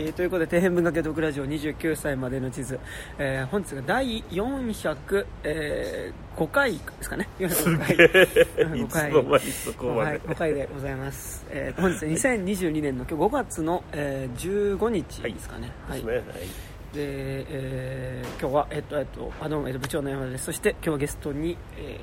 [0.00, 2.78] えーということで底辺文化系トークラジオ29歳までの地図、
[3.18, 7.28] えー本日が第405、えー5回ですかね。
[7.40, 7.96] 405回。
[7.96, 9.10] い5回。
[9.10, 16.04] つの間にそこまで、はい、5回でございます、えーと本日は2022年の今日5月の、えー15日ですかね、はい。
[16.04, 16.16] はい。
[16.16, 16.22] で、
[16.94, 20.44] えー今日は、えっとえっとあどうも、えっと部長の山田です。
[20.44, 21.98] そして今日はゲストに、え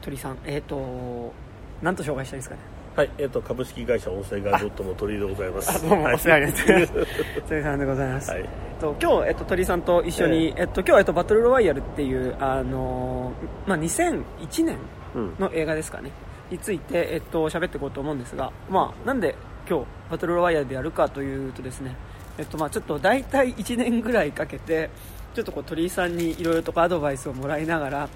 [0.00, 0.38] ー、鳥さん。
[0.46, 1.34] えっ、と
[1.82, 2.62] 何と紹介したいですかね
[2.94, 5.70] はい、えっ、と株式会社音声ガイドットの鳥居でございます。
[5.70, 6.14] あどうもはい。
[6.14, 6.92] お世話になってます。
[7.48, 8.40] 鳥さんでございます、はい。
[8.40, 8.46] えっ
[8.80, 14.76] と、今日、えっと、鳥さんと一緒に、えっと、今日は、えっと、バトルロワイヤルっていう、あのーまあ、2001年
[15.14, 15.34] うん。
[15.38, 16.10] の映画ですかね。
[16.50, 19.36] について、えっと、喋っていこうと思うんですが、まあ、なんで
[19.66, 21.96] 今日バトルロワイヤルでやるかというとですね、
[22.36, 24.90] えっと、まあ、ちょっと大体1年ぐらいかけて
[25.32, 28.08] ちょっとこう鳥居さんにいろいろとアドバイスをもらいながら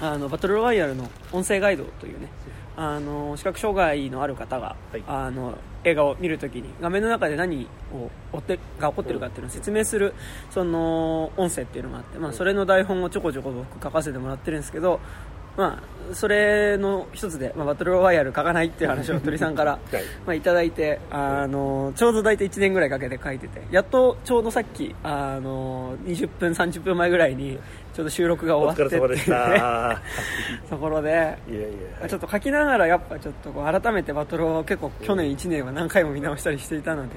[0.00, 2.28] あのバトルロワイヤルの音声ガイドというね
[2.80, 5.02] あの視覚障害のある方が、はい。
[5.08, 10.12] あの映画を見るときに画面の中で何を追ってが起こってるかっていうのを説明する
[10.50, 15.00] その音声っていうのがあって、まあ、それの台本をちょこちょこ僕書かせてもらってるんですけど、
[15.58, 19.80] まあ、それの一つで、まあ、バトルロワイヤル書かないっていう話を鳥さんから、はい。
[20.24, 27.58] まあ、いただいてあのちょうど大体1年ぐらいかけて書いててやっとちょうどさっきあの20分30分前ぐらいに
[27.92, 29.30] ちょうど収録がお終わってって。
[29.30, 29.96] ね
[30.70, 31.14] ところでい
[31.54, 31.62] やい
[32.02, 37.16] や、ちょっと書きながらやっぱちょっとこう改めてバトルを結構去年1年は何回も見直したりしていたので、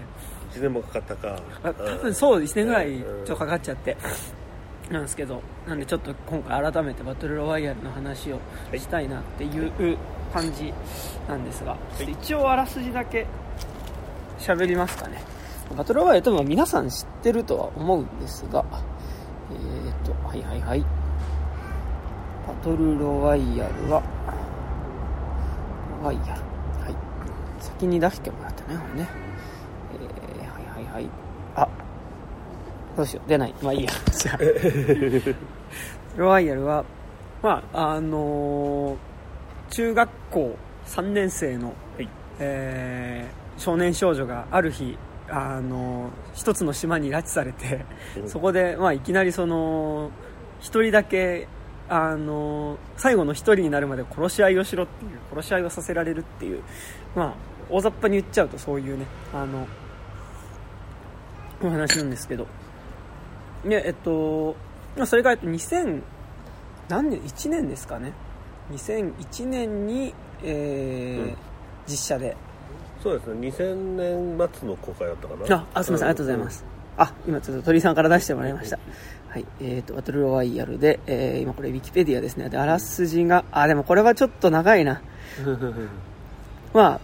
[0.51, 1.39] 一年もかかったか。
[1.63, 3.19] あ多分そう1年ぐらいちうん。
[3.19, 3.95] ょっとかかっちゃって
[4.91, 8.39] なんですけどなんでちょっと今回改めてバトルロワイヤルの話を
[8.75, 9.97] したいなっていう
[10.33, 10.73] 感じ
[11.27, 13.25] なんですが、一応あらすじだけ
[14.37, 15.21] 喋りますかね。
[15.77, 18.65] バトルロワイヤル多分皆さん知ってるとは思うんですが
[19.51, 20.81] えーとはいはいはい。
[20.81, 24.03] バトルロワイヤルは
[26.01, 26.41] ロワイヤル。
[26.83, 26.95] はい。
[27.59, 29.09] 先に出してもらったねこれね。
[30.39, 31.09] えー、はいはいはい。
[31.55, 31.67] あ
[32.95, 33.29] どうしよう。
[33.29, 33.53] 出ない。
[33.61, 33.91] まあいいや。
[34.11, 34.39] じゃあ
[36.17, 36.83] ロワイヤルは
[37.41, 38.97] まああのー
[39.73, 42.09] 中学校3年生の、はい。
[42.39, 44.97] えー少年少女がある日
[45.29, 47.85] あのー一つの島に拉致されて
[48.17, 48.29] うん。
[48.29, 50.11] そこで、まあ、いきなりその
[50.59, 51.47] 一人だけ
[51.89, 56.61] あの最後の一人になるまで殺し合いをしろっていう殺し合いをさせられるっていう
[57.15, 57.33] まあ
[57.69, 59.67] 大雑把に言っちゃうとそういうねあの
[61.63, 62.47] お話なんですけど
[63.65, 64.55] でえっと
[64.97, 66.01] まあそれがえっと2000
[66.89, 68.11] 何年1年ですかね。
[68.71, 70.13] 2001年に、
[70.43, 71.37] えーうん。
[71.87, 72.35] 実写で。
[73.01, 75.55] そうですね、2000年末の公開だったかな。
[75.55, 76.07] ああすみません。
[76.09, 76.65] ありがとうございます、
[76.97, 78.77] あ今ちょっと鳥居さんから出してもらいました。
[79.29, 79.45] はい。
[79.59, 82.49] えー、とバトルロワイヤルで、えー今これウィキペディアですね。
[82.49, 85.01] であらすじがあでもこれはちょっと長いな。
[85.45, 85.89] うん。
[86.73, 86.99] まあ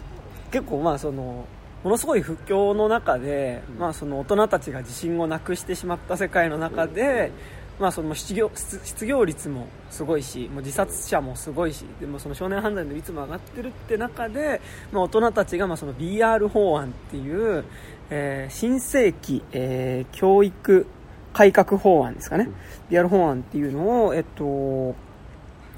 [0.51, 1.45] 結構まあその
[1.87, 7.31] ものすごい不況の中で、まあ、その大人たちが自信をなくしてしまった世界の中で、
[7.79, 14.59] まあ、その失業失失業率もすごいしもう自殺者もすごいしでもその少年犯罪の率も上がってるって中で、
[14.91, 17.63] まあ、大人たちがまあその BR 法案っていう、
[18.09, 20.87] えー新世紀、えー教育
[21.31, 22.49] 改革法案ですかね、
[22.89, 24.93] BR 法案っていうのを、えっと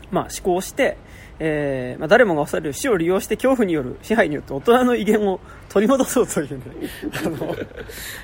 [0.09, 0.97] まあ、施行して、
[1.39, 5.39] えーまあ、誰もが恐れる死を利用して恐怖による支配によって大人の威厳を
[5.69, 6.63] 取り戻そうという、ね、
[7.25, 7.55] あの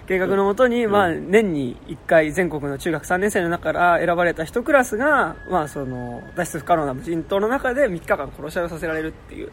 [0.07, 9.51] 計画のもとに、まあ、年に1回全国の中学3年生の中から選ばれた1クラスが、まあ、その脱出不可能な無人島の中で3日間殺し合いをさせられるっていう、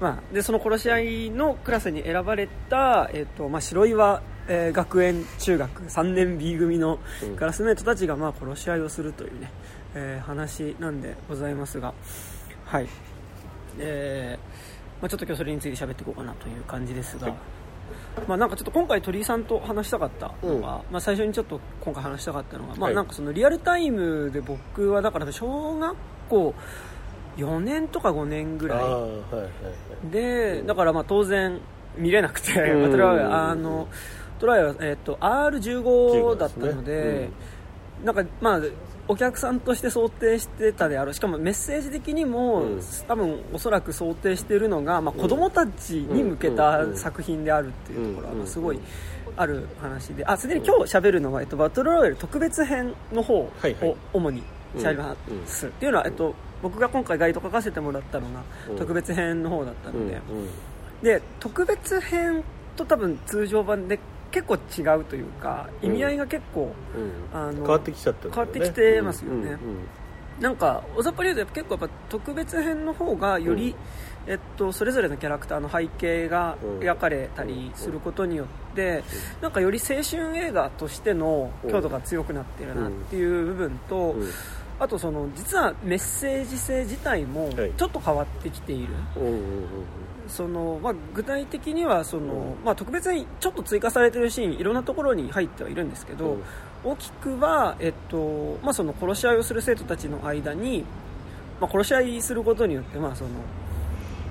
[0.00, 7.36] まあ、でその殺し合いのクラスに選ばれた、えっとまあ、白岩えー学園中学3年 B 組のうん。
[7.36, 9.50] クラスメートたちがまあ殺し合いをするというね、
[9.94, 11.94] えー話なんでございますが、
[12.72, 12.88] はい。
[13.78, 17.36] えーまあ、ちょっと今日それについて喋っていこうかなという感じですが、はい。
[18.26, 20.62] まあ、なんかちょっと今回鳥居さんと話したかったのが、うん。
[20.62, 25.96] まあ、最初にちょっと今回話したかったのが、まあ、はいなんかそのリアルタイムで僕はだから小学
[26.30, 26.54] 校
[27.36, 29.22] 4年とか5年ぐらいは
[30.06, 30.10] い。
[30.10, 31.60] でだからまあ当然
[31.98, 32.80] 見れなくて、うん。
[32.80, 33.88] まあトライはあの
[34.38, 37.30] トライは、えっと R15 だったので、15ですね。
[38.04, 38.60] なんかまあ
[39.08, 42.80] お客さんとして想定してたであろうしかもメッセージ的にも、うん。
[43.08, 46.96] 多分おそらく想定しているのが、まあ、子供たちに向けたうん。
[46.96, 48.80] 作品であるっていうところは、すごい
[49.36, 50.24] ある話で。
[50.24, 53.52] あすでに今日喋るのは、えっと、バトルロイヤル特別編の方を
[54.12, 54.42] 主に
[54.76, 55.16] 喋りま
[55.46, 58.76] す、っていうのは、えっと、僕が今回ガイド書かせてもらったのがうん。
[58.76, 60.48] 特別編の方だったので、うん。
[61.02, 62.44] で特別編
[62.76, 63.98] と多分通常版で
[64.32, 66.74] 結構違うというか意味合いが結構、
[67.32, 67.38] うん。
[67.38, 68.34] あの変わってきちゃったね。
[68.34, 69.36] 変わってきてますよね。
[69.36, 69.58] うんうん
[70.40, 73.74] なんか言うと結構やっぱ特別編の方がより、
[74.26, 79.04] えっと、それぞれのキャラクターの背景が描かれたりすることによって、
[79.40, 84.30] なんかより青春映画としての強度が強くなってるなっていう部分と、うん。
[84.80, 87.72] あとその実はメッセージ性自体もはい。
[87.76, 88.94] ちょっと変わってきている、
[90.32, 96.42] そのまあ、具体的にはその、まあ、特別にちょっと追加されてるシーンいろんなところに入ってはいるんですけど、うん。
[96.84, 100.86] 大きくは、えっとまあ、その殺し合いをする生徒たちの間に、
[101.60, 103.30] まあ、殺し合いすることによって、まあその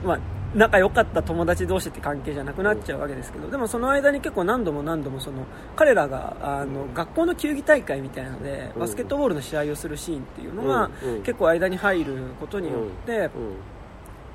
[0.04, 0.20] まあ、
[0.56, 5.46] 仲良かった友達同士って関係じゃなくなっちゃうわけですけど、でもその間に結構何度も何度もその
[5.76, 8.82] 彼らがあの学校の球技大会みたいなのでうん。
[8.82, 10.90] バスケットボールの試合をするシーンっていうのが
[11.24, 13.30] 結構間に入ることによって、うん。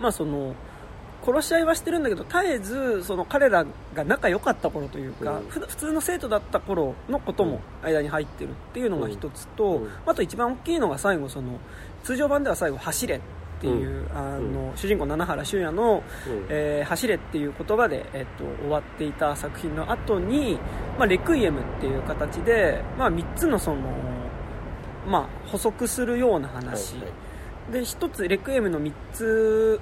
[0.00, 0.54] まあその
[1.26, 5.49] 殺し合いはしてるんだけど絶えずその彼らが仲良かった頃というか、うん。
[5.49, 9.90] ふ普通の生徒だった頃のことも間に入ってるっていうのが一つと、うん。
[10.06, 11.58] あと一番大きいのが最後その
[12.05, 13.20] 通常版では最後「走れ」っ
[13.61, 16.46] ていう、あの主人公七原修也の、うん。
[16.49, 20.58] えー走れっていう言葉で、えっと終わっていた作品の後に、
[20.99, 23.81] まあ、レクイエムっていう形で、まあ、3つのその、
[25.08, 27.08] まあ、補足するような話、はいは
[27.70, 27.73] い。
[27.73, 29.81] で1つレクイエムの3つ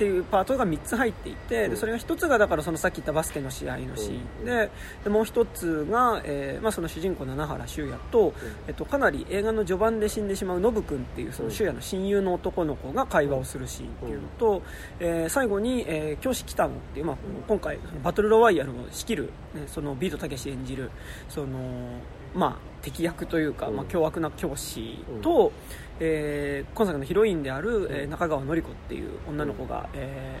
[0.00, 4.44] っていうパートが3つ入っていて、それが1つがだからそのさっき言ったバスケの試合のシーン。
[4.46, 4.70] で,、
[5.04, 8.32] でもう1つが、えーまあ、その主人公七原修也と、
[8.66, 14.62] えっと、かなり映画の序盤で死んでしまうノブ君っていうその修也の親友の男の子が会話をするシーンっていうのと、
[15.00, 17.16] えー最後に、えー教師北野っていう、まあ、
[17.46, 19.24] 今回バトルロワイヤルを仕切る、
[19.54, 20.90] ね、そのビートたけし演じる
[21.28, 22.00] その、
[22.34, 23.76] まあ、敵役というか、うん。
[23.76, 25.52] まあ、凶悪な教師と、
[26.00, 30.40] えー今作のヒロインである、えー中川典子っていう女の子が、え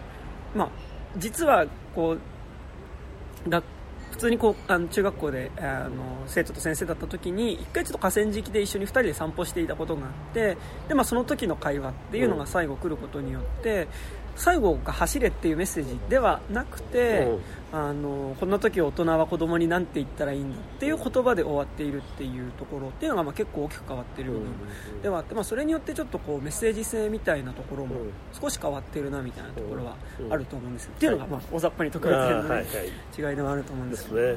[0.54, 0.68] ーまあ、
[1.16, 2.16] 実はこ
[3.46, 3.64] う学
[4.10, 10.58] 普通にこうあの中学校であの生徒と先生だった時に一回ちょっと河川敷で一緒に2人で散歩していたことがあって
[10.88, 13.88] で、まあ、その時の会話っていうのが最後来ることによって、
[14.36, 17.38] 最後が走れっていうメッセージではなくて、
[17.72, 24.48] あのこんな時大人は子供に何て言ったらいいんだっていう言葉で終わっているっていうところっていうのがまあ結構大きく変わっている部分
[25.02, 34.20] ではあって、まあ、それによってちょっとこうメッセージ性みたいなところもうん少し変わっているなみたいなところはうんあると思うんですよ、っていうのがまあ大雑把に特別編の、違いではあると思うんでですすけど。
[34.20, 34.34] ね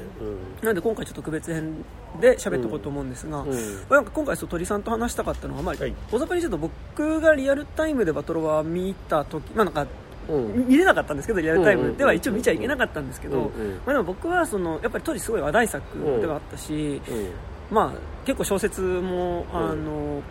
[0.62, 1.84] なので今回ちょっと特別編
[2.20, 3.88] で喋っていこうと思うんですが、うん。
[3.88, 5.94] なんか今回そう鳥さんと話したかったのは、まあはい。
[6.12, 9.88] 大雑把にちょっと僕がリアルタイムでバトロワ見た時、まあ、なんかうん
[10.28, 13.52] 見れなかったんですけどリアルタイムでは一応見ちゃいけなかったんですけど、
[13.86, 17.30] まあ、でも僕はそのやっぱり当時すごい話題作ではあったし、うん。
[17.70, 20.22] まあ、結構小説もあの、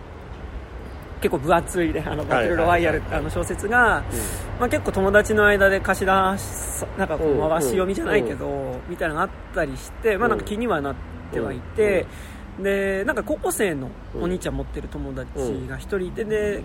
[1.22, 4.04] 結構分厚いであのバトルロワイヤルあの小説が、
[4.60, 10.96] まあ、結構友達の間で貸し出しなんかこううん回し読みじゃないけど、みたいなのがあったりして、まあ、なんか気にはなっ
[11.32, 12.06] てはいて、
[12.62, 15.30] でなんか高校生のお兄ちゃん持ってる友達
[15.68, 16.62] が一人いてで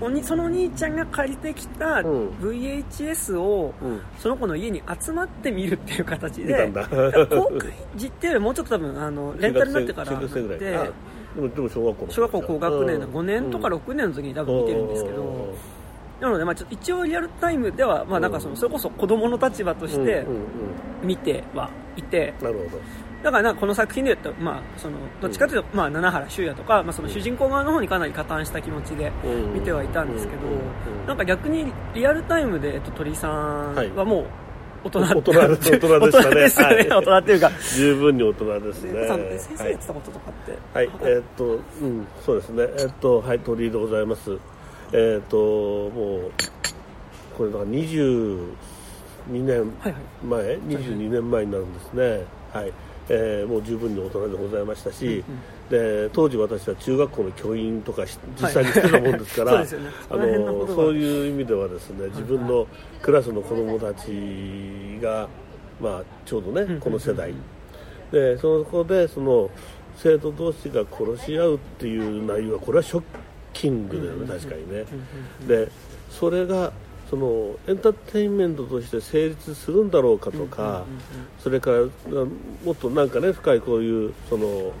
[0.00, 4.00] おにそのお兄ちゃんが借りてきたうん VHS をうん。
[4.18, 6.72] その子の家に集まって見るっていう形で
[7.28, 10.84] 公開時っていうよりもうちょっと多分あのレンタルになってから中学生ぐらいであ
[11.36, 13.14] でも小学校の小学校高学年のうん。
[13.14, 15.54] 5年とか6年の時に多分見てるんですけど、うん。
[16.20, 20.26] なので、まあ、ちょ一応リアルタイムでは、まあ、なんかそのそれこそ子供の立場として
[21.02, 22.82] 見てはいて、なるほど
[23.22, 29.54] だからこの作品で言うと、まあ、そのどっちかというと、まあ、七原修也とか、まあ、その主人公側の方にかなり加担した気持ちでうん。
[29.54, 30.42] 見てはいたんですけど、
[31.06, 34.26] なんか逆にリアルタイムで、えっと、鳥居さんはもう
[34.84, 35.78] 大人大人大人でしたね。
[35.78, 36.88] 大人ですよね、はい。
[36.88, 37.50] 大人っていうか。
[37.74, 39.38] 十分に大人ですね。
[39.38, 44.38] 先生やってたこととかって、はい、えーっと、うん、そうですね、えーっと、はい、鳥居でございます。
[44.92, 45.36] えーっと、
[45.90, 46.32] もう、
[47.36, 48.46] これだから22
[49.30, 50.02] 年はいはい。
[50.24, 52.24] 前、22年前になるんですね。
[52.52, 52.72] はい。
[53.08, 55.24] えーもう十分に大人でございましたし、
[55.70, 59.90] で当時私は中学校の教員とかし実際にしてたもんですから、 そうですよね。
[60.10, 62.66] あそのそういう意味ではですね自分の
[63.02, 65.28] クラスの子供たちが、
[65.80, 67.32] まあ、ちょうどね、うんこの世代、
[68.10, 69.50] でそこでその
[69.96, 73.02] 生徒同士が殺し合うっていう内容はこれはショッ
[73.52, 74.84] キングだよね、確かにね、
[75.46, 75.68] で
[76.10, 76.72] それが
[77.10, 80.84] そのエンターテインメントとして成立するんだろうかとか、
[81.38, 81.78] それから
[82.64, 84.72] もっとなんかね深いこういうその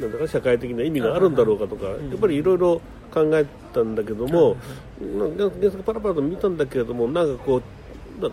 [0.00, 2.80] なんだか社会的な意味があるんだろうかとか、やっぱりいろいろ
[3.12, 4.56] 考えたんだけども、
[5.00, 7.62] なんか原作パラパラと見たんだけれどもなんかこう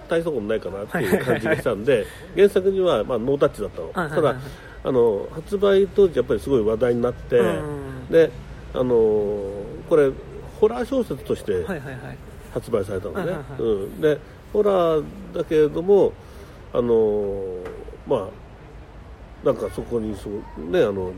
[0.09, 4.35] 大したことないかなっていう感じがしたんで原作にはまあノータッチだったの、ただ
[4.83, 8.31] あの発売当時やっぱりすごい話題になって、うんで
[8.73, 8.93] あの
[9.89, 10.11] これ
[10.59, 11.65] ホラー小説として
[12.53, 14.19] 発売されたのね、うん、で
[14.51, 15.03] ホラー
[15.33, 16.13] だけれども
[16.73, 17.43] あの
[18.07, 18.17] ま
[19.43, 21.11] あなんかそこにそうねあの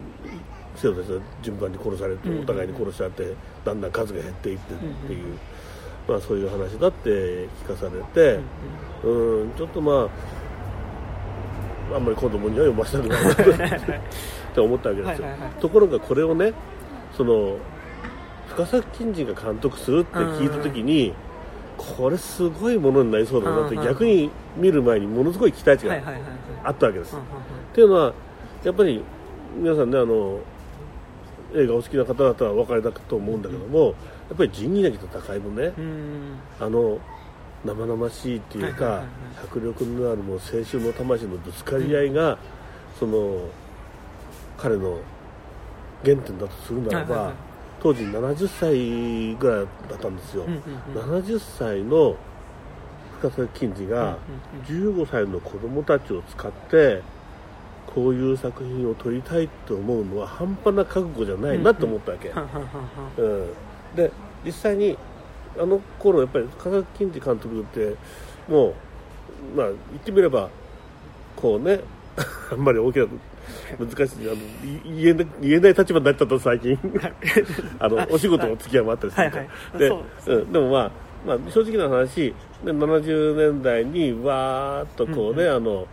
[0.76, 3.34] 生徒たちが順番に殺されてうんお互いに殺し合って
[3.66, 5.38] だんだん数が減っていってっていう、
[6.08, 8.40] まあ、そういう話だって聞かされて、
[9.04, 10.10] うん、ちょっとま
[11.92, 14.00] ああんまり子供には読ませたくないな っ
[14.54, 15.28] て思ったわけですよ、
[15.60, 16.54] ところがこれをね
[17.16, 17.58] その
[18.56, 21.14] 深作金次が監督するって聞いた時に、
[21.78, 26.00] これすごいものになりそうだなって逆に見る前にものすごい期待値が
[26.64, 27.20] あったわけです、っ
[27.74, 28.14] ていうのは
[28.64, 29.02] やっぱり
[29.58, 30.40] 皆さんねあの
[31.56, 33.92] 映画お好きな方々はお分かりだと思うんだけども、や
[34.36, 35.74] っぱり仁義なき戦いもね、
[36.60, 37.00] あの
[37.66, 39.04] 生々しいっていうか、
[39.44, 42.38] 迫力のあるもう青春の魂のぶつかり合いが、
[43.00, 43.48] その
[44.58, 45.00] 彼の
[46.04, 47.34] 原点だとするならば、
[47.82, 51.26] 当時70歳ぐらいだったんですよ、うんうんうん。
[51.26, 52.16] 70歳の
[53.20, 54.18] 深作金次が
[54.66, 57.02] 15歳の子供たちを使って
[57.88, 62.78] こういう作品を撮りたいと思うのは半端な覚悟じゃないなと思ったわけ、はんはんはんは
[63.18, 63.22] ん。
[63.22, 64.12] うん、で
[64.46, 64.98] 実際に
[65.60, 67.96] あの頃やっぱり深作金次監督って
[68.48, 68.74] もう
[69.56, 70.50] まあ言ってみれば
[71.36, 71.82] こうね
[72.52, 73.08] あんまり大きな
[73.80, 74.30] 難しい。
[74.30, 76.80] あのい言えない言えない立場になっちゃった最近。
[77.80, 79.80] あのお仕事の付き合いもあったりするから、はいはい。
[79.80, 79.88] で
[80.20, 80.40] そうう。
[80.44, 80.92] ん、でもまあ、
[81.26, 85.88] まあ、正直な話で70年代にわーっとこうね、あの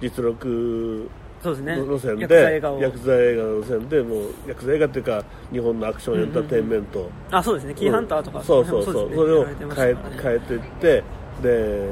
[0.00, 1.08] 実録
[1.42, 1.76] そうですね。
[1.76, 7.74] 路線でヤクザ映画の路線でもうヤクザ映画っていうか日本のアクションエンターテインメント、あそうですね。
[7.74, 8.94] キーハンターとかそうそうそう。
[8.94, 9.16] ですね。
[9.16, 11.04] それを変え変えていって
[11.42, 11.88] で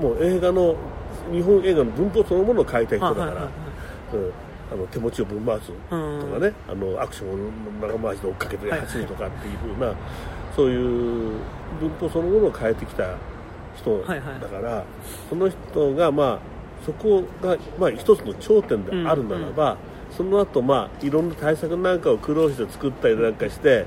[0.00, 0.74] もう映画の
[1.30, 3.63] 日本映画の文法そのものを変えた人だから、はいはいはい
[4.16, 4.32] うん
[4.72, 7.36] あの手持ちをぶん回すとかね、あのアクションを
[7.82, 9.94] 長回しで追っかけて走るとかっていうふうな、
[10.56, 11.38] そういう
[11.80, 13.16] 文法そのものを変えてきた
[13.76, 14.84] 人だから、
[15.28, 16.38] その人がまあ
[16.84, 19.76] そこがまあ一つの頂点であるならば、
[20.10, 23.84] その後まあいろんな対策なんかを苦労して作ったりなんかして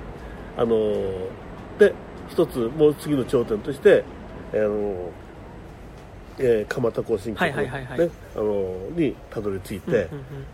[0.56, 0.94] あの
[1.80, 1.94] で
[2.30, 4.04] 一つもう次の頂点として
[4.54, 5.10] あの
[6.40, 7.42] えー蒲田行進曲、
[7.98, 10.08] ねあのにたどり着いて、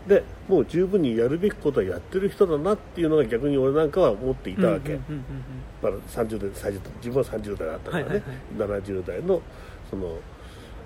[0.06, 4.98] でもう十分にやるべきことはやってる人だなっていうのが逆に俺なんかは思っていたわけ、
[5.82, 9.42] まだ30代最初自分は30代だったからね、はいはい70代の
[9.90, 10.16] その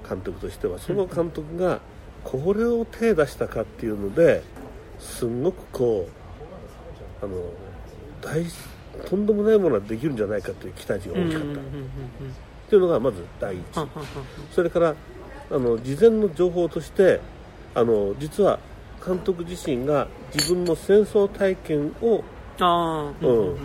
[0.09, 1.81] 監督としてはその監督が
[2.25, 4.43] これを手出したかっていうので
[4.99, 6.09] すんごくこ
[7.23, 7.37] うあの
[8.21, 8.45] 大
[9.09, 11.61] とんでもないものができるんじゃないかという期待値が大きかった、
[12.69, 13.63] っていうのがまず第一、
[14.55, 14.95] それから
[15.51, 17.19] あの事前の情報として
[17.75, 18.59] あの実は
[19.05, 22.23] 監督自身が自分の戦争体験を
[22.61, 23.57] ああうん。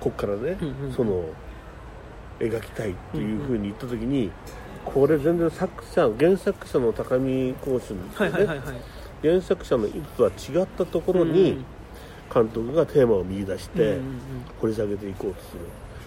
[0.00, 1.24] ここからね、うんうんその
[2.40, 4.32] 描きたいっていうふうに言った時に、
[4.84, 8.76] これ全然作者原作者の高見光春ですよね、はいはいはいはい。
[9.22, 11.64] 原作者の意図とは違ったところに
[12.32, 14.00] 監督がテーマを見出してうんうんうん。
[14.60, 15.60] 掘り下げていこうとする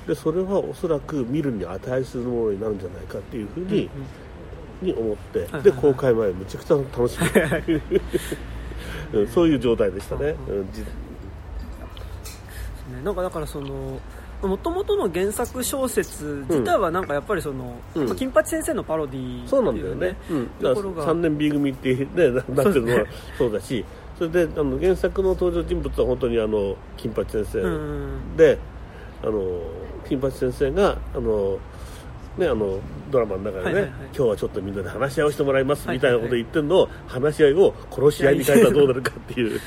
[0.08, 3.90] でそれはおそらく見るに値するものになるんじゃないかっていうふうに,、
[4.82, 7.18] に思って、はいはいで公開前むちゃくちゃ楽し
[7.68, 7.74] み。
[9.14, 10.66] うんそういう状態でしたね、うん
[13.04, 14.00] なんかだからその
[14.42, 18.06] もともとの原作小説自体はなんかやっぱりその、うん。
[18.08, 21.08] まあ金八先生のパロディーそうなんだよね、うん、ところが。
[21.08, 22.32] 3年 B 組って、ね、な
[22.64, 23.06] なってるのは
[23.38, 23.84] そうだし
[24.18, 28.38] それであの原作の登場人物は本当にあの金八先生、うん。
[28.38, 28.58] で
[29.24, 29.62] あの
[30.08, 31.58] 金八先生があの、
[32.38, 32.80] ね、あの
[33.12, 33.92] ドラマの中でね、はいはいはい。
[33.92, 39.60] 今日はちょっとみんなで話し合いをしてもらいますはいみたいなこと言ってるのを、話し合いを殺し合いに変えたらどうなるかっていう。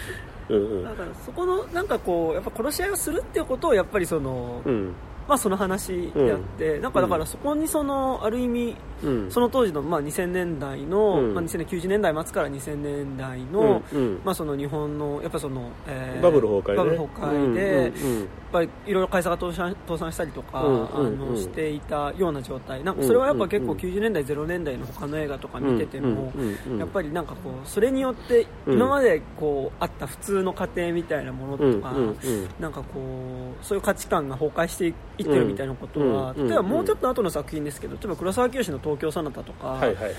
[0.48, 4.94] うんうんだからそこのなんかこうやっぱ殺し合いをするっていうことをやっぱりその、うん
[5.28, 9.30] まあその話であって、なんかだからそこにそのある意味うん。
[9.30, 11.34] その当時のまあ2000年代の、うん。
[11.34, 13.98] まあ、2090年代末から2000年代の、うん。
[13.98, 14.20] うん。
[14.24, 17.76] まあ、その日本のやっぱその、えーバブル崩壊ねバブル崩壊で、うん。
[17.76, 17.84] うん。
[17.84, 18.20] うん。
[18.20, 20.72] やっぱりいろいろ会社が倒産倒産したりとか、うん。
[20.72, 20.80] うん。
[20.80, 20.96] うん。
[20.96, 22.82] あのしていたような状態。
[22.82, 26.40] なんかそれはやっぱ結構90年代0年代の他の映画とか見てても、うん。
[26.40, 26.48] うん。
[26.48, 26.72] うん。
[26.72, 26.78] うん。
[26.78, 28.74] やっぱりなんかこうそれによってうん。
[28.74, 31.96] 今までこうあった普通の家庭みたいなものとか、うん。
[31.98, 32.08] うん。
[32.08, 32.48] うん。
[32.58, 40.14] なんかこうそういう価値観が崩壊していってるみたいなことは、例えばもうちょっと後の作品ですけど例えば黒沢清の「東京ソナタ」とか、はいはいはい。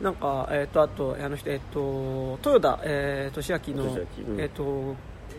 [0.00, 4.40] なんか、えー、とあとあの人、えー、と豊田、えー、俊明のうん。
[4.40, 4.96] えーと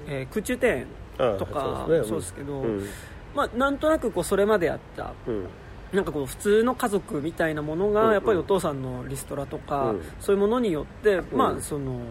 [0.08, 2.88] えー空中庭園あとかそうですねそうですけど、うん。
[3.36, 5.48] まあ、なんとなくこうそれまであったうん。
[5.92, 10.02] なんかこう普通の家族みたいなものがやっぱりお父さんのリストラとか、うん。
[10.20, 11.98] そういうものによって、まあそのうん。
[11.98, 12.02] ほ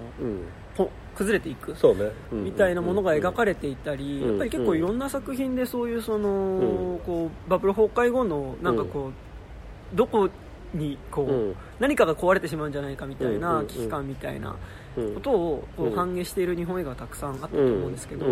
[1.22, 2.10] 崩れていくそうね。
[2.32, 2.44] うん。
[2.44, 4.28] みたいなものが描かれていたり、うん。
[4.28, 6.98] やっぱり結構いろんな作品でそういうその、ん。
[7.06, 10.28] こうバブル崩壊後のなんかこう、どこ
[10.74, 11.54] にこう、うん。
[11.80, 14.56] 何かが壊れてしまうんじゃないかみたいな危機感みたいな
[14.96, 15.14] うん。
[15.14, 15.94] ことをこううん。
[15.94, 18.26] 反映している日本映画がたくさんあったと思うんですけど、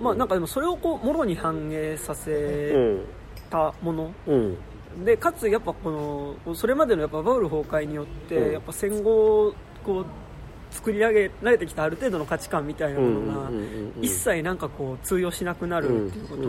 [0.00, 3.00] まあなんかでもそれをこうもろに反映さうせん
[3.50, 4.56] たもの、うん。
[5.04, 8.52] でかつやっぱこのそれまでのやっぱバブル崩壊によって、うん。
[8.52, 9.54] やっぱ戦後
[9.84, 10.06] こう
[10.76, 13.50] 作り上げられてきたある程度の価値観みたいなものが
[14.02, 16.42] 一切なんかこう通用しなくなるっていうこと、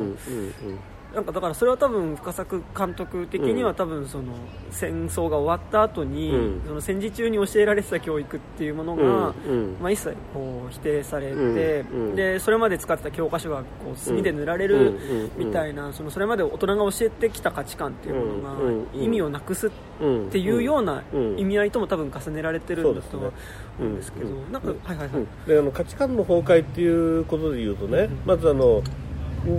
[1.14, 3.76] なんかだからそれは多分深作監督的にはうん。
[3.76, 4.26] 多分その
[4.72, 6.62] 戦争が終わった後に、うん。
[6.68, 9.34] その戦時中に教えられてた教育っていうものが、うん。
[9.46, 9.78] うん。
[9.82, 12.10] まあ、一切こう否定されて、うん。
[12.10, 12.16] うん。
[12.16, 14.98] でそれまで使ってた教科書がこう墨で塗られる
[15.38, 15.48] うん。
[15.48, 19.72] みたいなそのそれまで大人が教えてきた価値観っていうものが意味をなくすっ
[20.02, 21.40] うんていうようなうん。
[21.40, 23.32] 意味合いとも多分重ねられてるんだとは
[23.80, 24.52] 思うんですけど、うん。
[24.52, 25.28] なんか、はいはいはい、うん。
[25.48, 28.84] であの価値観の崩壊っていうことで言うとね、まずあの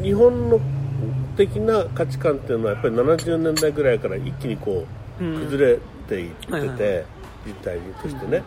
[0.02, 0.60] 日本の
[1.38, 4.84] 的な価値観っていうのはやっぱり70年代ぐらいから一気にこ
[5.20, 5.40] ううん。
[5.44, 6.78] 崩れていってて、はいはい。
[6.78, 7.04] はい
[7.46, 8.42] 実態としてね、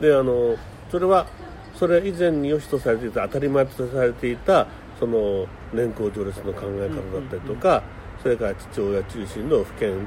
[0.00, 0.56] であの
[0.90, 1.26] それは
[1.74, 4.66] それ以前に良しとされていた当たり前とされていた
[4.98, 7.82] その年功序列の考え方だったりとか、
[8.22, 10.06] それから父親中心の父権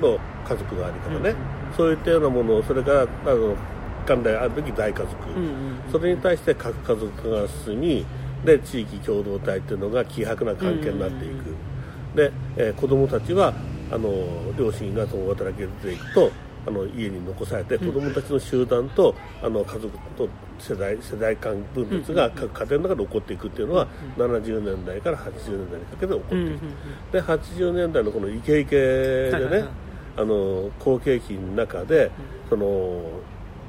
[0.00, 1.34] の家族のあり方ね、
[1.76, 3.54] そういったようなものをそれからあの
[4.06, 5.14] 元来あるべき大家族、
[5.92, 8.04] それに対して核家族化が進み
[8.44, 11.54] で地域共同体っていうのが希薄な関係になっていく、
[12.14, 13.52] で、えー子供たちは
[13.90, 14.08] あの
[14.58, 16.30] 両親が共働きで出ていくと
[16.66, 20.28] あの家に残されて子供たちの集団とあの家族と
[20.58, 26.60] 世代世代間分裂が各家庭の中で起こっていくっていうのは70年代から80年代にかけて起こっていく、
[27.12, 29.64] で80年代のこのイケイケでね、
[30.16, 32.10] あの好景気の中で、
[32.48, 33.02] その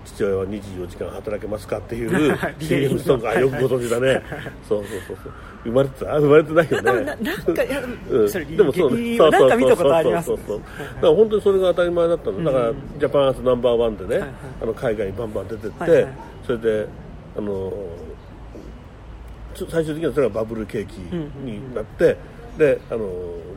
[0.05, 2.55] 父親は24時間働けますかっていうはい。
[2.59, 4.21] CM ソングがよくご存知だね。
[4.67, 5.33] そうそうそうそう。
[5.63, 6.91] 生まれてた生まれてないよね。
[7.01, 8.29] ななんかいやうん。
[8.29, 12.43] それでもそう劇そうそうそうそうそうだから本当にそれが当たり前だったの。
[12.43, 12.75] だから、うん。
[13.00, 14.31] ジャパンアーツナンバーワンでね、はいはい。
[14.62, 16.13] あの海外にバンバン出てって、はいはい。
[16.45, 16.88] それで
[17.38, 17.74] あの
[19.55, 22.17] 最終的にはそれがバブル景気になって、
[22.57, 23.07] であの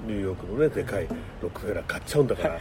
[0.07, 1.07] ニューヨークのねでかい
[1.43, 2.59] ロックフェラー買っちゃうんだから あ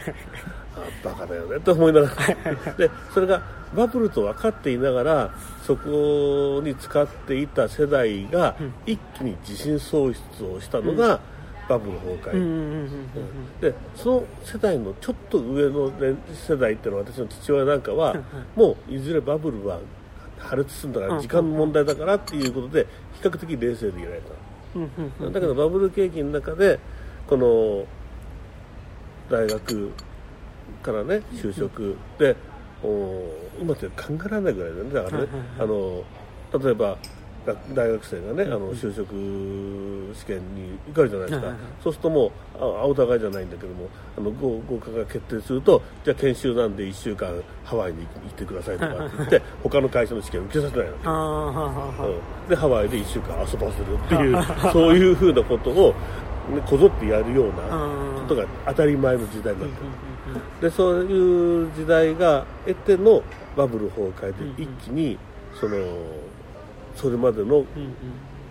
[1.04, 2.72] バカだよねと思いながら。
[2.74, 3.40] でそれが
[3.74, 5.30] バブルと分かっていながら
[5.66, 11.20] そこに使っていた世代が一気に自信喪失をしたのが、
[11.68, 18.16] バブル崩壊、でその世代のちょっと上の、ね、世代っていうのは私の父親なんかは
[18.56, 19.78] もういずれバブルは
[20.38, 22.86] 破裂するんだから時間の問題だからっていうことで
[23.20, 25.28] 比較的冷静でいられた。
[25.30, 26.78] だけどバブル景気の中で
[27.26, 27.84] この
[29.30, 29.90] 大学
[30.82, 31.96] からね就職。
[32.18, 32.47] でお
[32.82, 34.94] 今って考えられないぐらいだね。
[34.94, 36.04] だからねあの
[36.62, 36.96] 例えば
[37.48, 47.32] が大学生がねあの就職試験に受かるじゃないですか、そうするともうあ青互いじゃないんだけどもあの合合格が決定するとじゃあ研修なんで1週間
[47.64, 52.48] ハワイに行ってくださいとかって言って他の会社の試験受けさせないのあーはあはあはあうん。
[52.48, 55.94] でハワイで1週間遊ばせるっていうそういうふうなことを、
[56.52, 57.54] ね、こぞってやるような
[58.20, 60.07] ことが当たり前の時代になってる
[60.60, 63.22] でそういう時代が得ての
[63.56, 65.18] バブル崩壊で一気に
[65.58, 65.76] その
[66.94, 67.64] それまでの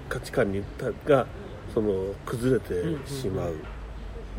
[0.10, 1.26] 価値観にたが
[1.74, 3.56] その崩れてしまう、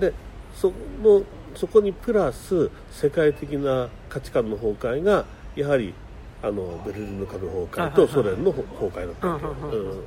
[0.01, 0.13] で
[0.55, 0.73] そ
[1.03, 1.23] の
[1.55, 5.25] そこにプラス世界的な価値観の崩壊が
[5.55, 5.93] やはり
[6.43, 10.03] あのベルリンの壁崩壊とソ連の崩壊だったわけ、うん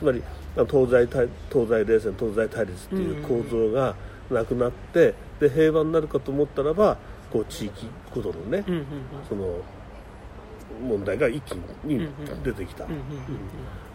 [0.00, 0.22] つまり
[0.66, 3.94] 東西対東西冷戦東西対立っていう構造が
[4.30, 6.98] なくなってで平和になるかと思ったらば
[7.32, 8.84] こう地域ごとのね、うんうん
[9.28, 9.60] その
[10.80, 11.52] 問題が一気
[11.84, 12.08] に
[12.42, 13.04] 出てきた、うんうんうん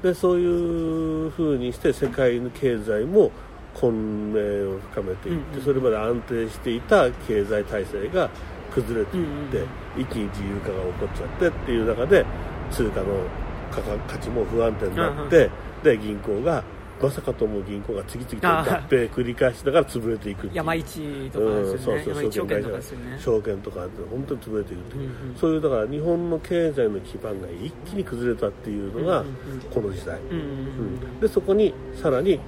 [0.04, 3.32] でそういうふうにして世界の経済も
[3.74, 5.64] 混迷を深めていって、うんうん。
[5.64, 8.30] それまで安定していた経済体制が
[8.72, 12.26] 崩れていって、うんうん一気に自由化が起こっちゃってっていう中で
[12.70, 13.06] 通貨の
[13.72, 15.50] 価格価値も不安定になって、
[15.84, 16.64] で銀行が
[17.02, 23.20] まさかと思う銀行が次々と合併繰り返しながら潰れていく山一とかですよね、山一証券とかですよね。
[23.20, 29.60] 証券とかで本当に潰れていくっていう、うんうんそういうだから日本の経済の基盤が一気に崩れたっていうのがうんうんうん。
[29.62, 31.20] この時代、うんうんうん。
[31.20, 32.40] でそこにさらに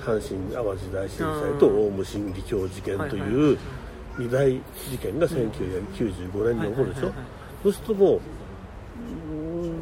[0.00, 3.58] 阪神・淡路大震災とオウム真理教事件とはいう
[4.18, 7.12] 二大事件が1995年に起こるでしょ。
[7.62, 8.20] そうするともう
[9.32, 9.72] うん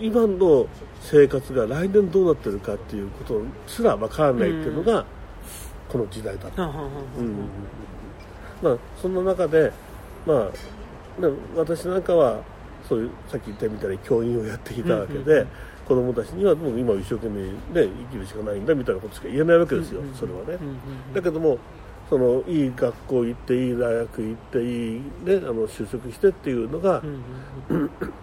[0.00, 0.66] 今の
[1.00, 5.04] 生活が来年どうなってるかっていうことすらわからないっていうのが
[5.88, 6.62] この時代だった。
[6.62, 7.34] はあはあはあうん。
[8.62, 9.72] まあ、そんな中で、
[10.26, 10.46] まあ、
[11.20, 12.40] ね私なんかは
[12.88, 15.46] そういうさっき言ったみたいに教員をやっていたわけで、
[15.86, 20.58] 子供たちにはもう今一生懸命、ね、生きるしかないんだみたいなことしか言えないわけですよ、それはね、
[21.14, 21.58] だけども
[22.08, 27.02] そのいい学校行っていい大学行っていい、ね、あの就職してっていうのが、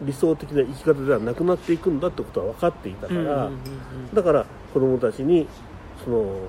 [0.01, 3.51] 理想的な生き方ではなくなっていくんだってことは分かっていたから、
[4.13, 5.47] だから子どもたちに
[6.03, 6.39] その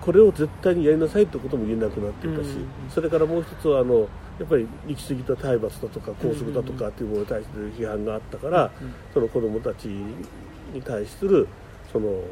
[0.00, 2.48] これを絶対にやりなさいってことも言えなくなっていたし、
[2.88, 8.70] それからもう一つはあのやっぱり行き過ぎた体罰だとか校則だとかっていうものに対して批判があったから、
[9.12, 11.46] その子どもたちに対する
[11.92, 12.22] その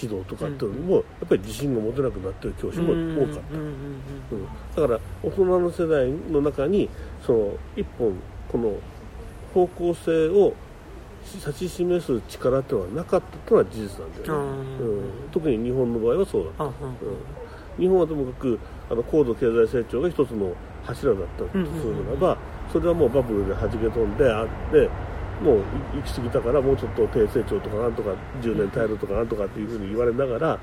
[0.00, 4.00] 指導とかっていうのもやっぱり自信が持てなくなってる教師も多かった、うん、
[4.74, 6.88] だから大人の世代の中に
[7.24, 8.14] その一本
[8.50, 8.74] この
[9.54, 10.54] 方向性を
[11.44, 16.72] 指し示す力っていうのはなかったというのは事実なんだよね、うん、特に日本の場合はそうだった、うん、
[17.78, 18.58] 日本はともかく
[18.90, 20.52] あの高度経済成長が一つの
[20.84, 22.38] 柱だったとするならば、
[22.72, 24.88] それはもうバブルで弾け飛んであって
[25.42, 25.62] もう
[25.94, 30.58] 行き過ぎたからもうちょっと低成長とかなんとか10年耐えるとかなんとかっていうふうに言われながら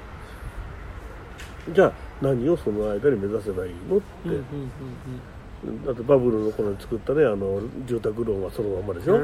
[1.73, 4.29] じゃあ何をその間に目指せばいいのって、
[5.85, 9.17] だってバブルの頃に作ったねあの住宅ローンはそのままでしょ。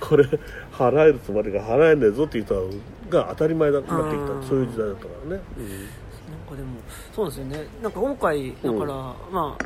[0.00, 0.24] これ
[0.72, 2.54] 払えるつもりが払えねえぞっていう人
[3.10, 4.48] が当たり前だなってきた。
[4.48, 5.86] そういう時代だったからね、うん、なん
[6.48, 6.78] かでも
[7.12, 7.66] そうですよね。
[7.82, 9.64] なんか今回だから、うん、まあ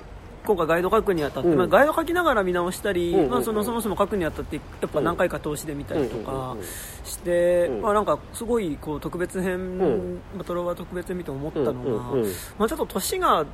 [0.51, 6.57] 今回ガイド書くにあたって、うん、まあ、ガイド書きながら見直したり、うんうん、まあ、そのそもそも書くにあたってやっぱ何回か通しで見たりとか
[7.05, 12.17] して、まあ、なんかすごいこう特別編、バトロワ特別編見て思ったのが、
[12.59, 13.47] まあ、ちょっと年が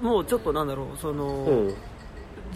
[0.00, 1.70] もうちょっとなんだろうその、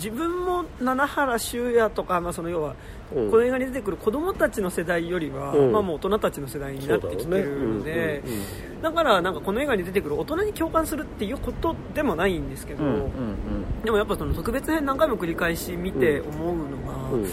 [0.02, 2.74] 自分も七原修也とか、まあ、その要は、
[3.10, 8.22] この映画に出てくる子供たちの世代よりは、まあ、もう大人たちの世代になってきてるので
[8.82, 12.82] だからなんかこの映画に出てくる大人に共感するっていうことでもないんですけど、
[13.84, 17.28] でもやっぱその特別編何回も繰り返し見て思うのが、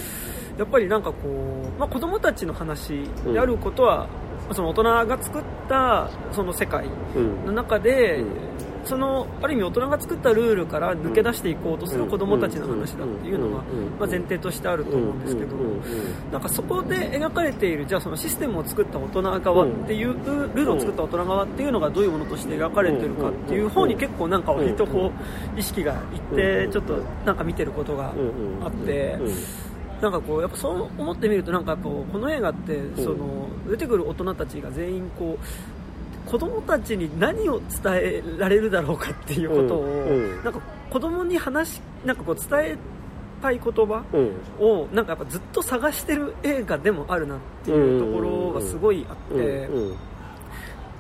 [0.60, 1.28] やっぱりなんかこ
[1.76, 3.04] う、まあ、子供たちの話
[3.34, 4.08] であることは、
[4.52, 6.86] その大人が作ったその世界
[7.46, 8.24] の中で、
[8.86, 13.64] そのある意味大人が作ったルールから抜け出していこうとする子供たちの話だっていうのが、
[14.00, 15.50] まあ、前提としてあると思うんですけど。
[16.32, 25.12] なんかそこで描かれているじゃあそのシステムを作った大人側っていうルールを作った大人側っていうのがどういうものとして描かれてるかっていう方に結構なんか割とこ
[25.56, 28.14] う意識がいってちょっとなんか見てることが
[28.64, 29.18] あって。
[30.02, 35.46] なんかこうやっぱそう思ってみるとなんかこうこの映画ってその出てくる大人たちが全員こう
[36.30, 42.78] 子供たちに何を伝えられるだろうかっていうことを、うんうん、なんか子供に話なんかこう伝え
[43.42, 44.04] たい言葉
[44.60, 49.70] を、なんかやっぱずっと探してる映画でもあるなっていうところがすごいあって、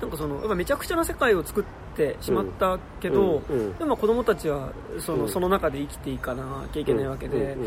[0.01, 1.63] なんかそのやっぱめちゃくちゃな世界を作っ
[1.95, 3.41] てしまったけど、
[3.77, 7.57] でも子供たちはその,、その中で生きていかなきゃいけないわけで、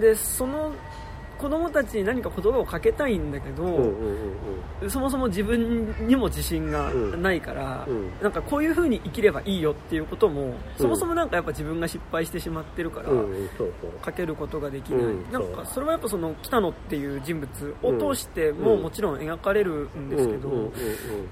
[0.00, 0.72] でその
[1.38, 4.32] 子供たちに何か言葉をかけたいんだけど、うんうん
[4.82, 13.10] うん、そもそも自分にも自信がないから、うん、なんかこういう風に生きればいいよっていうことも、そもそもなんかやっぱ自分が失敗してしまってるから、
[14.02, 20.72] かけることができない、うん、なんかそれはやっぱその北野っていう人物を通してももちろん描かれるんですけど、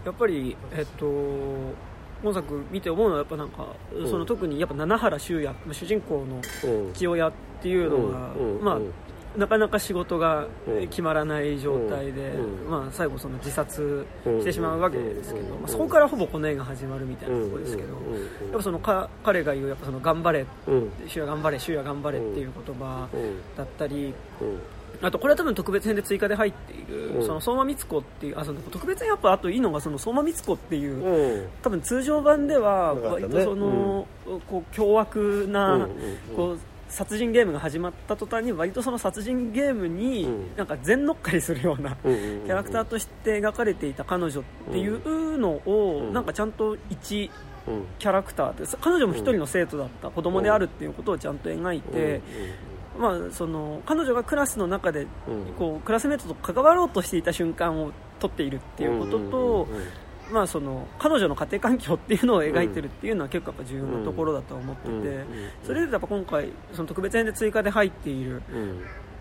[0.05, 1.07] やっぱりえっと
[2.23, 3.67] 本作見て思うのはやっぱなんか、
[4.09, 6.41] その特にやっぱ七原修也主人公の
[6.95, 8.19] 父親っていうのが、
[8.63, 8.79] まあ
[9.37, 10.47] なかなか仕事が
[10.91, 12.33] 決まらない状態で、
[12.69, 17.99] まあ、最後その自殺してしまうわけですけど、まあ、そこからほぼこの映画始まるみたいなところですけど、や
[18.51, 20.47] っぱそのか彼が言うやっぱその頑張れ、
[21.07, 23.09] 主也頑張れ主也頑張れっていう言葉
[23.57, 24.15] だったり、
[25.03, 30.91] あとこれは多分特別編で追加で入っている、その相馬光子っていうあその特別編やっぱあといいのがその相馬光子ってい
[31.41, 34.07] う、多分通常版では割とその、
[34.49, 35.87] こう凶悪な、
[36.35, 47.31] こう殺人ゲームが始まった途端に割とその殺人ゲームになんか全乗っかりするようなキャラクターとして描かれていた彼女っていうのをなんかちゃんと一
[47.99, 52.21] キャラクターで彼女も一人の生徒だった子供であるっていうことをちゃんと描いて
[52.99, 55.07] まあ、その彼女がクラスの中で
[55.59, 59.69] こうクラスメートと関わろうとしていた瞬間を撮っているっていうことと
[60.31, 65.25] まあ、その彼女の家庭環境っていうのを描いてるっていうのは結構やっぱ重要なところだと思ってて、
[65.65, 68.43] それでやっぱ今回その特別編で追加で入っている、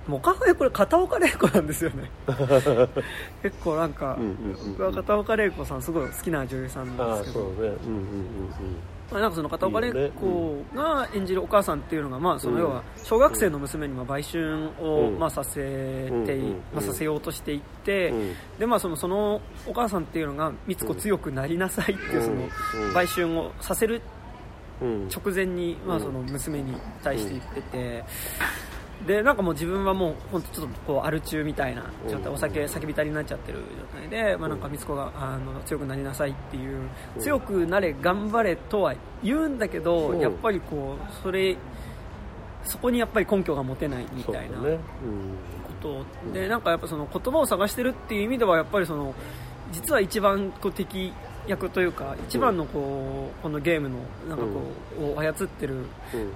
[0.08, 2.10] もう考えこれ片岡玲子なんですよね。
[3.41, 4.18] 結構なんか、
[4.70, 7.46] 僕は片岡玲子さんすごい好きな女優さんなんですけど、
[9.12, 16.36] まあ、なんかその片岡玲子が演じるお母さんっていうのが、まあ、その要は小学生の娘にまあ売春をまあさせて、
[16.74, 18.13] まあ、させようとしていって、
[18.58, 24.02] でまあ、そのそのお母さんっていうのが美津子強くなりなさいっていうその売春をさせる
[24.82, 28.04] 直前に、まあ、その娘に対して言ってて。
[29.08, 33.60] でなんかもう自分はもう本当ちょっとこうアル中みたいな状態、うんお酒叫びたりになっちゃってる
[33.94, 37.22] 状態で、まあ、なんか美津子があの強くなりなさいっていう、うん。
[37.22, 40.20] 強くなれ頑張れとは言うんだけど、うん。
[40.20, 41.56] やっぱりこうそれ
[42.64, 44.66] そこにやっぱり根拠が持てないみたいなこ
[45.82, 46.06] と。
[46.34, 49.14] でなんかやっぱその言葉を探してるっていう意味ではやっぱりその
[49.72, 51.14] 実は一番こう敵
[51.48, 53.98] 役というか一番のこうこのゲームの
[54.30, 54.62] なんかこ
[55.00, 55.86] う、を操ってる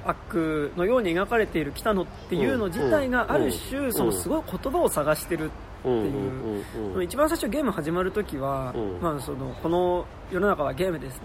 [0.06, 3.94] 悪のように描かれている北野っていうの自体がある種、うん。
[3.94, 5.50] そのすごい言葉を探してるっ
[5.84, 7.04] ていう。
[7.04, 9.00] 一番最初ゲーム始まるときは、うん。
[9.02, 11.22] まあ、そのこの世の中はゲームです、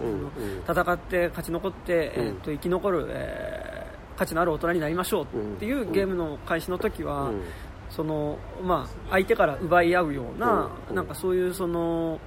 [0.69, 5.27] 戦って勝ち残って、えー、と生き残る、えー価値のある大人になりましょうっ
[5.59, 7.43] ていうゲームの開始の時は、うん。
[7.91, 10.97] そのまあ、相手から奪い合うような,、うん。
[10.97, 12.19] なんかそういうその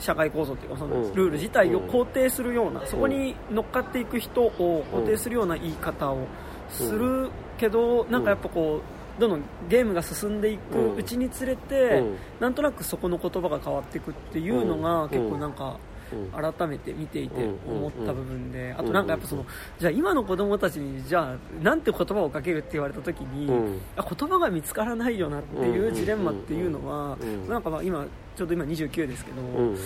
[0.00, 1.14] 社会構造というかそのうん。
[1.14, 6.26] ルール自体を肯定するような、そこに乗っかっていく人を肯定するような言い方を
[6.68, 8.80] するけど、なんかやっぱこ
[9.18, 12.16] うどんどんゲームが進んでいくうちにつれて、うん。
[12.40, 15.08] なんとなくそこの言葉が変わっていくっていうのが、うん。
[15.10, 15.76] 結構なんか。
[16.12, 16.52] うん。
[16.52, 18.80] 改めて見ていて思った部分で、ん。
[18.80, 19.46] あとなんかやっぱその、
[19.78, 27.48] じゃあ今の子供たちにじゃあなんて言葉をかけるって言われた時に、言葉が見つからないよなっていうジレンマっていうのは、うん。
[27.48, 29.76] なんかまあ今ちょうど今29ですけど、うん。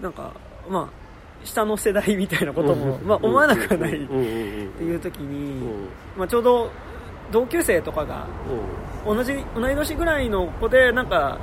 [0.00, 0.32] なんか
[0.68, 1.04] まあ
[1.44, 5.88] 下の世代みたいなことも、まあ、思わなくはないっていう時に、うん。
[6.16, 6.70] まあ、ちょうど
[7.30, 8.26] 同級生とかが
[9.06, 11.38] 同じ同い年ぐらいの子でなんか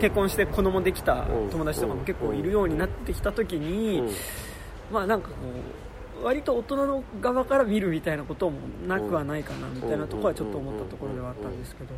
[0.00, 4.10] 結婚して子供できた友達とかも結構いるようになってきた時に、うん。
[4.92, 5.34] まあなんかこ
[6.22, 11.90] う割と大人の側から見るみたいなこともなくはないかなみたいなところはちょっと思ったところではあったんですけど。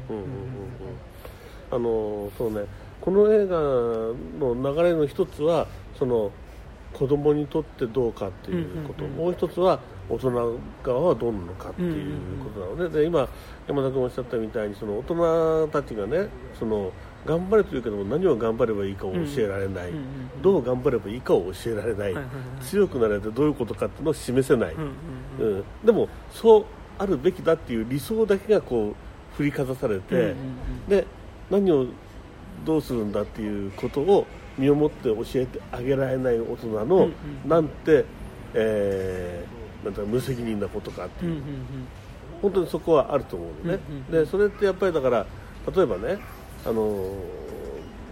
[1.73, 2.67] あのそうね。
[3.01, 5.67] この映画の流れの一つは
[5.99, 6.31] その
[6.93, 10.31] 子供にとってどうかっていうこと、もう一つは大人
[10.83, 13.29] 側はどうなのかっていうことなので,、で今
[13.67, 16.29] 山田君おっしゃったみたいにその大人たちがね
[16.59, 16.93] その
[17.25, 20.07] 頑張れというけども何を頑張ればいいかを教えられない、うんうんう
[20.39, 22.31] んどう頑張ればいいかを教えられない、はいはいは
[22.61, 24.91] い強くなれてどういうことかっていうのを示せない、うんうん
[25.39, 25.59] うん。
[25.59, 26.65] うん、でもそう
[26.99, 30.37] あるべきだっていう理想だけがこう振りかざされて、うんうんうん。
[30.89, 31.07] で
[31.49, 31.87] 何を
[32.65, 34.27] どうするんだっていうことを
[34.59, 37.07] 身をもって教えてあげられない大人の、うんう
[37.47, 38.05] んなんて、
[38.55, 41.57] えーなんだ無責任なことかっていう、うんうんうん。
[42.41, 44.25] 本当にそこはあると思うのね、うんうんうん。
[44.25, 45.27] でそれってやっぱりだから
[45.75, 46.19] 例えばね
[46.65, 47.43] あのー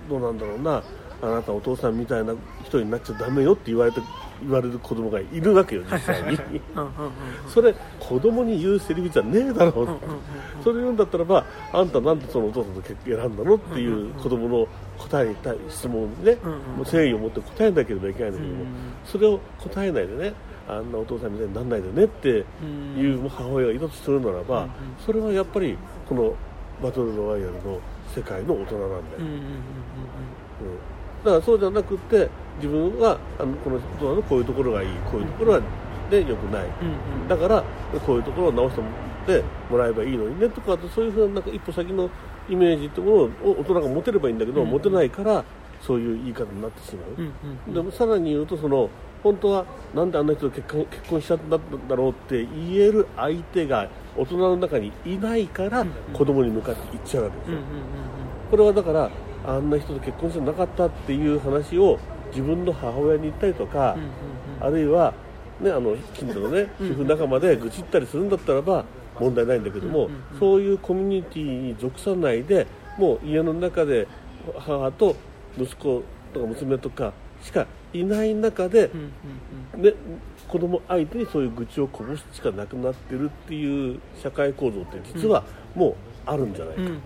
[0.08, 0.82] どうなんだろうな。
[1.22, 2.34] あなたお父さんみたいな
[2.64, 4.00] 人になっちゃダメよって言われて
[4.42, 6.60] 言われる子供がいるわけよ実際に。
[7.46, 9.88] それ子供に言うセリフじゃねえだろう、
[10.64, 13.54] それ言うんだったらばあんたなんでそのお父さんと結婚選んだの？
[13.54, 14.66] っていう子供の
[14.98, 16.38] 答えに対質問にね、
[16.78, 18.66] 誠意を持って答えなければいけないんだけども、うん
[19.04, 20.32] それを答えないでね
[20.66, 22.28] あんなお父さんみたいにならないでねって
[22.98, 24.66] いう母親がいたとするならば、
[25.04, 25.76] それはやっぱり
[26.08, 26.34] この
[26.82, 27.78] バトルロワイヤルの
[28.14, 29.00] 世界の大人なんだよ、
[31.24, 35.60] だからそうじゃなくて自分はあのこの人のこういうところがいいこういうところは
[36.10, 37.28] で良くない、うんうん。
[37.28, 37.64] だから
[38.04, 38.76] こういうところを直し
[39.26, 42.10] てもらえばいいのにねとかそういうふうななんか一歩先の
[42.48, 45.44] イメージってものを大人が持てればいいんだけど、うん持てないから
[45.80, 47.32] そういう言い方になってしまう、うん
[47.68, 47.74] うん。
[47.74, 48.90] でもさらに言うとその
[49.22, 57.58] 本当はなんであんな人と結婚結婚しちゃったんだろうって言える相手が大人の中にいないからうん子供に向かって言っちゃうわけですよ、
[58.50, 59.10] これはだから
[59.46, 61.98] あんな人と結婚してなかったっていう話を
[62.30, 63.96] 自分の母親に言ったりとか、
[64.60, 65.14] あるいは、
[65.60, 68.84] ね、あの近所の、ね、主婦仲間で愚痴ったりするんだったらば
[69.18, 72.66] 問題ないんだけども、そういうコミュニティに属さないで
[72.98, 74.06] もう家の中で
[74.58, 75.16] 母と
[75.58, 76.02] 息子
[76.32, 78.90] とか娘とかしかいない中で
[79.76, 79.94] ね、
[80.48, 85.94] 子供相手にそういう愚痴をこぼすしかなくなってるっていう社会構造って実はもう
[86.26, 87.00] あるんじゃないか、うんうん。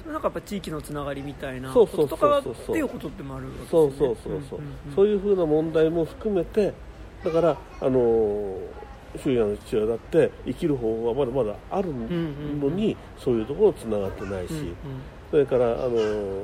[0.00, 2.54] それなんかやっぱ地域のつながりみたいなそうそうことそうそう。
[2.54, 4.42] とかっていうことでもあるわけですそうよねそうそう。
[4.50, 4.72] そう、んんん。
[4.94, 6.74] そういうふうな問題も含めて
[7.24, 8.58] だからあのー
[9.16, 14.74] 周囲の父親だって生きる方法はまだまだあるのに、そういうところつながってないし、
[15.30, 16.42] それからあの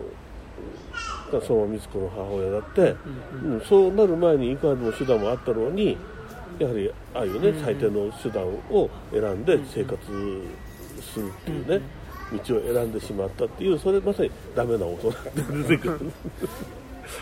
[1.39, 2.97] ー相馬光子の母親だって、
[3.45, 5.97] うんうんそうなる前にいくらでも手段もあったのに
[6.59, 9.97] やはりああいうね、うん最低の手段を選んで生活
[11.01, 11.81] するっていうね、
[12.45, 16.01] 道を選んでしまったっていうそれまさにダメな大人って出てくる。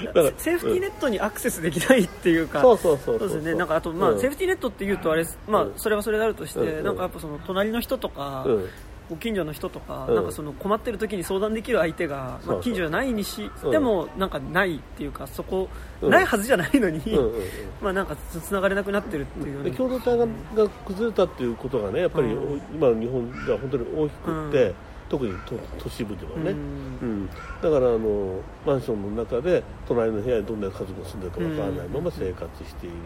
[0.04, 4.20] だからセーフティーネットにアクセスできないっていうか、そうそうそうそうですね、なんかあと、まあうん。
[4.20, 5.72] セーフティーネットっていうとあれ、まあうん。
[5.76, 6.84] それはそれであるとして、うん。
[6.84, 8.64] なんかやっぱその隣の人とかうん
[9.08, 10.14] ご近所の人とか,、うん。
[10.14, 13.68] なんかその困ってる時に相談できる相手が、まあ、近所じゃないにしう。
[13.68, 15.68] んでもなんかないっていうかそこ、
[16.02, 16.10] うん。
[16.10, 17.00] ないはずじゃないのに、
[17.82, 19.70] まあなんかつつながれなくなってるっていうような。
[19.70, 22.60] で共同体がが崩れたっていうことがねやっぱり、うん。
[22.74, 24.74] 今の日本では本当に大きくって、うん。
[25.08, 27.22] 特に都都市部ではね、ううん。
[27.24, 32.96] んだからあのマンションの中で隣の部屋にどんな家族が住んでるかわからないまま生活している、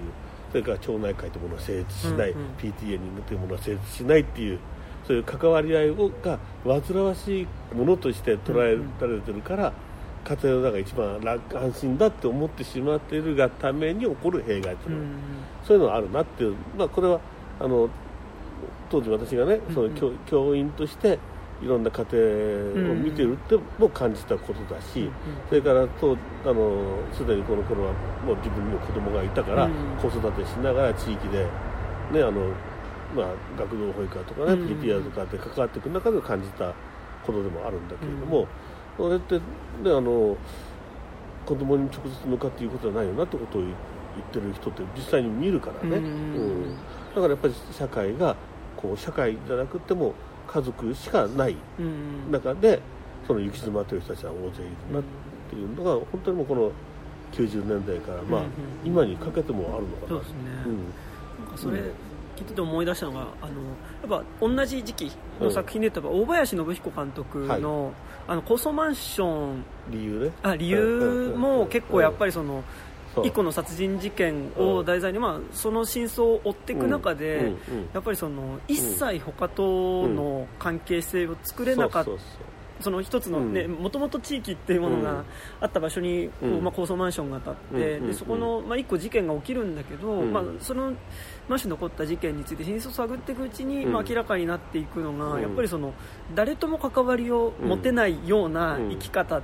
[0.50, 2.46] それから町内会というものは成立しない、うんうん。
[2.58, 4.58] PTA というものは成立しないっていう
[5.12, 9.70] そういう関わり合いをが煩わしいものとして捉えられてるから、
[10.24, 15.08] 家庭の中が一番楽安心だって思ってしまっているがために起こる弊害というのは、
[15.66, 17.20] そういうのがあるなっていう、まあ、これは
[17.60, 17.90] あの
[18.88, 21.18] 当時私がねその教,、教員として
[21.62, 25.10] いろんな家庭を見てるっても感じたことだし、
[25.50, 27.92] それからとあのすでにこの頃は
[28.24, 29.72] もう自分にも子供がいたから、うん。
[30.00, 31.44] 子育てしながら地域で、
[32.12, 32.50] ねあの
[33.14, 33.26] まあ、
[33.58, 34.80] 学童保育課とかね、うん。
[34.80, 36.72] PTA とかで関わっていく中で感じた
[37.24, 38.46] ことでもあるんだけれども、
[38.96, 39.40] それって、ね、
[39.86, 40.36] あの
[41.46, 43.74] 子供に直接向かって言うことはないよなってことを言っ
[44.32, 46.76] てる人って実際に見るからね、うんうん
[47.14, 48.34] だからやっぱり社会が
[48.74, 50.14] こう社会じゃなくても
[50.46, 51.56] 家族しかない。
[51.78, 52.80] うん中で
[53.26, 55.02] その行き詰まってる人たちは大勢いるなっ
[55.50, 56.72] ていうのが本当にもうこの
[57.32, 58.42] 90年代から、まあ
[58.82, 60.08] 今にかけてもあるのかな。
[60.08, 61.58] そうですね、うん。
[61.58, 61.92] それうん
[62.36, 67.92] 聞いてて思い出したのがあのやっぱ同じ時期の作品で言ったら大林信彦監督の,、
[68.26, 69.64] あの高層マンション。
[69.90, 70.30] 理由ね。
[70.42, 72.64] あ理由も結構やっぱりりその
[73.22, 77.52] 一個の殺人事件を題材に、まあ、その真相を追っていく中で、
[77.92, 82.10] やっぱりその一切他との関係性を作れなかった、
[82.80, 83.72] その一つのねうん。
[83.74, 85.02] もともと地域っていうものうん。
[85.02, 85.24] が
[85.60, 86.30] あった場所に
[86.62, 88.06] まあ、高層マンションが建って、うん。
[88.08, 90.32] でそこの、まあ、一個事件が起きるんだけど、うん。
[90.32, 90.94] まあ、その
[91.52, 93.92] マンションに起こった事件について真相を探っていくうちに、うん。
[93.92, 95.42] まあ、明らかになっていくのが、うん。
[95.42, 95.92] やっぱりその
[96.34, 99.42] 誰とも関わりを持てないような生き方っ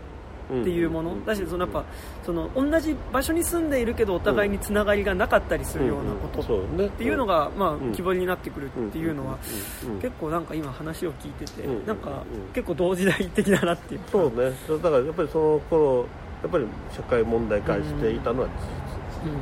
[0.49, 1.25] ていうもの、うん。
[1.27, 1.85] だしそのやっぱ
[2.25, 7.93] その同じ場所に住んでいるけどお互いにつながりがなかったりするようなことっっていうのが、まあうん。
[7.93, 9.39] 希望になってくるっていうのは、
[9.87, 10.01] うん。
[10.01, 11.87] 結構なんか今話を聞いてて、うん。
[11.87, 12.53] なんかうん。
[12.55, 14.07] 結構同時代的だなっていうか。
[14.13, 14.53] そうね。
[14.67, 16.07] だからやっぱりその頃
[16.43, 16.67] やっぱり
[16.97, 19.33] 社会問題化していたのは事うん。
[19.33, 19.39] うん。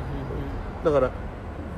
[0.83, 1.26] 実だから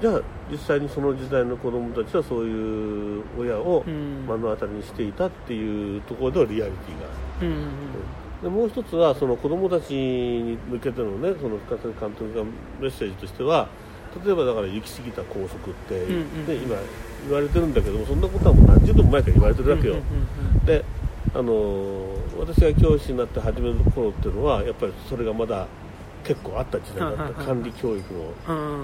[0.02, 4.26] じゃあ実際にその時代の子供たちはそういう親をうん。
[4.28, 7.08] 目の当たりにしていたっていうところではリアリティが
[7.42, 7.70] うんうん
[8.42, 12.44] でもう一つはその子供たちに向けてのねその深津監督が
[12.80, 13.68] メッセージとしては
[14.26, 16.16] 例えばだから行き過ぎた校則って、ねうん
[16.48, 16.76] うん今
[17.28, 19.96] 言われてるんだけどもそんなことはもう何十年も前から言われてるわけよ、
[20.66, 20.86] で
[21.36, 25.68] あのー私が教師になって始める頃っていうのはやっぱりそれがまだ
[26.24, 27.44] 結構あった時代だった。
[27.44, 28.34] 管理教育の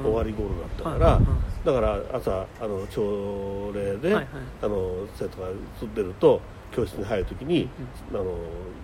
[0.03, 1.21] 終わり頃だったかはいら
[1.65, 5.47] だから朝あの朝礼で、あの生徒が
[5.79, 7.69] 住んでると教室に入るときに、
[8.11, 8.23] あの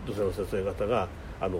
[0.07, 1.07] 女性の先生方が
[1.39, 1.59] あの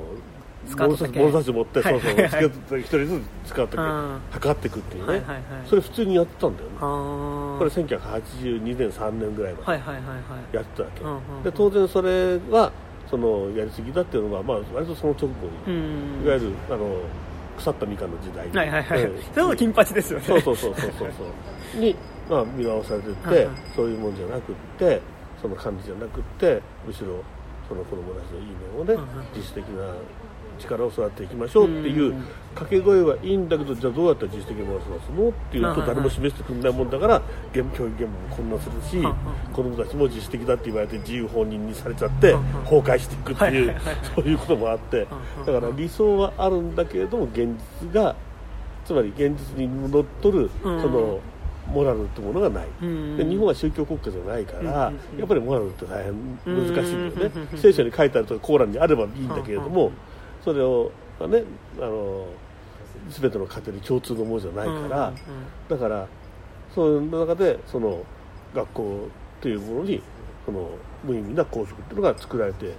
[0.63, 1.07] 物差
[1.43, 1.99] し持って、はい。
[2.01, 4.19] そうそう一人ずつ使ってうん。
[4.31, 5.23] 測っていくっていうね、
[5.67, 6.77] それ普通にやってたんだよね。
[6.79, 12.71] これ1982年3年ぐらいまでやってたわけ、で当然それは
[13.11, 15.35] そのやりすぎだっていうのは、まあ、割とその直後
[15.67, 16.25] うに、ん。
[16.25, 16.95] いわゆるあの
[17.57, 19.21] 腐ったみかんの時代にはいはいはい、うん。
[19.21, 20.25] それも金八ですよね。
[20.25, 21.11] そうそうそうそうそう
[21.73, 21.77] そう。
[21.79, 21.95] に、
[22.29, 23.55] まあ、見直されてって、はいはい。
[23.75, 25.01] そういうもんじゃなくって
[25.41, 27.21] その感じじゃなくってむしろ
[27.67, 28.45] その子供たちのいい
[28.75, 28.95] 面をね、
[29.35, 29.93] 自主的な
[30.61, 32.23] 力を育てていきましょうっていううん。
[32.53, 35.29] 掛け声はいいんだけどじゃあどうやったら自主的に育つの？
[35.29, 37.21] っていうと誰も示してくれないもんだから
[37.53, 39.01] 現教育現場も混乱するし
[39.53, 42.33] 子供たちも自主的だって言われて自由放任にされちゃって
[42.65, 43.75] 崩壊していくっていう
[44.15, 45.07] そういうこともあって
[45.39, 47.47] うんだから理想はあるんだけれども現
[47.81, 48.15] 実が
[48.83, 50.81] つまり現実にのっとるそうん。
[50.81, 51.19] の
[51.71, 53.15] モラルってものがない、うん。
[53.17, 59.91] で日本は宗教国家じゃないから、やっぱりモラルって大変難しいんだよね、うん聖書に書いてあるとコーランにあればいいんだけれども、
[60.43, 61.43] それを、まあね、
[61.77, 62.25] あの
[63.09, 65.13] 全ての家庭に共通のものじゃないから、
[65.69, 66.07] だから
[66.73, 68.03] そういう中でその
[68.53, 69.07] 学校
[69.39, 70.01] っていうものに
[70.45, 70.69] その
[71.03, 72.69] 無意味な校則っていうのが作られてい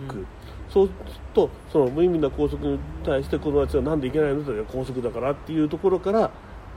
[0.00, 0.26] く、
[0.70, 6.30] そうするとその無意味な校則に対して子供たちはなんでいけないのって言ったら校則だからっていうところから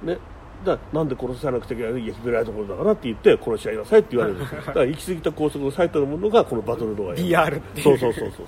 [0.04, 0.18] ね
[0.66, 4.62] だなんで殺さなくちゃいけないいや決められたところだからって言って殺し合いなさいって言われるんですよ。
[4.66, 8.48] だから行き過ぎた校則の最たるものがこのバトルロワイヤルうそうそうそう、そう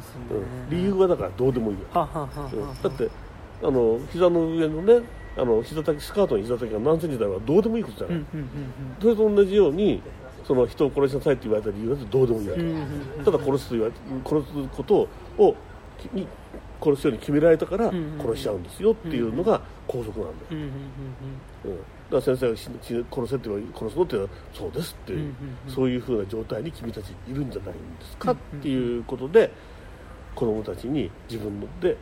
[0.00, 0.20] ですね。
[0.30, 2.82] うん、理由はだからどうでもいいよ、うん。
[2.82, 3.08] だって
[3.62, 5.02] あの膝の上のね
[5.36, 8.48] あの膝丈スカートの膝丈が何センチだろうがどうでもいいことじゃない、うんうん
[9.00, 10.02] それと同じように
[10.44, 12.82] その人を殺しなさいって言われた理由はどうでもいいわけ、うんうんうん。
[13.18, 15.08] うんただ殺すと言われ殺すこと
[15.38, 15.54] を
[16.12, 16.26] に
[16.82, 21.78] 殺すように決められたからうんうん殺しちゃうんですよっていうのが拘束なんだよ、うんうんうんうん。
[21.78, 25.30] から先生が死ぬ死ぬ殺せって言われ殺すのってのはそうですっていう、うんうん
[25.68, 25.74] うん。
[25.74, 28.60] そういうふうな状態に君たちいるんじゃないんですか、うんうん。
[28.60, 29.52] っていうことで
[30.34, 31.96] 子供たちに自分ので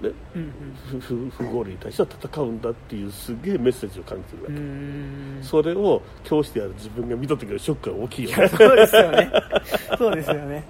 [0.00, 8.48] でうん不合理に対しては戦うんだっていうすげえメッセージを感じてるわけ、それを教師である自分が見た時のショックが大きいよね。
[8.48, 9.30] そうですよね。
[9.98, 10.64] そうですよね。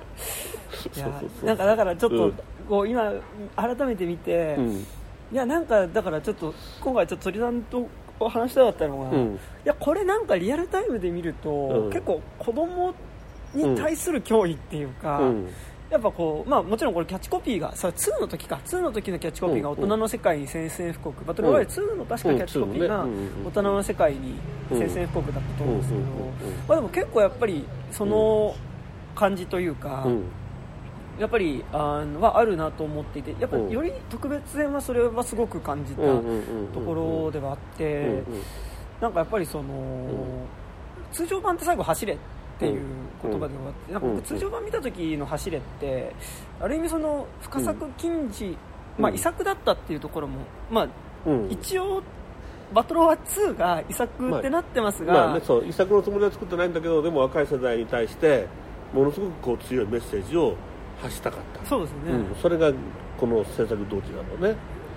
[1.44, 2.34] なんかだからちょっと、うん。
[2.68, 3.12] こう今
[3.56, 4.86] 改めて見て、いうん。
[5.32, 7.88] やなんかだからちょっと今回ちょっと鳥さんと
[8.28, 9.38] 話したかったのが、いうん。
[9.64, 11.90] やこれなんかリアルタイムで見ると、うん。
[11.90, 12.94] 結構子供
[13.54, 15.48] に対する脅威っていうか、うん
[15.90, 18.60] やっぱこう、まあ、もちろんこれキャッチコピーがさ2の時か。
[18.64, 21.24] 2の時のキャッチコピーが大人の世界に宣戦布告。
[21.24, 23.06] バトルロワイヤル2の確かキャッチコピーが
[23.44, 24.34] 大人の世界に
[24.70, 26.04] 宣戦布告だったと思うんですけど。
[26.68, 28.54] まあでも結構やっぱりその
[29.16, 30.22] 感じというか、うん。
[31.18, 38.22] やっぱりあのはあるなと思っていてやっぱより特別編はそれはすごく感じたところではあって、
[39.02, 40.46] なんかやっぱりその、
[41.12, 42.16] 通常版って最後走れ
[42.60, 42.80] っていう
[43.22, 46.14] 言葉で終わって、なんか僕通常版見た時の走れって
[46.60, 48.56] ある意味その深作金次、
[48.98, 50.40] まあ、うん遺作だったっていうところも、
[50.70, 50.88] まあ、
[51.26, 51.50] うん。
[51.50, 52.02] 一応
[52.74, 58.46] バトロワ2が遺作ってなってますが、まあね、そう遺作のつもりは作ってないんだけどでも若い世代に対して
[58.92, 60.54] ものすごくこう強いメッセージを
[61.00, 62.72] 発したかった、そうですね、うん、それが
[63.18, 64.56] この制作動機なのね。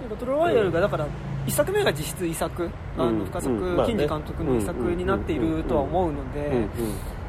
[0.10, 1.08] バトルロワイヤルがだから
[1.48, 3.20] 1作目が実質遺作、あうん。
[3.20, 6.68] の深作金次監督の遺作になっているとは思うので、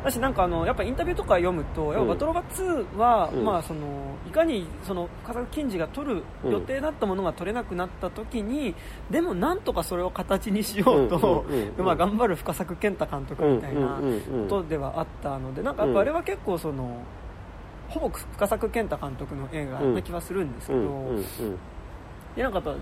[0.04, 3.44] だしなんかあのやっぱインタビューとか読むと、やっぱバトロバ2は、うん。
[3.44, 3.80] まあ、その
[4.28, 8.74] いかにその深作金次が取る予定だったものが取れなくなった時に、
[9.10, 11.84] でもなんとかそれを形にしようと、うんうんうんうん。
[11.86, 17.02] まあ、頑張る深作健太監督みたいなうんうんうんうんことではあったのでなんかやっぱあれは結構その、
[17.88, 20.86] ほぼ深作健太監督の映画な気はするんですけど、うん。
[20.86, 21.24] うんうん
[22.36, 22.74] でなんかやっぱ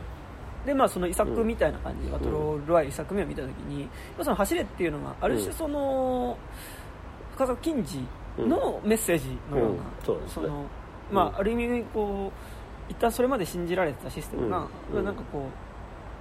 [0.67, 3.89] でまあその遺作みたいな感じで、バトロロワイ遺作目を見たときに、
[4.23, 6.39] その走れっていうのがある種その、
[7.57, 8.05] 金次
[8.39, 9.79] のメッセージのような、うん。
[10.05, 10.47] そうですね。
[10.47, 10.65] の
[11.11, 12.33] まあある意味こ
[12.89, 15.05] う一旦それまで信じられてたシステムが、うん。
[15.05, 15.47] なんかこ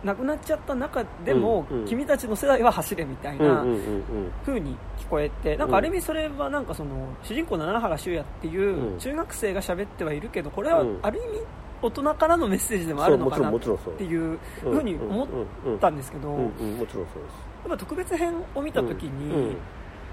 [0.03, 1.79] うなくなっちゃった中でも、うん。
[1.81, 1.85] うん。
[1.85, 4.03] 君たちの世代は走れみたいなうんうんうんうん。
[4.45, 8.99] 風に聞こえてなんかある意味それはなんかその主人公の七原修也っていううん。
[8.99, 10.99] 中学生が喋ってはいるけどこれはうん。
[11.01, 11.45] ある意味
[11.81, 15.27] 大人からのメッセージでもあるのかなっていうふうに思っ
[15.79, 17.51] たんですけど、うんうんもちろんそうです。
[17.63, 19.55] やっぱ特別編を見た時に、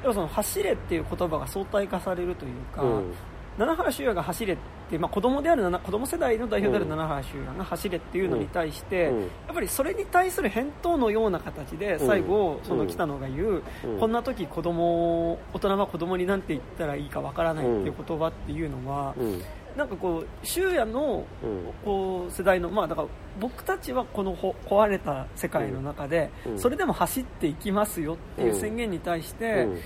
[0.02, 3.14] うんやっぱその走れっていう言葉が相対化されるというか、うん。
[3.58, 4.56] 七原修也が走れっ
[4.88, 6.90] て、まあ、子供である七子供世代の代表であるうん。
[6.90, 9.20] 七原修也が走れっていうのに対して、うん。
[9.22, 13.98] やっぱりそれに対する返答のような形で最後、うんその北野が言う、うん。
[13.98, 19.42] こんな時子供大人は子供になんて言ったらいいかわからないっていう言葉っていうのは、うん
[19.78, 21.72] なんかこう修也のうん。
[21.84, 23.08] こう世代の、まあ、だから
[23.40, 26.58] 僕たちはこのほ壊れた世界の中で、うん。
[26.58, 29.78] それでも走っていきますよっていう宣言に対して、うん。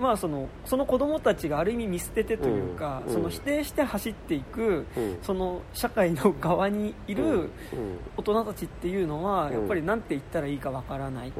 [0.00, 3.12] まあ、そのその子供たちがある意味見捨ててというか、うん。
[3.12, 5.18] その否定して走っていく、うん。
[5.20, 7.50] その社会の側にいるうん。
[8.16, 11.32] 大人たちっていうのは、うんやっぱりなんて言ったらいいかわからない、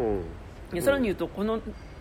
[0.73, 1.61] うさらに言うとこの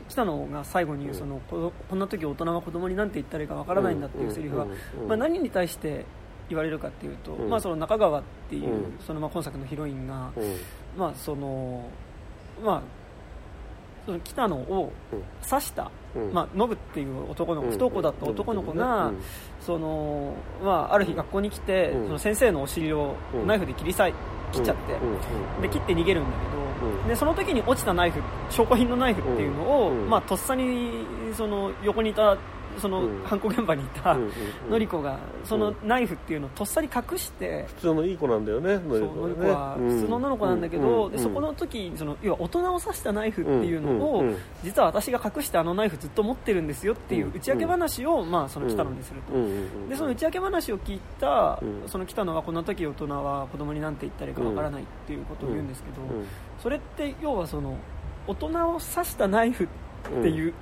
[0.09, 4.65] 北野が最後に言うそのここんな時大人は子供になんて言ったらいいかわからないんだっていうセリフは、
[5.07, 6.05] まあ、何に対して
[6.49, 7.49] 言われるかっていうと、うん。
[7.49, 8.99] まあ、その中川っていう、うん。
[9.05, 10.55] そのまあ今作のヒロインが、うん。
[10.97, 11.89] まあその
[12.63, 12.81] まあ
[14.05, 14.93] その北野を
[15.47, 16.33] 刺した、うん。
[16.33, 19.21] まあ、ノブっていう男の子、うん不登校だった男の子が、うん。
[19.59, 20.33] その
[20.63, 22.07] まあ、ある日学校に来て、うん。
[22.07, 24.13] その先生のお尻をうんナイフで切り裂い
[24.53, 25.61] 切っちゃって、うん。
[25.61, 26.56] で切って逃げるんだけど、うん
[27.07, 30.09] でその時に落ちたナイフ証拠品のナイフっていうのを、うん。
[30.09, 31.05] まあ、とっさに
[31.35, 32.37] その横にいた
[32.79, 33.23] そのうん。
[33.23, 34.15] 犯行現場にいた
[34.69, 39.05] のり子がそのナイフっていうのをとっさに隠して、普通のいい子なんだよねのり
[39.35, 44.23] 子は普通の女の子なんだけど、でそこのの時その要は大人を刺したナイフっていうのを、
[44.63, 49.33] 実は私が隠してあのナイフずっと持ってるんですよっていう打ち明け話を、まあ、その北野にすると、
[49.89, 51.87] でその打ち明け話を聞いた、うん。
[51.87, 55.95] その北野はこんな時大人は子供になんて言ったらいいかわからないっていうことを言うんですけど、
[56.61, 57.77] それって要はその
[58.27, 59.86] 大人を刺したナイフって
[60.27, 60.53] いう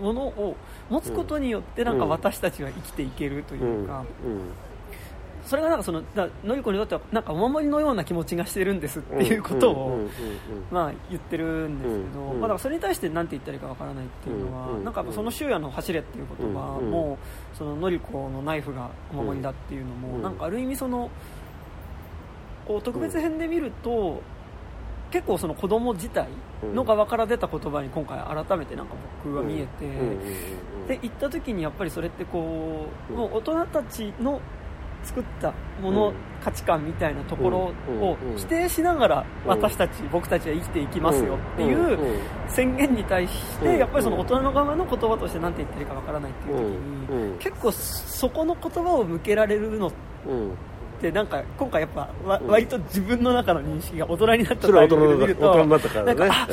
[0.00, 0.56] ものを
[0.88, 4.04] 持つことによってなんか私たちは生きていけるというか、
[5.46, 10.08] それがなんかそのだのりこにとってはなんかお守りのような気持ちがしてるんですっていうことを、
[10.70, 12.40] まあ、言ってるんですけど、うん。
[12.40, 14.84] まあ、だからそれに対して何て言ったらいいかわからないっていうのは、うん。
[14.84, 16.90] なんかその終夜の走れっていう言葉うん。
[16.90, 17.18] も、
[17.54, 20.22] そののりこのナイフがお守りだっていうのも、うん。
[20.22, 21.10] なんかある意味その
[22.68, 24.22] こう特別編で見ると、
[25.10, 26.28] 結構その子供自体
[26.62, 28.94] の側から出た言葉に今回改めてなんか
[29.24, 29.86] 僕は見えて、
[30.88, 33.18] で行った時にやっぱりそれってこう、うん。
[33.18, 34.40] もう大人たちの
[35.02, 36.14] 作ったもの、うん。
[36.44, 38.02] 価値観みたいなところうん。
[38.02, 38.36] をうん。
[38.36, 41.98] 否定しながらうん私たち、僕たちは生きていきますよっていう
[42.48, 43.32] 宣言に対し
[43.62, 43.72] うん。
[43.72, 46.62] てやっぱりその大人の側の言葉として何て言ってるかわからないっていう時
[47.12, 47.32] うん。
[47.32, 49.90] に結構そこの言葉を向けられるの
[51.00, 52.46] んてなんか今回やっぱわうん。
[52.48, 56.14] 割と自分の中の認識が大人になったタイミングで見るとだ大人になったからね。
[56.14, 56.48] なんかあ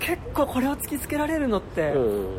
[0.00, 2.36] 結構これを突きつけられるのってうん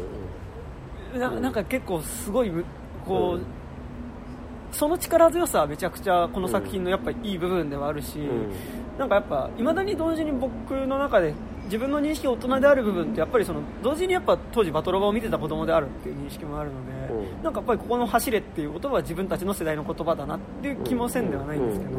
[1.13, 2.65] うんななんか結構すごいむ
[3.05, 8.51] こう、その力強さはめちゃくちゃこの作品のやっぱりいい部分ではあるし、うん。
[8.97, 11.34] なんかやっぱいまだに同時に僕の中で
[11.66, 17.43] 自分の認識が大人である部分ってやっぱりその同時にやっぱ当時バトロバを見てた子供であるっていう認識もあるので、うん。
[17.43, 21.91] なんかやっぱりここの「走れ」っていう言葉は自分たちの世代の言葉だなっていう気もせんではないんですけど、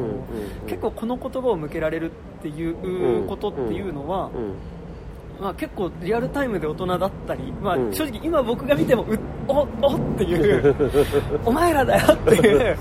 [0.67, 4.31] 結構この言葉を向けられるっていうことっていうのは、うん
[5.39, 7.93] まあ、結構リアルタイムで大人だったり、まあうん。
[7.93, 10.75] 正直今僕が見てもうおおっていう
[11.45, 12.77] お前らだよっていう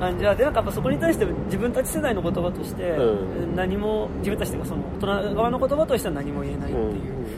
[0.00, 3.56] 感じはでなんかやっぱそこに対して自分たち世代の言葉としてうん。
[3.56, 6.86] 何も自分たちというかその大人側の言葉としては何も言えないっていう、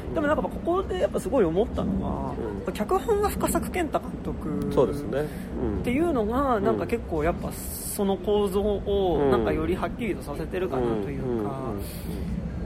[0.09, 0.15] うん。
[0.15, 2.35] でもなんかここでやっぱすごい思ったのは、
[2.67, 2.73] うん。
[2.73, 5.27] 脚本は深作健太監督そうですね。
[5.63, 5.81] うん。
[5.81, 11.73] っていうのがなんか結構やっぱその構造をなんかよりはっきりとさせてるかなというか。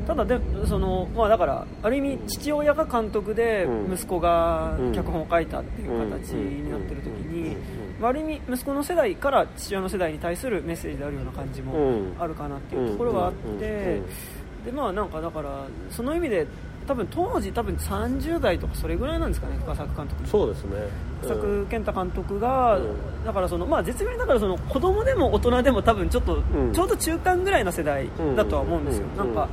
[0.07, 3.95] ただでその、まあ、だからある意味父親が監督でうん。
[3.95, 4.93] 息子がうん。
[4.93, 8.01] 脚本を書いたっていう形になってる時にうん。
[8.01, 12.15] まあある意味息子の世代から父親の世代に対するメッセージであるような感じもうん。
[12.19, 13.59] あるかなっていうところはあっうん。
[13.59, 14.65] てうん。
[14.65, 16.47] でまあなんかだからその意味で
[16.87, 20.77] 多分当時多分30代とかそれぐらいなんですかね深作監督そうですね。
[21.23, 23.25] 深作健太監督が、うん。
[23.25, 26.73] だからその、まあ、絶妙にだからその子供でも大人でも多分ちょっと、ん。
[26.75, 29.17] ちょうど中間ぐらいの世代だとは思うんですよ、うん。
[29.17, 29.49] なんか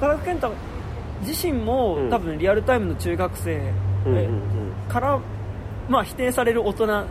[0.00, 0.50] 深作健太
[1.26, 2.10] 自身も、うん。
[2.10, 3.60] 多分リアルタイムの中学生、
[4.88, 5.20] から、
[5.88, 7.04] まあ、否定される大人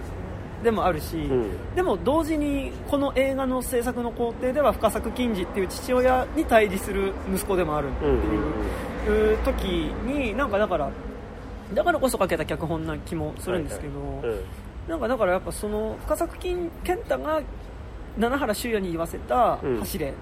[0.63, 1.75] でもあるし、ん。
[1.75, 8.05] でも同時にこの映画の制作の工程では深作金次っていう父親に対峙する息子でもあるって
[9.11, 9.63] いう時
[10.05, 10.89] になんかだから
[11.73, 14.39] だからこそ書けた脚本な気もするんですけど、うんうん。
[14.87, 17.41] なんかだからやっぱその深作金健太が
[18.17, 19.79] 七原修也に言わせたうん。
[19.79, 20.13] 走れ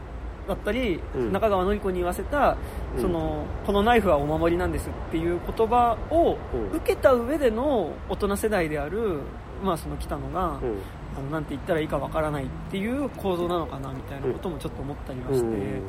[0.47, 1.31] だったり、うん。
[1.31, 2.57] 中川典子に言わせた、
[2.95, 3.01] うん。
[3.01, 6.77] そのこのナイフはお守りなんですっていう言葉をうん。
[6.77, 9.19] 受けた上での大人世代である、
[9.63, 10.77] まあ、その北野が、うん。
[11.17, 15.81] あのなんて言ったらいいかわからないっていう構造なのかなみたいなこともちょっと思ったりはして、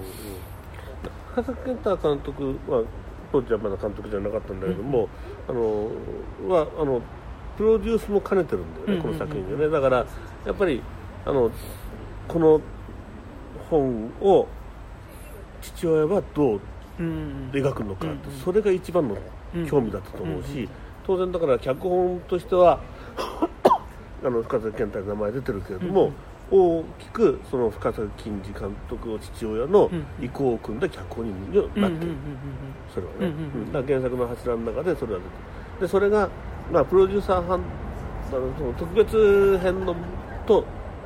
[1.35, 2.83] 深作健太監督は
[3.31, 5.07] 当時はまだ監督じゃなかったんだけども、
[5.47, 5.91] あの
[6.49, 7.03] はあの
[7.59, 9.69] プロデュースも兼ねてるんだよね、この作品でね。
[9.69, 10.07] だから
[10.47, 10.83] やっぱり
[11.27, 11.51] あの
[12.27, 12.63] この
[13.69, 14.49] 本を
[15.63, 16.61] 父親はどう
[16.99, 18.19] うん描くのか、うんうん。
[18.45, 19.17] それが一番の
[19.69, 20.69] 興味だったと思うし、
[21.07, 22.81] 当然だから脚本としては
[24.25, 26.13] あの深作健太の名前出てるけれども、
[26.51, 29.91] 大きくその深作金次監督の父親の
[30.21, 32.13] 意向を組んだ脚本になってる、
[32.93, 33.33] それはね、
[33.73, 35.81] だ原作の柱の中でそれは出てる。
[35.81, 36.29] でそれが、
[36.73, 37.61] まあ、プロデューサー班
[38.31, 39.95] あのその特別編の
[40.47, 40.65] と、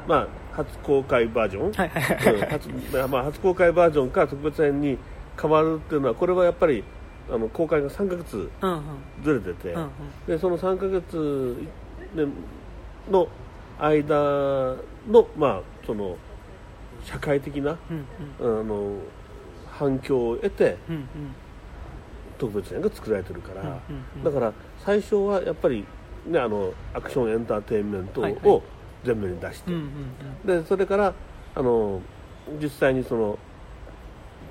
[0.08, 2.34] まあ、初公開バージョン、はいはいはい。
[2.34, 2.68] うん初
[3.08, 4.98] まあ、初公開バージョンから特別編に
[5.40, 6.84] 変わるっていうのはこれはやっぱり
[7.30, 8.82] あの公開が3ヶ月うんうん。
[9.24, 9.90] ずれてて、うんうん。
[10.26, 11.56] でその3ヶ月
[12.14, 12.26] で
[13.10, 13.28] の
[13.78, 14.76] 間
[15.08, 16.16] の,、まあ、その
[17.04, 17.78] 社会的な
[18.40, 18.96] うんあの
[19.70, 21.06] 反響を得てうんうん。
[22.38, 23.78] 特別編が作られてるから、うんうん
[24.16, 24.24] うん。
[24.24, 24.52] だから
[24.84, 25.86] 最初はやっぱり、
[26.26, 28.62] ね、あのアクションエンターテインメントはいはい
[29.04, 29.72] を前面に出して、
[30.44, 31.14] でそれから
[31.54, 32.00] あの
[32.60, 33.38] 実際にその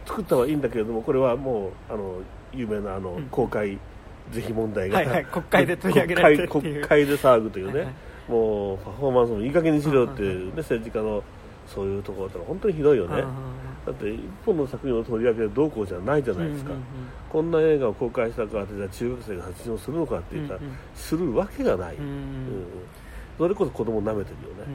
[0.05, 2.21] 作ったはいいんだけれどもこれはもうあの
[2.53, 3.23] 有名なあの、うん。
[3.25, 3.77] 公開
[4.31, 5.25] 是非問題が、はいはい。
[5.25, 7.93] 国会で取り上げられて 国会で騒ぐというね、はいはい。
[8.31, 11.23] もうパフォーマンスもいい加減にしろっていう、うんね、政治家の
[11.67, 13.25] そういうところって本当にひどいよね、うんうん
[13.85, 16.71] だって一本の作品を取り上げるどうこうじゃないじゃないですか、
[17.31, 20.59] こんな映画を公開したからってじゃあ中学生が発信をするのかって言ったら、
[20.93, 22.65] するわけがない、うんうん
[23.41, 24.73] それこそ子供舐めてるよね、うん。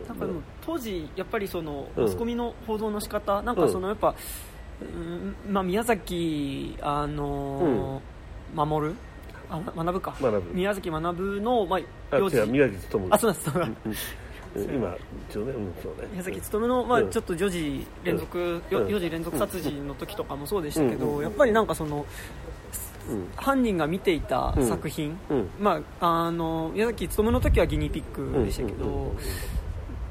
[0.00, 0.08] うん。
[0.08, 2.02] なんかでも当時やっぱりそのうん。
[2.02, 4.12] マスコミの報道の仕方なんかそのやっぱ、
[4.82, 8.94] うんまあ、宮崎あのー守る？
[9.50, 10.16] あ学ぶか。
[10.52, 11.02] 宮崎学
[11.40, 13.06] の、まあ、あ幼児違う宮城勤。
[13.08, 13.92] あそうなんですそうなんうん。
[13.92, 13.96] うん
[14.74, 14.96] 今
[15.30, 16.08] 一応ね、うん、そうね。
[16.10, 17.10] 宮崎勤の、まあ、うん。
[17.10, 18.86] ちょっと4時連続、ようん。
[18.88, 21.22] 4時連続殺人の時とかもそうでしたけど、うん。
[21.22, 22.04] やっぱりなんかそのうん
[23.36, 25.50] 犯人が見ていた作品、うん。
[25.60, 29.14] まあ、あの宮崎勤の時はギニーピックでしたけど、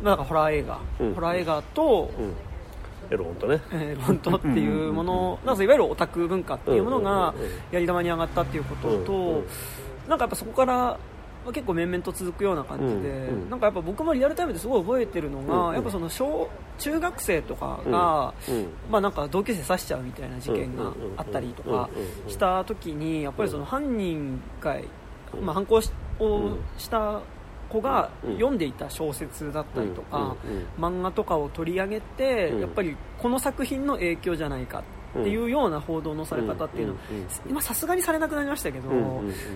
[0.04, 1.14] まあ、なんかホラー映画、うん。
[1.14, 2.34] ホラー映画と、うん。
[3.10, 3.62] エロ本当ね。
[3.72, 7.34] えー本当っていうもの、なんかいわゆるオタク文化っていうものが
[7.72, 9.44] やり玉に上がったっていうことと、
[10.10, 10.98] なんかやっぱそこから、
[11.52, 13.50] 結構面々と続くような感じで、うんうん。
[13.50, 15.74] なんかやっぱ僕もリアルタイムですごい覚えてるのが、うんうん。
[15.76, 21.90] やっぱその小中学生とかが、うんまあ、なんか同級生刺しちゃうみたいな事件があったりとか
[22.28, 24.78] した時にやっぱりその犯人が、
[25.42, 27.22] まあ、犯行しをした
[27.70, 30.36] 子が読んでいた小説だったりとか、
[30.80, 32.62] 漫画とかを取り上げて、うん。
[32.62, 36.96] やっぱりこの作品の影響じゃないかっていうような報道のされ方っていう
[37.50, 38.90] のはさすがにされなくなりましたけど、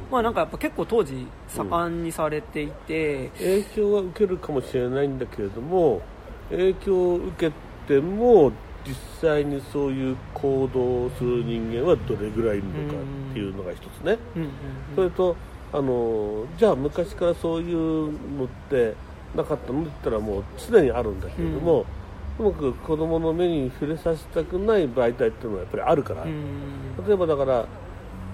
[0.09, 6.01] まあなんかやっぱ結構当時盛んにされていて、影響は受けるかもしれないんだけれども
[6.49, 7.53] 影響を受け
[7.87, 8.51] ても
[8.85, 12.99] 実際にそういう行動をする人間はどれぐらいいるのか
[13.31, 14.17] っていうのが一つね、
[14.95, 15.35] それと
[15.73, 18.95] あのじゃあ昔からそういうのって
[19.35, 21.85] なかったのって言ったらもう常にあるんだけれども、う
[22.41, 27.65] まく子供の目に触れさせたくない媒体っていうのはやっぱりあるから、例えばだから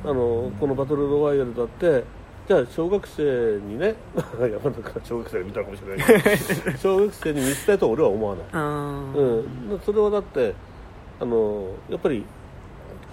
[0.04, 2.04] あのこのバトルロワイヤルだって
[2.48, 10.54] じゃあ小学生にね山田君は小学生が見たかもしれないけど 小学生に見せたいとは俺は思わない、うん、それはだって
[11.20, 12.24] あのやっぱり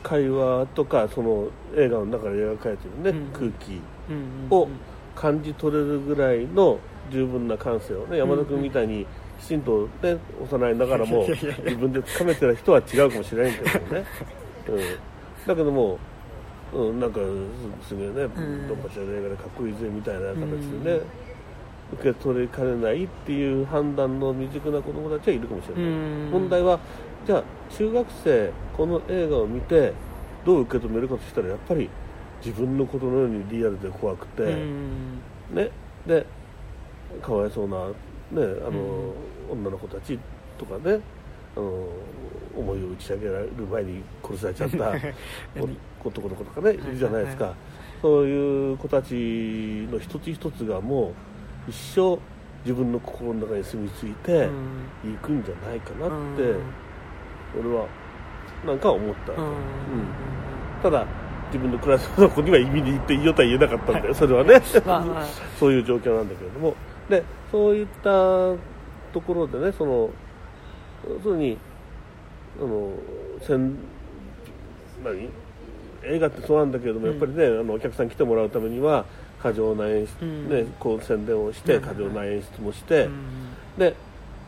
[0.04, 3.26] 会話とかその映画の中で描かれてるね、うん。
[3.32, 3.80] 空気
[4.50, 4.68] を
[5.16, 6.78] 感じ取れるぐらいの
[7.10, 9.06] 十分な感性をね山田君みたいに
[9.40, 14.04] きちんと、ね、幼いながらも自分でつかめてる人は違うかもしれないけどね、
[14.68, 14.76] うん、
[15.46, 15.98] だけども、
[16.72, 17.20] うん、なんか
[17.82, 18.16] すすげえね、ん。
[18.68, 20.38] ドンパシャの映画でかっこいいぜみたいな形
[20.82, 21.00] でね、
[21.92, 26.30] 受け取れかねないっていう判断の未熟な子供たちはいるかもしれない、うん。
[26.32, 26.78] 問題は
[27.26, 29.92] じゃあ中学生この映画を見て
[30.44, 31.88] どう受け止めるかとしたらやっぱり
[32.44, 35.20] 自分のことのようにリアルで怖くて、うん。
[35.52, 35.70] ね、
[36.06, 36.26] で
[37.22, 37.94] かわいそうな、ね、
[38.42, 39.12] あの
[39.50, 40.18] 女の子たち
[40.58, 41.00] とかね
[41.56, 41.88] あの
[42.56, 44.92] 思いを打ち上げられる前に殺されちゃった
[45.60, 47.54] お男の子とかねいるじゃないですか、はい
[48.04, 49.14] そういう子たち
[49.90, 51.14] の一つ一つがも
[51.66, 52.18] う一生
[52.62, 55.14] 自分の心の中に住み着いてうん。
[55.14, 56.62] いくんじゃないかなって、うん。
[57.60, 57.86] 俺は
[58.66, 59.48] なんか思ったうん。
[59.48, 59.54] うん。
[60.82, 61.06] ただ
[61.46, 65.24] 自分のクラスの子には意味に言っていいよとは言えなかったんだよ、それはね、 まあまあ。
[65.58, 66.74] そういう状況なんだけれども
[67.08, 68.02] でそういった
[69.12, 70.10] ところでねその
[71.08, 71.58] 要するに
[72.58, 72.92] あの
[75.04, 75.28] 何？
[76.06, 77.12] 映画ってそうなんだけれども、うん。
[77.12, 79.06] やっぱりねあのお客さん来てもらうためには
[79.42, 80.48] 過剰な演出、うん。
[80.50, 81.82] ね、こう宣伝をしてうん。
[81.82, 83.24] 過剰な演出もして、うん。
[83.78, 83.94] で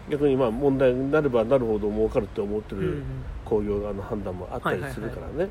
[0.08, 3.04] 逆にまあ問題になればなるほど儲かるって思ってるうん
[3.44, 5.48] 工業側の判断もあったりするからね、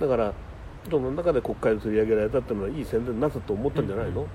[0.00, 0.32] だから
[0.88, 4.26] その中で国会で取り上げられたっていうのはいい宣伝になったと思ったんじゃないの、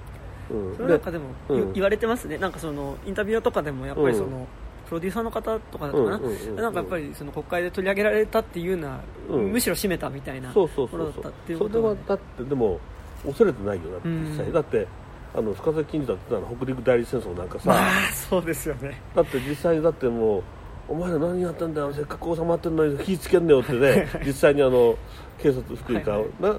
[0.50, 0.76] うん。
[0.76, 1.58] それなんかでもうん。
[1.58, 2.38] 言言われてますね。
[2.38, 4.48] なんかそのインタビューとかでもやっぱりその
[4.88, 6.18] プロデューサーの方とかだったかな。
[6.18, 6.56] うんうんうんうん。
[6.56, 9.52] なんかやっぱりその国会で取り上げられたっていうのはうん。
[9.52, 11.10] むしろ締めたみたいなそうそうそうそう。
[11.10, 12.80] ったっていうそれはことはだってでも
[13.26, 14.24] 恐れてないよだってうん。
[14.30, 14.88] 実際、だって
[15.34, 19.02] あの深崎金次だってたの北陸代理戦争なんかさ、まあそうですよね。
[19.16, 20.44] だって実際だってもう
[20.90, 24.98] お前ら何やってんだよせっかく収まってんのに火つけんねよってね 実際にあの
[25.38, 26.58] 警察福井かはいな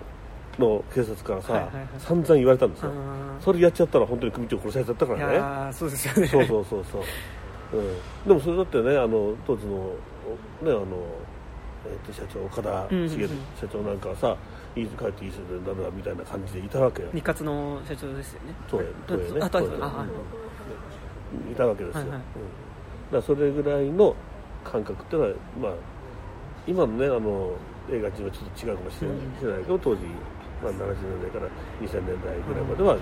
[0.59, 1.87] の警察からさ、はいはいはい。
[1.99, 2.91] 散々言われたんですよ。
[3.41, 5.35] それやっちゃったら本当に組長殺されちゃったかいらね。
[5.35, 6.29] やーそうですよね。
[6.29, 7.03] そうそうそうそう、
[7.79, 9.91] うん、でもそれだってねあの当時のね
[10.63, 10.85] あの、
[11.87, 13.09] えっと社長岡田うんうんうん。
[13.09, 13.35] 茂社
[13.73, 14.37] 長なんかはさ
[14.77, 17.09] いい帰っていい宣伝だなみたいな感じでいたわけよ。
[17.13, 18.55] 日活の社長ですよね。
[18.71, 19.41] そうどそうね。
[19.43, 21.53] あそい。
[21.53, 22.19] いたわけですよ、はいはい。
[22.19, 24.15] うん、だからそれぐらいの
[24.65, 25.73] 感覚っていうのはまあ
[26.67, 27.53] 今のねあの
[27.91, 30.03] 映画人はちょっと違うかもしれない,、うんけど当時、
[30.63, 31.47] まあ、70年代から
[31.81, 32.99] 2000年代ぐらいまでは映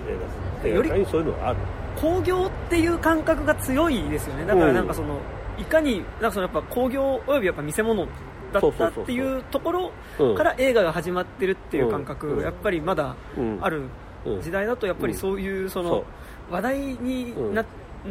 [0.63, 1.57] 画,、うん映画界にそういうのがある。
[1.99, 4.45] 興行っていう感覚が強いですよね。
[4.45, 5.17] だからなんかその、
[5.57, 8.07] いかになんかそのやっぱ興行およびやっぱ見せ物
[8.51, 10.35] だったっていうところうん。
[10.35, 12.43] から映画が始まってるっていう感覚、うん。
[12.43, 13.59] やっぱりまだうん。
[13.61, 13.83] ある
[14.25, 16.03] うん時代だとやっぱりそういうそその
[16.51, 17.65] 話題にな,、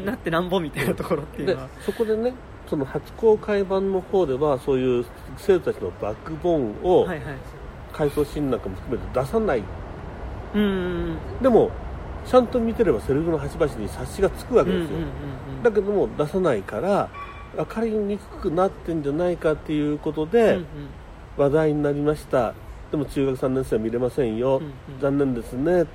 [0.05, 2.33] なってなんぼみたいなところっていうでのは、そこでね
[2.69, 5.05] その初公開版の方ではそういう
[5.37, 7.37] 生徒たちのバックボーンをはいはい
[8.01, 11.19] 回想シーンなんかも含めて出さない、うーん。
[11.43, 11.71] でも
[12.27, 14.99] ちゃんと見てればセリフの端々に察しがつくわけですよ、
[15.63, 17.11] だけども出さないから
[17.57, 20.67] 分かりにくくなってんじゃないかっていうことで、うんうん。
[21.37, 22.55] 話題になりました。
[22.91, 24.73] でも中学3年生は見れませんよ、うんうん。
[25.01, 25.87] 残念ですね。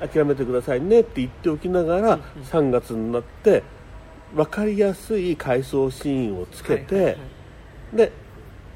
[0.00, 1.00] 諦めてくださいね。
[1.00, 2.42] って言っておきながら、うんうん。
[2.42, 3.62] 3月になって
[4.34, 7.18] 分かりやすい回想シーンをつけて、
[7.92, 8.12] で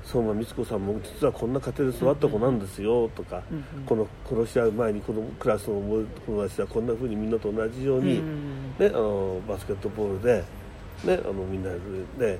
[0.07, 3.84] 相馬光子さんも実はこんな家庭で育った子なんですよとか、うんうん。
[3.84, 5.80] この殺し合う前にこのクラスの
[6.26, 10.44] 友達はこんな風にみんなと同じように、うんね、あのバスケットボールで、
[11.04, 11.70] ね、あのみんな
[12.18, 12.38] で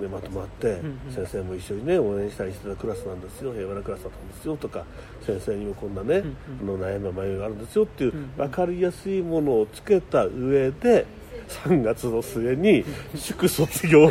[0.00, 1.12] でまとまって、んうん。
[1.14, 4.84] 先生も一緒にね応援したりしてたクラスなんですよ平和なクラスだったんですよとか
[5.24, 8.30] 先生にもこんなね、んあの悩みや迷いがあるんですよっていう、うんうん。
[8.36, 11.06] 分かりやすいものをつけた上で
[11.48, 12.84] 3月の末に
[13.14, 14.10] 祝卒業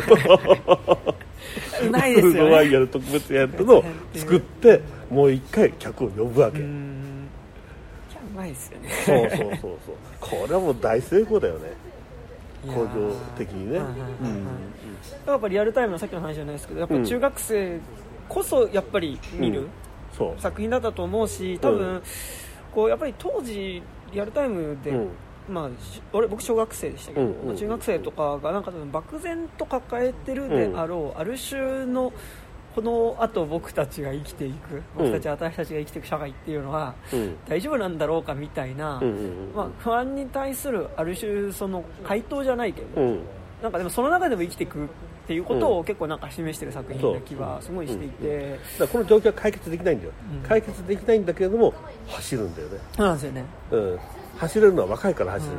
[1.86, 3.84] うまいですフードワイよねヤル特別イベントの
[4.14, 4.80] 作って
[5.10, 6.64] もう一回客を呼ぶわけ、う
[8.34, 8.88] まいですよね。
[9.06, 9.96] そうそうそうそう。
[10.20, 11.72] これはもう大成功だよね。
[12.66, 13.78] 工業的にね、
[15.26, 17.78] やっぱリアルタイムのさっきの話じゃないですけどやっぱ中学生
[18.26, 19.68] こそやっぱり見る、
[20.18, 20.38] うん。
[20.38, 22.02] 作品だったと思うし多分、うん。
[22.74, 23.82] こうやっぱり当時
[24.12, 25.08] リアルタイムで、うん
[25.48, 32.12] まあ、し俺僕小学生でしたけど、うんうんまあ中学生とかがなんか漠然と抱えてるであろう、ある種の
[32.74, 37.36] このあと僕たちが生きていく僕たち、私たちが生きていく社会っていうのはうん。
[37.48, 43.20] 大丈夫なんだろうかみたいな、うんうんまあ、不安に対するある種その回答じゃないけど、うん。
[43.62, 50.48] なんかでもその中でも生きていくっていうことを結構なんか示してる作品な気はすごいしていて、だからこの状況は解決できないんだよ、うん。
[50.48, 51.72] 解決できないんだけれども
[52.08, 53.98] 走るんだよね、そうなんですよね、うん、
[54.38, 55.58] 走れるのは若いから走れる、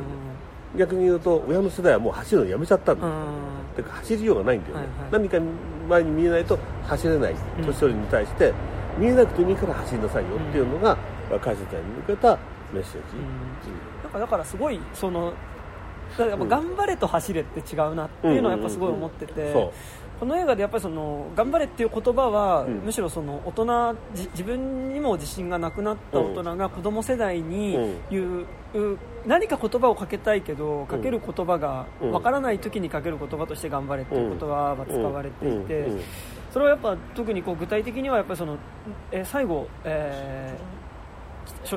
[0.78, 3.76] 逆に言うと親の世代はもう走るのやめちゃったんだよ、うん。
[3.76, 5.12] だから走りようがないんだよね、はいはい。
[5.12, 5.40] 何か
[5.88, 7.32] 前に見えないと走れない。
[7.32, 7.64] うん。
[7.64, 8.52] 年寄りに対して、
[8.98, 10.96] 見えなくてもいいから走りなさいよっていうのが、
[11.30, 12.38] 若い世代に向けた
[12.72, 12.98] メッセージ、
[14.02, 15.32] なんかだからすごいその
[16.10, 19.72] だからやっぱ頑張れと走れって違うなっていうのはやっぱすごい思ってて、そう
[20.18, 22.74] この映画でやっぱりその頑張れっていう言葉は、うん。
[22.84, 27.78] むしろその大人じ自分にも自信がなくなった大人が子供世代に
[28.10, 28.46] 言う、
[28.78, 32.12] う何か言葉をかけたいけどかける言葉がうん。
[32.12, 35.86] わからない時にかける言葉として頑張れっていう言葉が使われていて、
[36.50, 38.56] それはやっぱ特にこう具体的にはやっぱりその、
[39.12, 40.76] えー最後、えー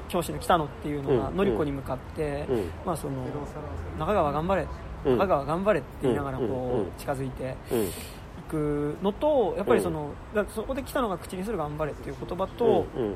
[0.08, 1.38] 教師の北野っていうのがうん。
[1.38, 2.70] のりこに向かって、うん。
[2.86, 3.24] まあ、その
[4.00, 4.68] 中川頑張れ、
[5.06, 5.18] うん。
[5.18, 7.56] 中川頑張れって言いながらこう近づいて
[8.50, 13.16] くのとやっぱりその、だそこで北野が口にする頑張れっていう言葉と、うん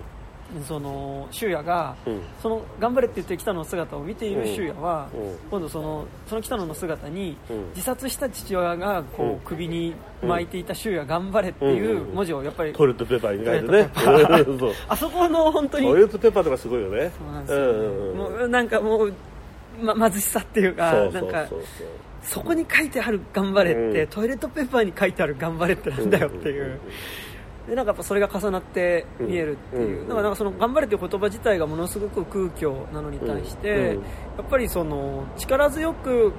[0.67, 2.21] その修也がうん。
[2.41, 5.38] その頑張れって言って北野の姿を見ている修也は、うん。
[5.49, 7.69] 今度そのその北野の姿にうん。
[7.69, 9.39] 自殺した父親がこう、うん。
[9.39, 14.75] 首に巻いていた修也頑張れっていう文字をやっぱり、トイレットペーパーに書いてね。
[14.88, 17.11] あそこの本当にトイレットペーパーとかすごいよね。
[17.47, 19.13] そうなんもうなんかもう、
[19.81, 21.11] ま、貧しさっていうかそう。
[21.11, 21.45] なんか
[22.24, 24.07] そこに書いてある頑張れって、うん。
[24.07, 26.80] トイレットペーパーに書いてある頑張れってなんだよっていう、
[27.67, 30.07] でなんかやっぱそれが重なって見えるっていう、うん。
[30.07, 34.01] だからなんかその頑張れっていう言葉自体がものすごく空虚なのに対して、うん。
[34.01, 36.34] やっぱりその力強く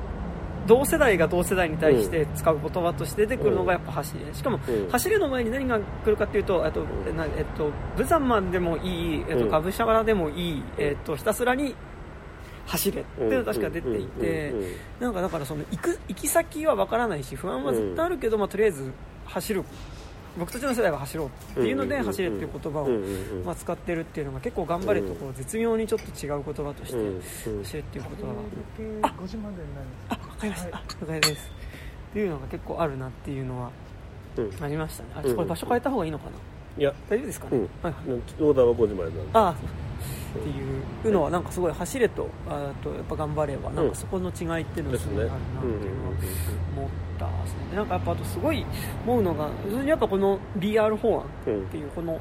[0.67, 4.89] 同世代が同世代に対して使う言葉として出てくるのがやっぱ走れしかもうん。
[4.89, 6.81] 走れの前に何が来るかっていうとと
[7.13, 9.51] なえっとブザンマンでもいいえっとうん。
[9.51, 11.75] ガブシャガラでもいいえっとひたすらに
[12.67, 14.55] 走れっていうのが確か出ていて
[15.01, 18.91] なんかだからその行く行き先は分からないし不安はずっとあるけど、まあ、とりあえず
[19.27, 19.65] 走る
[20.37, 21.25] 僕たちの世代は走ろ
[21.57, 22.89] うっていうので走れっていう言葉を、
[23.45, 26.97] まあ、使ってるっていうのが結構頑張れとこう絶妙にちょっと違う言葉として
[27.63, 31.53] 走れっていう言葉があ5時までになるあわかりました、あ了解です。
[32.11, 33.71] っていうのが結構あるなっていうのは
[34.37, 34.51] うん。
[34.61, 35.09] ありましたね。
[35.15, 36.31] あうんこれ場所変えた方がいいのかな？
[36.77, 37.63] いや大丈夫ですかね、うん。
[37.63, 37.95] はいはい。
[38.41, 39.31] オーダーは5時までなんで。
[39.35, 39.55] ああ
[40.39, 40.49] って
[41.09, 46.11] いうのはなんかすごい走れとあとやっぱ頑張ればなんかそこの違いっていうのがですごいあるなっていうのは
[46.77, 47.59] 思ったですね。
[47.71, 47.87] でなん。
[47.87, 48.65] かやっぱあとすごい
[49.07, 51.25] 思うのが普通にやっぱこの BR 法案
[51.55, 51.63] うん。
[51.63, 52.21] っていうこの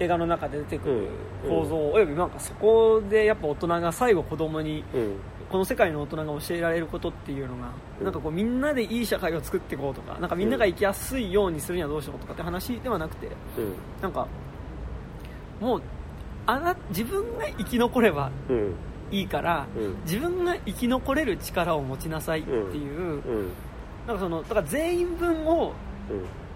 [0.00, 1.08] 映画の中で出てくる
[1.44, 1.48] うん。
[1.50, 2.30] 構造およびなん。
[2.30, 5.12] かそこでやっぱ大人が最後子供にうん。
[5.50, 7.68] この世界の大人が教えられることっていうのが
[8.00, 8.04] うん。
[8.04, 8.12] なん。
[8.14, 8.60] かこうみん。
[8.60, 10.30] なでいい社会を作っていこうとかなん。
[10.30, 10.50] かみん。
[10.50, 13.34] なが生きやすいようにするにはどうしようとかって話ではなくてうん。
[14.02, 14.12] なん。
[14.12, 14.26] か
[15.60, 15.82] もう
[16.46, 18.74] あな自分が生き残ればうん。
[19.10, 19.96] いいからうん。
[20.04, 23.50] 自分が生き残れる力を持ちなさいっていう、うん。
[24.06, 25.72] なんかそのだから全員分を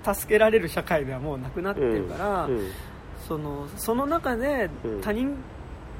[0.05, 2.71] 助けられる社会ではもうなくなってるから、うん。
[3.27, 5.01] そのその中でうん。
[5.01, 5.37] 他人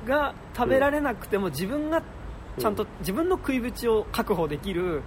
[0.07, 2.03] が食べられなくても自分が
[2.59, 5.03] ちゃんと自分の食い口を確保できるうん。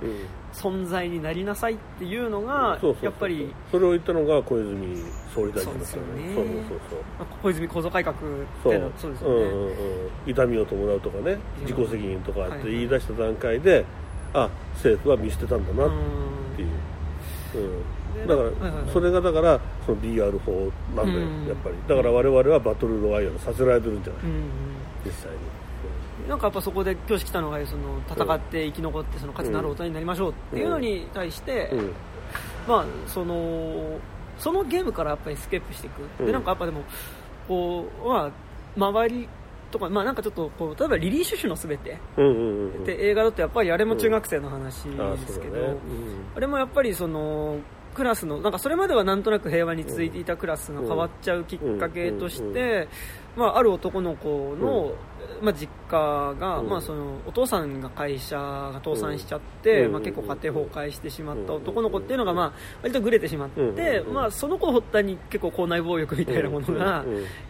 [0.54, 4.98] 存在になりなさいっていうのがやっぱりそれを言ったのが小泉
[5.34, 6.36] 総理大臣ですよね。
[6.36, 6.64] そうですよね。
[6.68, 8.20] そうそうそう小泉構造改革っ
[8.64, 13.86] てのはそうですよね、うんうんうん、痛みを伴うとかね自己責任とかって言い出した段階で、
[14.34, 15.92] あ政府は見捨てたんだなっ
[16.58, 16.70] ていう、
[18.18, 18.92] うん、だから、はいはいはい。
[18.92, 21.48] それがだからその BR 法なんだよ、うん。
[21.48, 21.76] やっぱり。
[21.88, 24.24] だから我々はバトルロワイヤルさせられてるんじゃない、
[25.06, 25.38] 実際に、
[26.28, 31.92] なんかやっぱそこで教師来たのがその戦って生き残ってその価値のある大人になりましょうっていうのに対して、うん。
[32.68, 34.00] まあその
[34.38, 36.84] そのゲームからやっぱりスケープしていく、うんでなんかやっぱでも
[37.48, 38.32] こうまあ
[38.76, 39.30] 周り
[39.72, 41.98] とかまあなんかちょっとこう例えばリリー・シュシュのすべて。
[42.18, 42.84] うんうんうんうん。
[42.86, 45.78] で映画だとやっぱりあれも中学生の話あですけど、そうだね。
[46.36, 47.58] あれもやっぱりその
[47.94, 52.88] クラスのなんかそれまではなんとなく平和に続いていたクラスが変わっちゃうきっかけとして、
[53.36, 54.94] まあ、ある男の子の、
[55.42, 56.70] まあ、実家が、うん。
[56.70, 59.92] まあ、そのお父さんが会社が倒産しちゃって、うん。
[59.94, 64.14] まあ、結構家庭崩壊してしまった男の子っていうのが、まあ、割とグレてしまって、うん。
[64.14, 67.04] まあ、その子を発端に結構校内暴力みたいなものが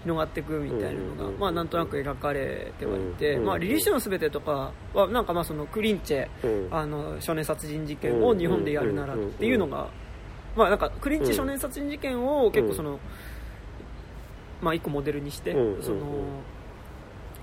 [0.03, 1.39] 広がっていくみたいなのが、うん。
[1.39, 3.45] まあ、なんとなく描かれてはいて、うん。
[3.45, 6.73] まあ、リリーシュのすべてとかはなんかまあそのクリンチェうん。
[6.73, 9.89] あの少年殺人事件を日本でやるならっていうのが、
[10.55, 12.99] まあ、なんかクリンチ少年殺人事件を結構その、
[14.61, 15.83] まあ、一個モデルにして、うん。
[15.83, 15.97] その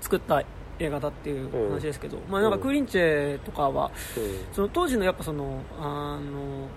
[0.01, 0.43] 作った
[0.79, 4.53] 映画だっていう話ですけど、んまあ、なんかクリンチェとかはうん。
[4.53, 6.67] その当時のやっぱそのあの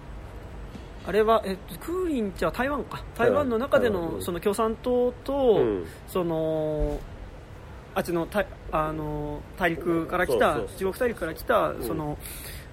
[1.06, 3.02] あれは、えっと、クーリンチは台湾か。
[3.16, 5.86] 台湾の中でのその共産党と、うん。
[6.06, 7.00] その
[7.94, 11.82] あっちの大あの大陸から来た中国大陸から来たん。
[11.82, 12.18] その、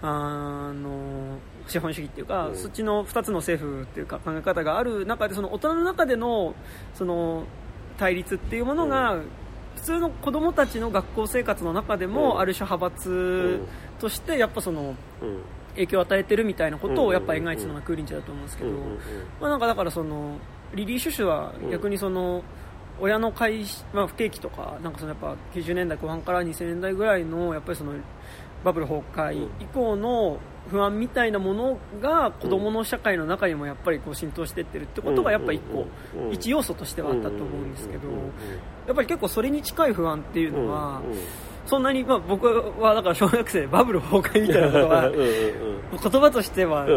[0.02, 2.56] あの資本主義っていうか、うん。
[2.56, 6.56] そっちの2つの政府っていうか考え方がある中でその大人の中での
[6.94, 7.46] その
[7.98, 9.18] 対立っていうものが、
[9.80, 12.40] 普通の子供たちの学校生活の中でも、うん。
[12.40, 13.60] ある種派閥
[14.00, 15.42] としてやっぱそのうん。
[15.76, 18.72] 影響を与えてるみたいなことをやっぱうん描いてたのがクーリンチだと思うんですけど、
[19.40, 20.38] まあ、なんかだからその
[20.74, 22.44] リリー・シュシュは逆にその、
[23.00, 27.94] 親の会し、まあ、不景気とかなんかそのやっぱ90年代後半から2000年代ぐらいのやっぱりその
[28.64, 30.38] バブル崩壊以降の
[30.70, 35.88] 不安みたいなものが子供の社会の中にもやっぱりこう浸透していってるってことがやっぱ一個
[36.32, 38.08] 一要素としてはあったと思うんですけど
[38.88, 41.04] やっぱり結構それに近い不安っていううんのはうん。
[41.66, 46.88] そんなにまあ僕はだから小学生でバブル崩壊みたいなことは 言葉としては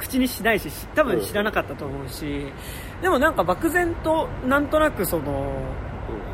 [0.00, 2.46] 口にしないしし多分知らなかったと思うし、
[3.02, 5.60] でもなんか漠然となんとなくその、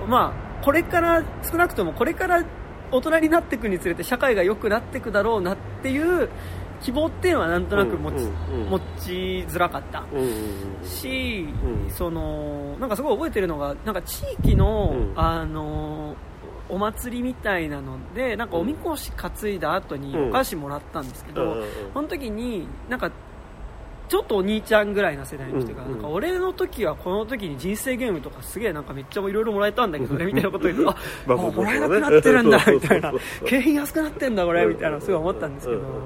[0.08, 2.42] まあこれから少なくともこれから
[2.90, 6.28] 大人になっていくにつれて社会が良くなっていくだろうなっていう
[6.80, 8.70] 希望っていうのはなんとなく持ち,、うんうんうん。
[8.70, 9.12] 持ち
[9.48, 10.84] づらかったうんうん。
[10.84, 11.90] し、うん。
[11.90, 15.12] そのなんかすごい覚えてるのがなんか地域の、うん。
[15.16, 16.14] あの
[16.70, 20.28] お祭りみたいなのでなんかおみこし担いだ後にうん。
[20.28, 21.66] お菓子もらったんですけど、うんうんうん。
[21.94, 23.10] その時になんか
[24.08, 30.96] ちょっとお兄ちゃんぐらいな世代の人が、うんうんなんか俺の時はこの時に人生ゲームとかすげえなんかめっちゃいろいろもらえたんだけどねみたいなこと言って あ
[31.26, 33.12] まあもうもらえなくなってるんだみたいな。
[33.44, 36.02] 景品安くなってんだこれみたいなすごい思ったんですけど、うんうんうんま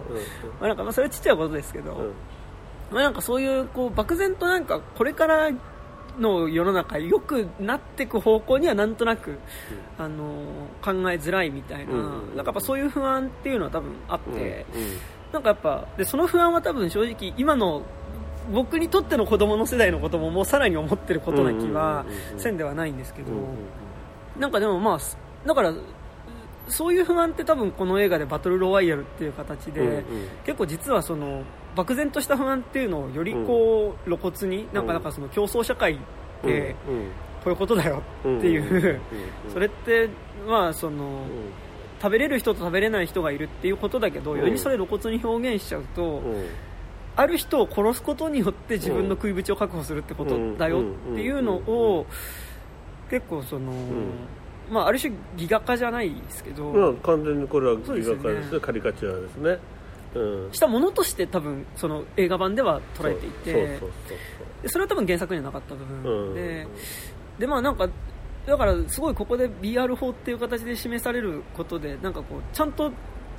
[0.62, 2.12] あ、なんかまあそれはちっちゃいことですけど、うん。
[2.90, 5.50] まあ、なんかそういうこう漠然となんかこれから
[6.18, 9.38] の世の中良くなっていく方向にはなんとなく、
[9.98, 10.24] あの
[10.82, 12.36] 考えづらいみたいな,、うんうんうん。
[12.36, 14.82] なんかやっぱそういう不安っていうのは多分あって、うん
[15.32, 17.82] なんかやっぱでその不安は多分正直今の
[18.52, 22.04] 僕にとっての子供の世代のことももうさらに思ってることな気は
[22.36, 23.30] せんではないんですけど、
[24.38, 24.98] なんかでもまあ
[25.46, 25.72] だから
[26.68, 30.02] そういう不安って多分この映画でバトルロワイヤルっていう形で、うんうん。
[30.44, 31.42] 結構実はその
[31.74, 35.02] 漠然とした不安っていうのをよりこう露骨に、なんかなん。
[35.02, 35.96] かその競争社会っ
[36.42, 37.08] てうん
[37.42, 39.00] こういうことだよっていう、
[39.52, 40.08] それって
[40.46, 41.24] まあその、
[42.02, 44.40] 食べれる人と食べれない人がいるっていうことだけど、うん。
[44.40, 46.46] よりそれ露骨に表現しちゃうと、うん。
[47.14, 52.06] ある人を殺すことによって自分の食いぶちを確保するってことだよっていうのを
[53.08, 53.72] 結構その、
[54.70, 58.32] まあ、ある種ギガ化じゃないですけど、まあ完全にこれはそうですよね。
[58.32, 58.60] ね。
[58.60, 59.58] カリカチュアですね。
[60.14, 60.52] うん。
[60.52, 63.78] したものとして多分その映画版では捉えていて
[64.66, 66.66] それは多分原作にはなかった部分で,、
[67.38, 67.88] でまあなんか
[68.46, 72.90] だからすごいここで BR 法っていう形で示されることでなんかこうちゃんと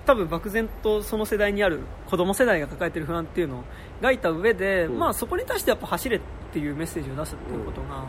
[0.06, 3.64] 多分漠然とその世代にある子供世代が抱えてる不安っていうのを
[4.02, 5.00] 描いた上で、うん。
[5.00, 8.06] まあそこに対してやっぱ走れっていうメッセージを出すっていうことが、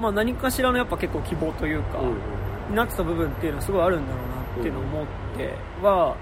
[0.00, 2.16] まあ何かしらのやっぱ結構希望というか、うん
[2.72, 5.06] なってた部分っていうのはすごいあるんだろうなっていうのを思っ
[5.36, 6.16] ては、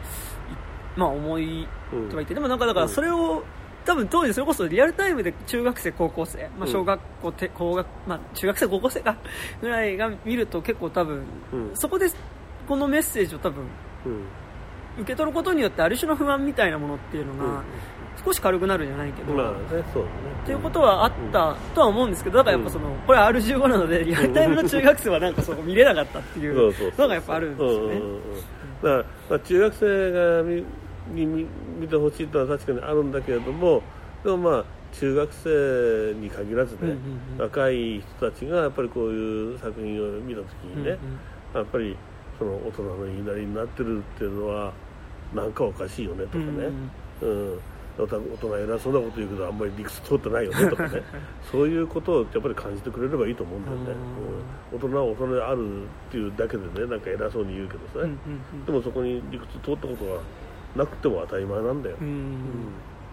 [0.96, 3.44] いまあ思いうんとか言ってでもなんかだからそれを
[3.84, 9.16] 多分当時それこそリアルタイムで中学生高校生、まあ、小学校て高学、まあ、中学生高校生か
[9.60, 11.22] ぐらいが見ると結構多分
[11.52, 11.70] うん。
[11.74, 12.06] そこで
[12.68, 13.64] このメッセージを多分
[14.06, 14.24] うん。
[14.98, 17.62] 受け取ることによってある種の不安みたいなものっていうのが
[18.24, 20.14] 少し軽くなるじゃないけど、まあねそうだね。
[20.42, 28.00] っていうことはあったとは思うんですけどだからやっぱそのこれ R15 なのでリアルタイムの中学生はなんかそこ見れなかったっていう のがやっぱあるんですよね。
[28.82, 30.64] まあ、中学生が見
[31.08, 31.46] に見
[31.80, 33.82] 見てほしいというのは確かにあるんだけれども
[34.24, 36.96] でもまあ中学生に限らずね、うんうん
[37.34, 37.42] うん。
[37.42, 40.98] 若い人たちがやっぱりこういう作品を見た時にね、
[41.54, 41.96] やっぱり
[42.38, 44.72] その大人の言いなりになってるっていうのは
[45.34, 46.44] なんかおかしいよねとかね、
[47.22, 47.60] うん
[47.98, 51.02] 大人大人偉そうなこと言うけどあんまり理屈通ってないよねとかね。
[51.52, 58.10] そういうことをやっぱり感じてくれればいいと思うんだよね、うん大人は大人であるっていうだけでねなんか偉そうに言うけどさ、うんうん
[58.54, 58.64] うん。
[58.64, 60.20] でもそこに理屈通ったことが
[60.76, 62.06] なくても当たり前なんだよ、うん。
[62.06, 62.32] うん。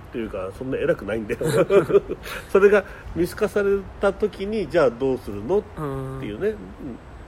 [0.10, 1.40] っていうかそんな偉くないんだよ。
[2.52, 2.84] それが
[3.16, 5.60] 見透かされた時にじゃあどうするの？
[5.60, 5.62] っ
[6.20, 6.58] ていうね、うん、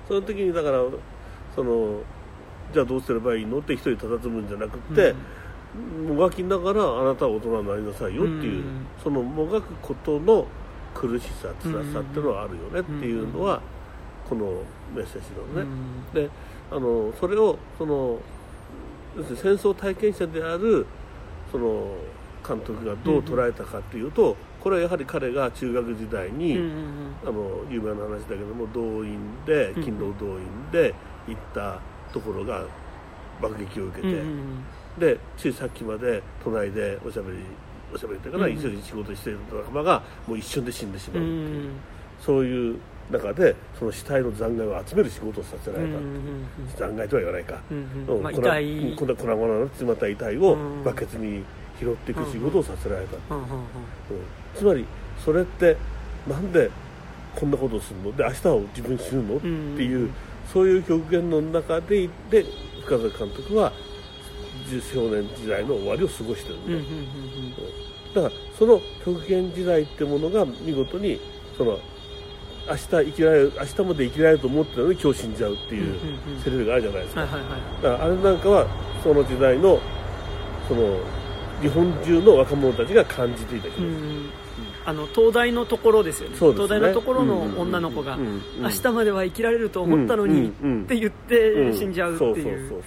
[0.08, 0.84] その時にだから
[1.56, 2.00] その
[2.74, 3.60] じゃあどうすればいいの？
[3.60, 5.14] って一人佇むんじゃなくて、
[6.08, 8.64] もがきながらあなたは大人になりなさいよっていう、
[9.04, 10.48] そのもがくことの
[10.94, 13.62] 苦しさ辛さっていうのはあるよねっていうのは、
[14.28, 14.64] この
[14.96, 15.70] メッセージのね、
[16.14, 16.30] で
[16.72, 18.20] あのそれをその
[19.18, 20.86] 要するに戦争体験者である
[21.52, 21.96] その
[22.48, 26.58] 監督がどう捉えたかっていうと、これはやはり彼が中学時代に、
[27.24, 30.94] あの有名な話だけども動員で勤労動員で
[31.28, 31.80] 行った
[32.12, 32.66] ところが
[33.42, 34.24] 爆撃を受けて、
[34.98, 37.40] でついさっきまで都内でおしゃべり
[37.94, 41.72] おしゃべりというかな、一緒に仕事している仲間がもう一瞬で死んでしまうっていう、
[42.20, 42.80] そういう
[43.12, 46.00] 中でその死体の残骸を集める仕事をさせられた、
[46.78, 48.96] 残骸とは言わないか、うんまあ、遺体。
[48.96, 51.44] 粉々の詰まった遺体をバケツに
[51.80, 53.18] 拾っていく仕事をさせられた、
[54.56, 54.86] つまり
[55.24, 55.78] それって
[56.28, 56.70] なんで
[57.36, 58.16] こんなことをするの？
[58.16, 59.38] で明日は自分死ぬの？
[59.38, 59.48] って
[59.84, 60.10] いう、
[60.52, 62.46] そういう極限の中でで
[62.84, 63.72] 深澤監督は
[64.94, 66.74] 少年時代の終わりを過ごしてるんだ。
[66.74, 66.80] よ、
[68.16, 71.20] だからその極限時代ってものが見事に
[71.58, 71.80] その
[72.68, 76.00] 明日生きられる明日まで生きられると思ってたのに今日死んじゃうっていう
[76.44, 77.38] セリフがあるじゃないですか、だか
[77.84, 78.68] らあれなんかは
[79.04, 79.80] その時代の
[80.68, 80.98] その
[81.62, 83.88] 日本中の若者たちが感じていた気がする、
[84.86, 90.52] あの東大のところですよね、ね、東大のところの女の子が、明日までは生きられると思ったのに、っ
[90.88, 92.84] て言って死んじゃうっていう。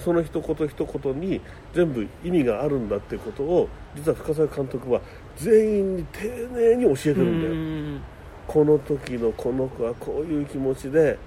[0.00, 1.40] その一言一言に
[1.74, 5.00] 全部意味があるんだってことを実は深澤監督は
[5.36, 8.14] 全員に丁寧に教えてるんだよ。
[8.46, 11.18] この時のこの子はこういう気持ちで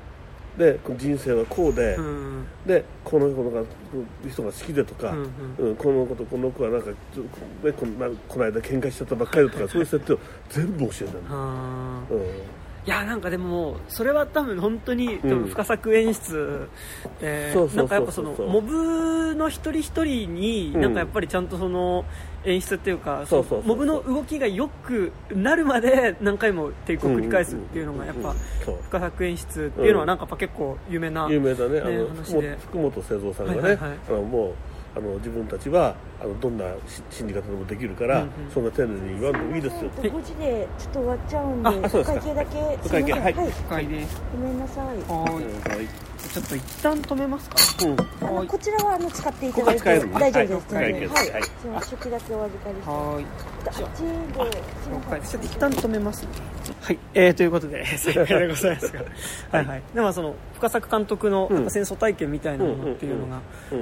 [0.57, 3.61] で人生はこうで、うん、でこの子が
[4.27, 6.95] 人が好きでとか、うん、うん、この子とこの子はなんかこ
[8.27, 12.57] この間喧嘩しちゃったばっかりとかそういう設定を全部教えてる ん。
[12.87, 16.69] いやなんかでもそれは多分本当に多分深作演出
[17.19, 22.05] でなんかやっぱそのモブの一人一人になんかやっぱりちゃんとその
[22.47, 23.25] 演出っていうか
[23.65, 28.33] モブの動きが良くなるまで何回もテイクを繰り返すっていうのがやっぱ
[28.89, 31.79] 深作演出っていうのはなんかやっぱ結構有名な、有名だね。
[31.79, 32.07] あの
[32.57, 34.53] 福本清三さんがね、はいはいはい、あのもう
[34.95, 36.65] あの自分たちはあのどんな
[37.11, 39.91] 心理方でもできるから、うんうん、そんな丁寧に言わんでもいいですよ。
[39.97, 43.33] 5時でちょっと終わっちゃうんであそうです会計だけお会計はい、はい、
[43.69, 44.85] 会ですごめんなさい。
[44.87, 47.57] はいちょっと一旦止めますか、
[47.87, 47.91] う
[48.43, 49.99] ん、こちらはあの使っていただいて大
[50.31, 51.11] 丈夫です、はい、はい、はい、
[51.89, 52.89] 食だけお預かりして。
[52.89, 53.25] はい。
[55.27, 56.27] ちょっと一旦止めます、
[56.81, 59.01] はい、えー、ということで 正解でございますが。
[59.51, 63.39] はい、はい、でもその深作監督の戦争体験みたいなものっていうのが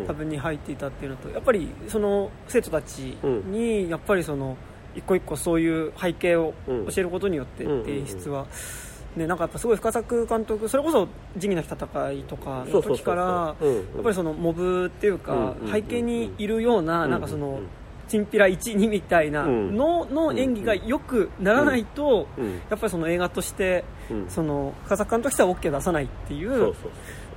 [0.07, 3.17] 多分に入っていたっていうのとやっぱりその生徒たち
[3.49, 4.57] にやっぱりその
[4.95, 8.45] 一個一個そういう背景を教えることによって演出は、
[9.15, 11.07] ね、なんかやっぱすごい深作監督それこそ
[11.37, 13.53] 「仁義なき戦い」とかの時からや
[13.99, 17.59] っぱりそのモブっていうか背景にいるようななんかその
[18.07, 22.27] チンピラ12みたいなのの演技がよくならないと
[22.69, 23.83] やっぱりその映画として
[24.27, 26.73] その深作監督としては OK 出さないっていう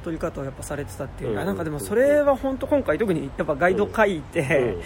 [0.05, 1.37] 撮り方をやっぱされてたっていう。
[1.37, 4.76] かなんかでもそれは本当今回特にやっぱガイド書いて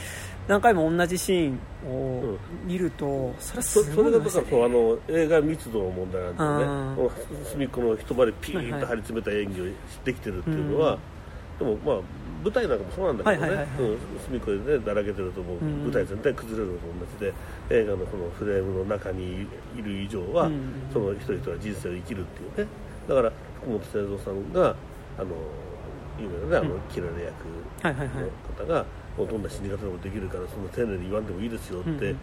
[0.49, 7.45] 何回も同じシーンを見ると、それすごい、ね、それがそうあの映画密度の問題なんですね。
[7.53, 9.64] 隅っこの人までピーンと張り詰めた演技を
[10.05, 10.99] できてるっていうのは、
[11.59, 11.97] でもまあ
[12.43, 13.66] 舞台なんかもそうなんだけどね、
[14.26, 15.62] 隅っこでねだらけてるともう。
[15.62, 17.32] 舞台全体崩れるのと同じで、
[17.70, 20.51] 映画のこのフレームの中にいる以上は、
[20.93, 22.72] その一人一人は人生を生きるっていうね。
[23.09, 23.32] だから
[23.62, 24.74] 福本清三さんが
[25.18, 25.28] あの
[26.18, 27.47] 有名なねあの切られ役
[27.84, 28.84] の方が、
[29.16, 32.14] もうどんな死に方でもできるからそんな丁寧に言わんでもいいですよって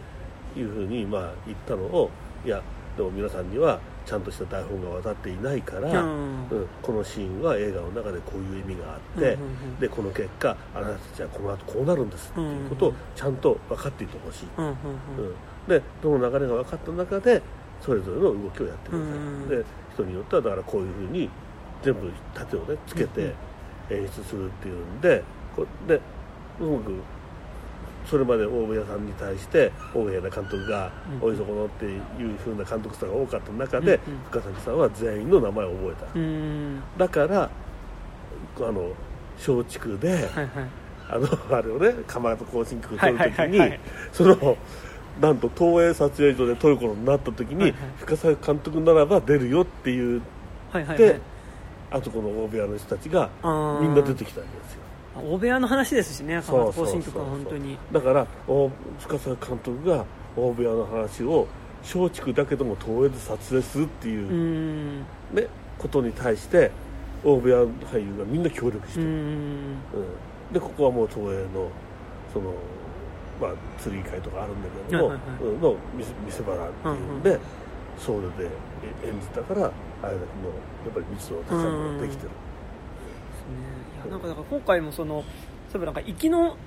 [0.58, 2.10] いうふうにまあ言ったのを
[2.46, 2.62] いや
[2.98, 14.76] でも皆さんにはちゃんとした台本が渡っていないから、うん、うん、このシーンは映画の中でこういう意味があって、うんうんうん、でこの結果あなたたちはこの後こうなるんですっていうことをちゃんと分かっていてほしい、うんうんうん、
[15.68, 17.42] でどの流れが分かった中で
[17.82, 21.30] それぞれの動きをやってください、うん、で人によってはだからこういうふうに
[21.84, 23.34] 全部盾をねつけて
[23.90, 25.24] 演出するっていうんで
[25.56, 26.02] こで
[26.60, 26.94] うまく
[28.10, 30.92] それまで大部屋さんに対して大部屋監督が
[31.22, 32.02] 「おいそこの」っていう
[32.44, 34.00] ふうな監督さんが多かった中で、
[34.32, 37.50] 深崎さんは全員の名前を覚えた、だから
[38.58, 38.92] あの
[39.38, 40.50] 松竹で、はいはい、
[41.10, 43.80] あの あれをね鎌形行進曲を撮る時に、はいはいはいはい、
[44.12, 44.58] その
[45.22, 51.22] なんと東映撮影所で撮ることになった時に、はいはい、深崎監督ならば出るよって言って、はいはいはい、
[51.92, 53.30] あとこの大部屋の人たちが
[53.82, 54.80] みんな出てきたんですよ
[55.16, 57.78] 大部屋の話ですしね赤松行進曲は本当に。
[57.92, 58.28] だから
[59.00, 60.06] 深澤監督が
[60.36, 61.48] 大部屋の話を
[61.82, 65.04] 松竹だけども東映で撮影するっていう、
[65.34, 65.48] ね、
[65.78, 66.72] ことに対して
[67.24, 69.00] 大部屋俳優がみんな協力して。
[69.00, 69.78] る、うん、
[70.54, 71.70] でここはもう東映の
[72.34, 72.54] その
[73.42, 77.42] まあ釣り会とかあるんだけども、はいはいはい、の見せ場っていうんで、うんうん、
[77.98, 78.46] ソウルで
[79.08, 79.72] 演じたからあれだ
[80.04, 80.20] けのや
[80.90, 83.56] っぱり密度が高いものができてる、うん。
[83.56, 85.24] うん、ですねなんかだから今回もその
[85.74, 86.58] 例えばなんか行きの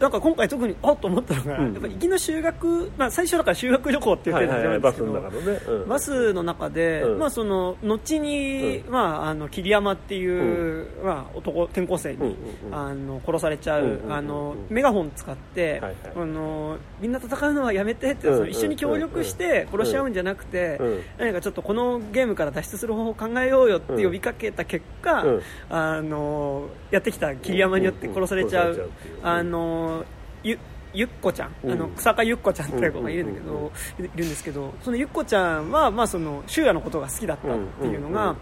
[0.00, 12.36] なんか今回特にあっと思ったのが、うん、やっぱ行きの修学、まあ、最初だから修学旅行っていう点で始まるんですけど、はいはいはいバスうん、バスの中で、うん、まあ、その後に、まあ、あの桐山っていう、まあ、男転校生に、
[12.70, 20.80] あの殺されちゃう、あのメガホン使って、はいはい、あのみんな戦うのはやめてって、その一緒に協力して殺し合うんじゃなくて、
[21.18, 25.24] 何かちょっとこのゲームから脱出する方法を考えようよって呼びかけた結果、
[25.70, 28.90] あのやってきた桐山によって殺されちゃう。
[29.22, 29.87] あの
[30.42, 30.58] ゆ
[30.94, 38.34] ゆっこちゃん、あの草加ゆっこちゃんっていう子がいるんだけど、いるんですけどそのゆっこちゃんは、まあ、その修也のことが好きだったっていうのが、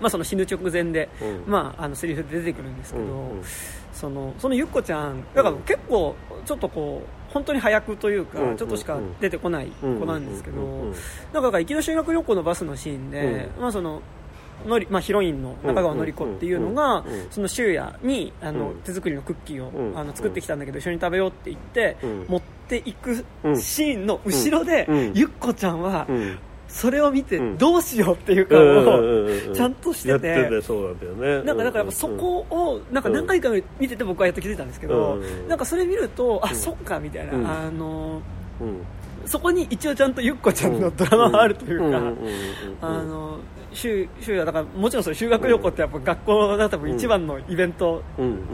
[0.00, 1.08] まあ、その死ぬ直前で、
[1.46, 3.32] まあ、あのセリフで出てくるんですけど、
[3.92, 6.14] そのそのゆっこちゃんだから結構
[6.44, 10.92] ちょっとこう本当に早くというか、ちょっとしか出てこない子なんですけど、
[11.32, 14.00] だから行きの修学旅行のバスのシーンで、まあその
[14.66, 21.96] のり、まあ、ヒロインの中川のり子っていうのが、その柊也にあの、手作りのクッキーを、あの作ってきたんだけど一緒に食べようって言って、
[22.28, 23.14] 持っていく
[23.56, 26.06] シーンの後ろで、ゆっこちゃんは、
[26.68, 30.34] それを見てどうしようっていう顔をちゃんとしてて。
[31.44, 35.16] なんかだからそこをなんか何回か見てて僕はやっと気づいたんですけど
[35.48, 38.20] なんかそれ見るとあそっかみたいなあの
[39.26, 41.98] そこに一応ちゃんとゆっこちゃんのドラマがあるというか
[42.80, 43.38] あの
[43.76, 48.02] 週週だからもちろんそれ修学旅行ってやっぱ学校が多分一番のイベント、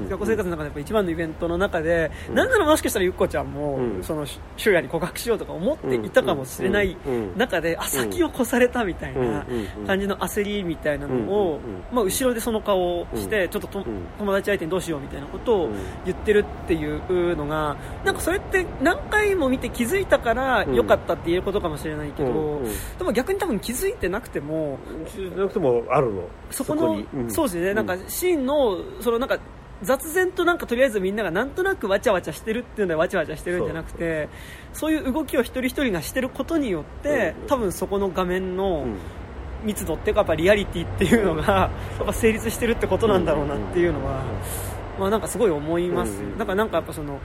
[0.09, 6.97] 学校生活の中でやっぱ一番のイベントの中で、うん、なんならもしかしたらゆっこちゃんも、その週夜に告白しようとか思っていたかもしれない
[7.37, 9.47] 中で、あ先を越されたみたいな
[9.87, 11.61] 感じの焦りみたいなのを、
[11.93, 13.85] まあ、後ろでその顔をして、ちょっとと
[14.19, 15.71] 友達相手にどうしようみたいなことを
[16.05, 22.63] 言ってるっていうのがなんかそれって何回も見て気づいたから良かったって言えることかもしれないけど、
[22.99, 24.79] でも逆に多分気づいてなくても
[25.15, 26.23] じゃなくてもあるの？
[26.51, 29.39] そこの、うん、そうですね、なんかシーンのそのなんか
[29.83, 34.29] 雑然となんかとりあえずみんながなんとなくわちゃわちゃしてるっていうのでわちゃわちゃしてるんじゃなくて
[34.73, 34.93] そう。
[34.93, 38.87] いう動きを一人一人がしてることによって、うん、多分そこの画面の
[39.65, 41.71] 密度っていうかやっぱリアリティっていうのがや
[42.03, 44.23] っぱ成立してるってことなんだろうなっていうのは、
[44.99, 47.21] まあ、なんかすごい思います、だからなんかやっぱその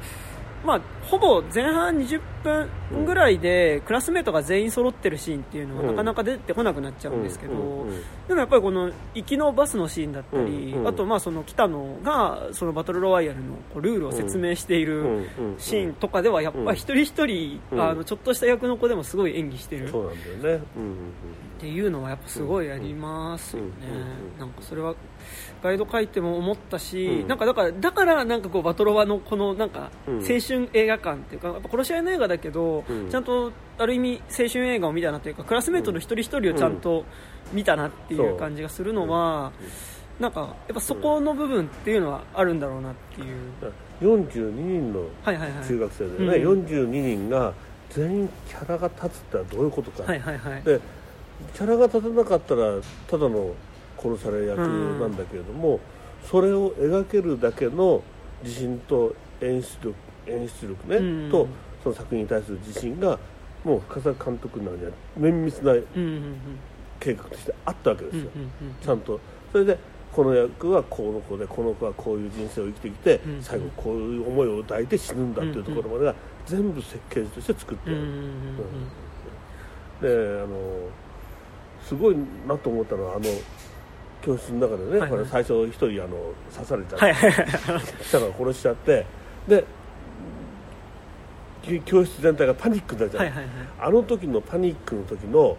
[0.67, 7.53] まあ、ほぼ前半20分ぐらいでクラスメートが全員揃ってるシーンっていうのはなかなか出てこなくなっちゃうんですけど、
[8.27, 19.87] でもやっぱりこの行きのバスのシーンだったり、あとまあその北野がそのバトルロワイヤルのルールを説明しているシーンとかではやっぱり一人一人、あのちょっとした役の子でもすごい演技してる。
[19.87, 20.63] そうなんだよね、
[21.57, 23.69] っていうのはやっぱすごいありますよね、
[24.37, 24.95] なんかそれは
[25.63, 37.05] ガイド書いても思ったし、うん、なんかだからだからなんかこうバトロワのこのなんか青春映画館っていうか、やっぱ殺し合いの映画だけど、うん、ちゃんとある意味青春映画を見たなというかクラスメートの一人一人をちゃんと
[37.53, 39.51] 見たなっていう感じがするのは、
[40.19, 43.27] なんかやっぱそこの部分っていうのはあるんだろうなっていう。
[44.01, 47.53] 42人の中学生でね、はいはいはい、42人が
[47.89, 50.79] 全員キャラが立つってどういうことか、はいはいはい、で
[51.53, 52.73] キャラが立たなかったら
[53.07, 53.53] ただの
[53.97, 55.79] 殺され役なんだけれども、うん、
[56.27, 58.01] それを描けるだけの
[58.43, 59.95] 自信と演出力
[60.27, 61.47] 演出力ね、うん、と
[61.83, 63.17] その作品に対する自信が
[63.63, 65.73] もう深澤監督のには綿密な
[66.99, 68.29] 計画としてあったわけですよ、
[68.83, 69.19] ちゃんと。
[69.51, 69.77] それで
[70.11, 77.99] この役はこの子でこの子はこういう人生を生きてきて、最後こういう思いを抱いて死ぬんだっていうところまでが全部設計図として作ってある、
[80.01, 80.87] であの
[81.83, 82.17] すごい
[82.47, 83.25] なと思ったのはあの
[84.21, 87.31] 教室の中でね、はいはい、最初一人あの刺されちゃって、はいはい、
[88.03, 89.05] したら殺しちゃって
[89.47, 89.63] で
[91.85, 93.49] 教室全体がパニックになっちゃう、はいはいはい、
[93.79, 95.57] あの時のパニックの時の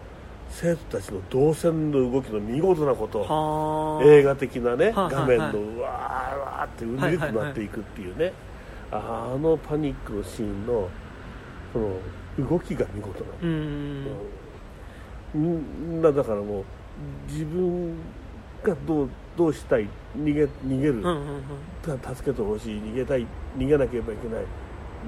[0.49, 8.33] 生徒たちの動線の動きの見事なこと映画的なね画面のうわーわーってうねりとなっていくっていうね、
[8.91, 10.89] あのパニックのシーンの
[11.71, 14.07] その動きが見事なうん。
[15.33, 16.63] みんなだからもう
[17.31, 17.95] 自分
[18.63, 19.87] がどうどうしたい
[20.17, 22.81] 逃げ逃げる、うんうんうん、助けてほしい。
[22.81, 23.25] 逃げたい。
[23.57, 24.43] 逃げなければいけない。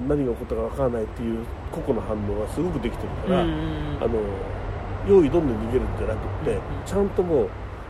[0.08, 4.20] 何が起こったか分からないっていう個々の反応がすごくできてるから、うんうん、あの
[5.06, 7.48] 用意どんどん逃げるんじゃなくて、うんうん、ちゃんともう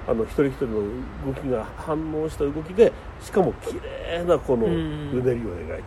[0.08, 0.80] あの一人一人の
[1.26, 5.84] 動きが反応した動きでしかも綺麗なこのうねりを描いてる、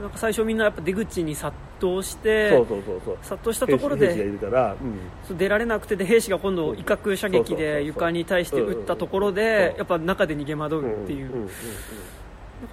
[0.00, 3.18] なんか最初みんなやっぱ出口に殺到してそうそうそうそう。
[3.22, 4.76] 殺到したところで兵士がいるから、
[5.28, 5.38] うん。
[5.38, 11.30] 出られなくてで兵士が今度威嚇射撃で床に対して撃ったところでやっぱ中で逃げ惑うっていう、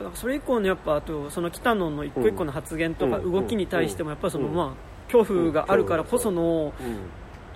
[0.01, 6.73] なんかそれ以降のやっぱあとその北野の一個一個の発言とかうん動きに対してもやっぱりそのうんまあ恐怖があるからこその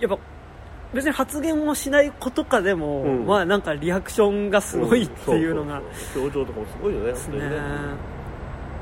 [0.00, 0.18] やっぱ
[0.94, 3.26] 別に発言もしない子とかでも、うん。
[3.26, 5.80] まあなんかリアクションがすごいっていうのが
[6.14, 7.16] 表情とかもすごいよねね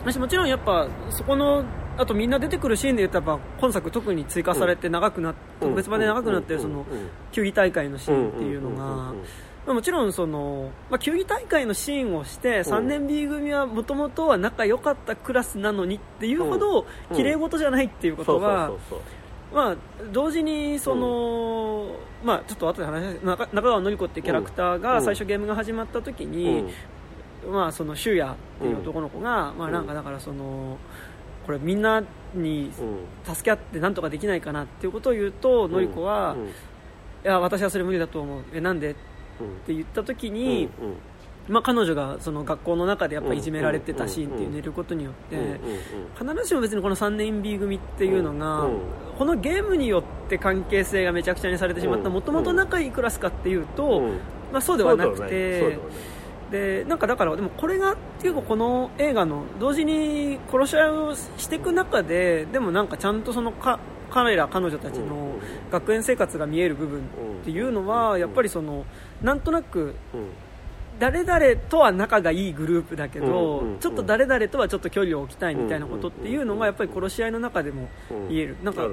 [0.02, 1.64] 私もちろんやっぱそこの
[1.97, 6.86] あとみんな出てくるシーンで言ったら今作特に追加されて長くなっ特別版で長くなってるその
[7.32, 9.14] 球技大会のシーンっていうのがま
[9.68, 17.16] あもちろんその、まあ、球技大会のシーンをして3年 B 組はもともとは仲良かったクラスなのにっていうほどうん。
[17.16, 18.72] 綺麗事じゃないっていうことは
[19.52, 19.77] まあ、
[20.12, 24.81] 同時にその、まあ、ちょっと後で話し中中川のり子っていうキャラクターうん。
[24.81, 26.72] が最初ゲームが始まった時に、
[27.49, 30.77] まあ、その修也っていう男の子が、まあ、なんかだからその
[31.47, 32.03] これみんな
[32.35, 32.71] に
[33.27, 36.47] うん助け合ってなんとかできないかなっていうことを言うと、のり子は、うん。
[36.47, 36.51] い
[37.25, 38.43] や私はそれ無理だと思う。
[38.53, 38.91] えなんで？
[38.91, 45.61] ってうん言った時に、うんまあ、彼女がその学校の中でやっぱいじめられてたシーンっていううん寝ることによって、
[46.19, 48.79] 必ずしも別にこの3年 B 組っていうのが、うん。
[49.19, 52.15] このゲームによって関係性がめちゃくちゃにされてしまったうん。
[52.15, 54.21] もともと仲いいクラスかっていうと、うん。
[54.53, 55.79] まあ、そうではなくて
[56.51, 63.78] ではなんかだからでもこれが結構この映画の同時に殺し合いをしていく中ででもなんかちゃんとそのか
[64.10, 65.40] 彼ら彼女たちのうん。
[65.70, 67.02] 学園生活が見える部分っ
[67.44, 68.85] ていうのはやっぱりその
[69.22, 70.28] なんとなくうん
[71.01, 78.56] 誰々とは仲がいいグループだけど、ちょっと誰々とはちょっと距離を置きたいみたいなことっていうのがやっぱり殺し合いの中でもうん言える。
[78.62, 78.86] なんか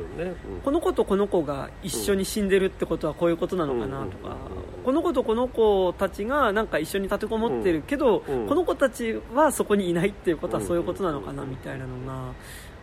[0.64, 8.48] この子とこの子が一緒に死んでるってことはこういうことなのかなとか、うんこの子とこの子たちがなんか一緒に立てこもってるけど、うん。
[8.48, 12.32] この子たちはそこにいないっていうことはそういうことなのかなみたいなのが、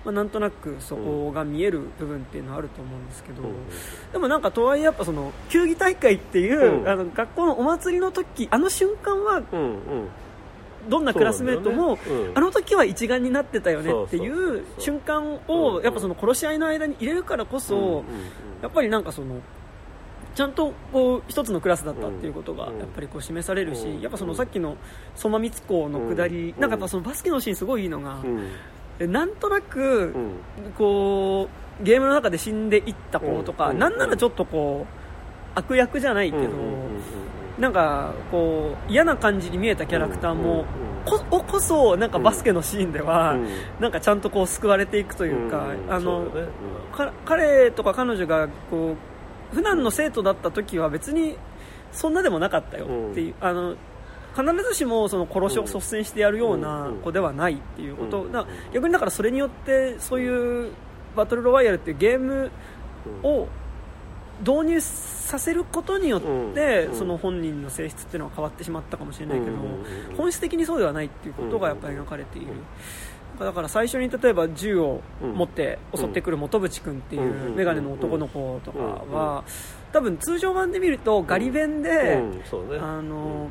[0.04, 3.42] まあ、なんとなくそこが見える部分っていうのはあると思うんですけど、
[4.12, 6.88] でもなんかとはいえやっぱその球技大会っていう、うん。
[6.88, 9.42] あの学校のお祭りの時あの瞬間は
[10.88, 12.00] どんなクラスメートも、ね。
[12.06, 12.38] うん。
[12.38, 18.04] あの時は一丸になってたよねっていそう瞬間うんをやっぱその殺し合いの間に入れるからこそ、
[18.60, 19.40] やっぱりなんかその
[20.34, 22.78] ちゃんとこう一つのクラスだったっていうことがうん。
[22.78, 24.00] やっぱりこう示されるし、うん。
[24.02, 24.76] やっぱそのさっきの
[25.14, 26.60] 相馬光子の下り、うん。
[26.60, 28.18] なんかやっぱそのバスケのシーンすごいいいのが、
[29.00, 30.18] なんとなくう
[30.68, 30.72] ん。
[30.76, 31.48] こ
[31.80, 33.78] うゲームの中で死んでいった子とか、うん。
[33.78, 36.48] なんならちょっとこう悪役じゃないけど、
[37.58, 40.64] なんかこう嫌な感じに見えたキャラクターも
[41.04, 43.48] ここそなんかバスケのシーンでは、うん。
[43.80, 46.28] なんかちゃんとこう救われていくというか、うんあの
[47.24, 48.94] 彼とか彼女がこ
[49.52, 51.36] う普段の生徒だった時は別に
[51.92, 53.74] そんなでもなかったよっていう、あの
[54.36, 58.32] 必ずしもその殺しを率先してやるような子ではないっていうこと、うん。
[58.32, 60.72] だ逆にだからそれによってそういう
[61.16, 62.50] バトルロワイヤルっていうゲーム
[63.22, 63.46] を
[64.40, 66.98] 導入させることによって、うん。
[66.98, 72.48] その本人の性質っていうのは変わってしまったかもしれないけど、うん本質的にそうではないっていうことがやっぱり描かれている、
[73.38, 79.44] だから最初に例えば銃を持って襲ってくる本淵君っていう眼鏡の男の子とかは
[79.92, 82.22] 多分通常版で見るとガリ弁で、
[82.80, 83.50] あの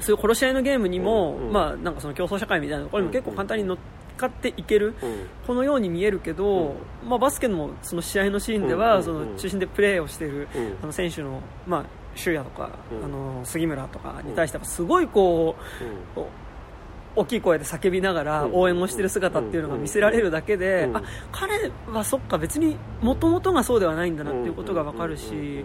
[0.00, 3.78] そういう殺し合いのゲームにも、うんまあ、なんかその競争社会みたいなところにも結構簡単に乗っ
[4.20, 5.26] かっていける、うん。
[5.46, 6.74] このように見えるけど、
[7.04, 10.76] まあ、バスケのその試合のシーンでは、うんその中心でプレーをしている、うん。
[10.82, 13.04] あの選手の、まあ、修也とか、うん。
[13.04, 15.56] あの杉村とかに対してはすごいこ
[16.16, 16.20] う、
[17.16, 18.54] 大きい声で叫びながらうん。
[18.54, 20.96] 応援をしている姿っていうのが見せられるだけで、うん。
[20.96, 21.02] あ
[21.32, 25.64] 彼はそっか別にもともとがそうではないんだなっていうことが分かるし、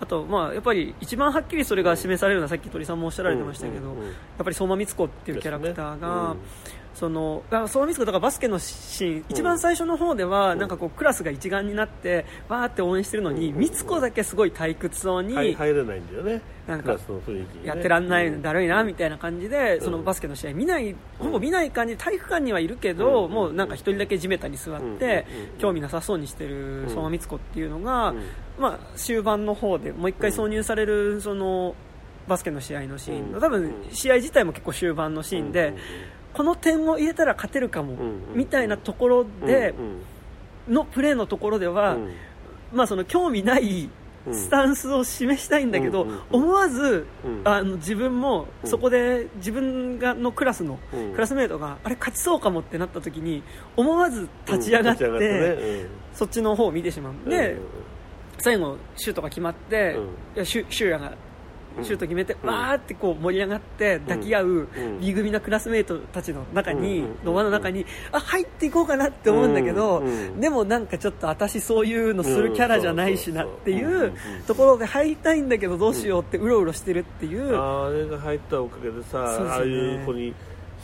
[0.00, 3.96] あと、まあ、やっぱり一番はっきりそれが示されるのはさっき鳥さんもおっしゃられてましたけど、やっ
[4.44, 6.36] ぱり相馬光子っていうキャラクターが、
[6.98, 13.60] そのだから相馬光子だからバスケのシーン、一番最初の方ではなんかこうクラスが一丸になってわーって応援してるのに、うん。
[13.60, 16.40] 光子だけすごい退屈そうに、はい入れないんだよね。
[16.66, 16.96] なんか
[17.64, 19.80] やってらんないうんだるいなみたいな感じで、ん。
[19.82, 23.30] そのバスケの試合見ない、ほぼ見ない感じで体育館にはいるけど、うん。
[23.30, 25.58] もうなんか一人だけ地べたに座って、うん。
[25.60, 28.22] 興味なさそうにしてる相馬光子っていうのが、うん。
[28.58, 31.74] まあ、終盤の方でもう一回挿入されるその
[32.26, 33.40] バスケの試合のシーン、うん。
[33.40, 35.74] 多分試合自体も結構終盤のシーンで、
[36.36, 39.74] この点を入れたら勝てるかも、うんみたいなところで
[40.68, 42.12] うんのプレーのところでは、うん。
[42.74, 43.88] まあ、その興味ない
[44.26, 47.40] うんスタンスを示したいんだけど、うんうん思わず、うん。
[47.44, 48.68] あの自分もうん。
[48.68, 51.12] そこで自分がのクラスの、うん。
[51.14, 53.42] クラスメートがあれ勝ちそうかもってなった時に
[53.76, 55.86] 思わず立ち上がって,、ってね。
[56.12, 57.12] そっちの方を見てしまう。
[57.12, 57.30] うん。
[57.30, 57.60] で、うん。
[58.38, 59.96] 最後シュートが決まって、
[60.36, 60.44] うん。
[60.44, 61.12] シュシューヤが
[61.82, 64.68] シュート決めて、わーってこう盛り上がって抱き合う
[65.00, 70.02] B 組のクラスメートたちの中に、の輪の中にあ入っていこうかなって思うんだけど、
[70.38, 74.12] でもなんかちょっと私そういうのするキャラじゃないしなっていう
[74.46, 80.34] ところで入りたいんだけどどうしようってうろうろしてるっていう、あれが入ったおかげでさ、ああいう子に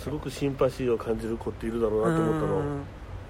[0.03, 2.63] すごくシンパシーを感じる子っているだろうなと思ったの。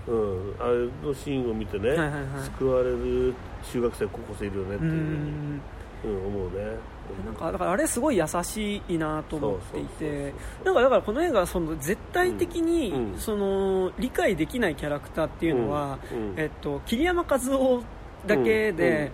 [0.05, 2.22] うん、あれのシーンを見てね、はいはいはい、
[2.59, 3.34] 救われる
[3.70, 6.76] 中学生高校生いるよねっていう、うん、思うね
[7.24, 10.33] なんかだからあれすごい優しいなと思っていて
[10.65, 15.99] なんかだからこの映画その絶対的にその理解できないキャラクターっていうのは、
[16.37, 17.83] えっと、桐山和夫
[18.27, 19.11] だけで、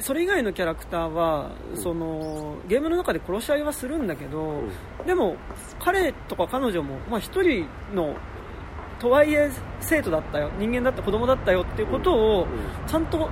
[0.00, 4.62] それ以外のキャラクターは、そのゲームの中で殺し合いはするんだけど、
[5.06, 5.36] でも
[5.78, 8.16] 彼とか彼女も、まあ、1人の
[9.00, 12.46] とはいえ生徒だったよ人間だった子供だったよっていうことを
[12.86, 13.30] ちゃんと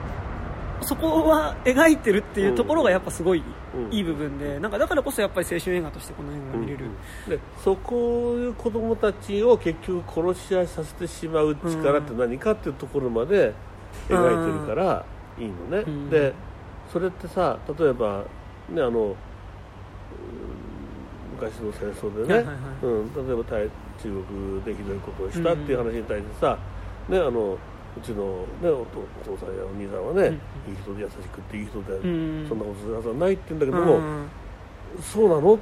[0.82, 3.42] そこは描いてるっていうところがやっぱすごい
[3.90, 6.86] いい部分で、なんかだからこそやっぱり青春映画としてこの映画が見れる、
[7.26, 13.52] うん、でそこいう子供たちを結局殺し合いさせてしまう力って何かっていうところまで
[14.08, 15.04] 描いてるから
[15.38, 16.32] いいのね、うん、で
[16.92, 18.24] それってさ例えば
[18.70, 19.16] ねあの
[21.40, 22.48] 昔の戦争でね、
[22.82, 23.70] うん、例えば中
[24.02, 26.58] 国でひどいことをしたっていう話に対してさ、
[27.08, 27.56] ねあの
[27.98, 30.38] うちの、ね、お父さんやお兄さんはね、
[30.68, 32.00] いい人で優しくていい人で、
[32.48, 34.00] そんなことするはずはないって言うんだけども、
[35.02, 35.58] そうなの、っ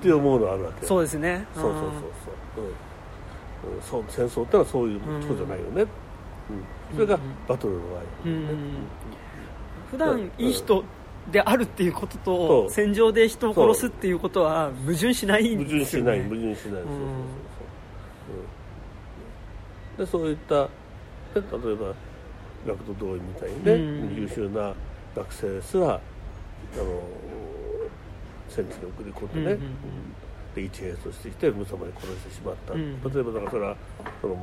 [0.00, 1.46] て思うのあるわけそうですね。
[1.54, 2.60] そうそうそうそ
[3.68, 5.82] う,、うん、そう戦争ってのはそういうことじゃないよね、
[6.90, 6.96] うん。
[6.96, 7.80] それがバトルの
[8.24, 8.48] 愛、ね。
[9.90, 10.84] 普段いい人
[11.30, 16.84] であるっていうことと戦場で人を殺すっていうことは矛盾しないんですよ、ね、矛盾しない矛盾しない、そうそうそう
[19.98, 20.68] そう、でそういった
[21.40, 21.94] 例えば
[22.66, 23.78] 学徒動員みたいにね、う
[24.12, 24.74] ん、優秀な
[25.14, 26.00] 学生すらあ
[26.76, 27.02] の
[28.48, 29.62] 戦地に送り込んでね、うんうんうん、
[30.54, 33.76] で一兵としてきて無様に殺してしまった、うん、例えばだからそれは
[34.20, 34.34] その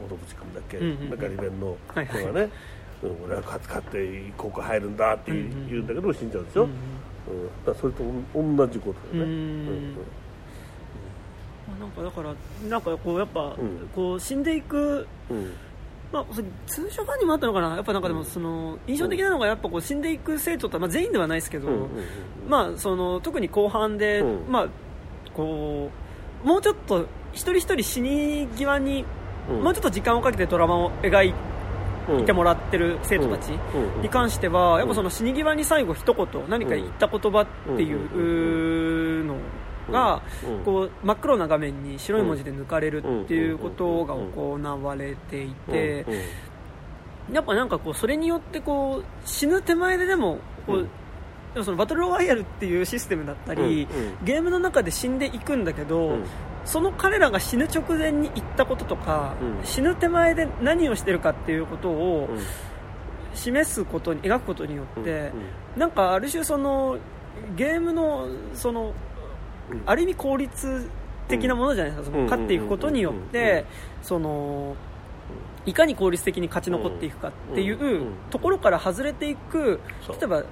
[0.00, 2.50] 元渕君だっけ、うんうん、ガリ弁の子がね、はいはい。
[3.02, 5.44] うん、俺は勝勝って高校入るんだって言う
[5.82, 6.76] んだけど死んじゃうでしょ、うん、うん、
[7.66, 8.04] だそれと
[8.34, 9.94] 同じことだよね、うん。
[11.80, 12.34] なんかだから
[12.68, 13.56] なんかこうやっぱ、
[13.94, 15.06] こう死んでいく、
[16.12, 16.24] まあ、
[16.66, 21.88] 通常版にもあったのかな、やっぱなんかでもその印象的なのがやっぱこう死んでいく生徒と、まあ、全員ではないですけど、
[22.48, 24.68] まあ、その特に後半で、まあ、
[25.34, 25.90] こ
[26.44, 29.04] うもうちょっと一人一人死に際に、
[29.48, 31.32] もうちょっと時間をかけてドラマを描い
[32.26, 33.48] てもらってる生徒たち
[34.02, 39.36] に関しては、やっぱその死に際に最後一言何か言った言葉っていうの
[39.90, 40.22] が、
[40.64, 46.06] こう真っ黒な画面に白い文字で抜かれるっていうことが行われていて、
[47.32, 50.88] やっぱなんかこうそれによってこう死ぬ手前ででもこう、
[51.54, 53.86] でもそのバトルロワイヤルっていうシステムだったり、
[54.24, 56.18] ゲームの中で死んでいくんだけど、
[56.64, 59.34] その彼らが死ぬ直前に言ったこととか、
[59.64, 62.28] 死ぬ手前で何をしてるかっていうことを
[63.34, 65.32] 示すことに描くことによって、
[65.76, 66.98] なんかある種その
[67.56, 68.92] ゲームのその
[69.86, 70.88] ある意味効率
[71.28, 73.64] 的なものじゃないですか、その勝っていくことによって、
[74.02, 74.76] その
[75.64, 80.44] いかに効率的に勝ち残っていくかっていうところから外れていく、例えば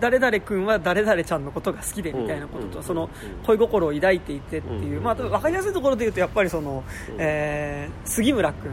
[0.00, 3.08] 誰々君は誰々ちゃんのことが好きでみたいなことと、その
[3.46, 6.82] 恋心を抱いていてっていう、まあ、分かりやすいところで言うとやっぱりその、
[7.18, 8.72] えー、杉村君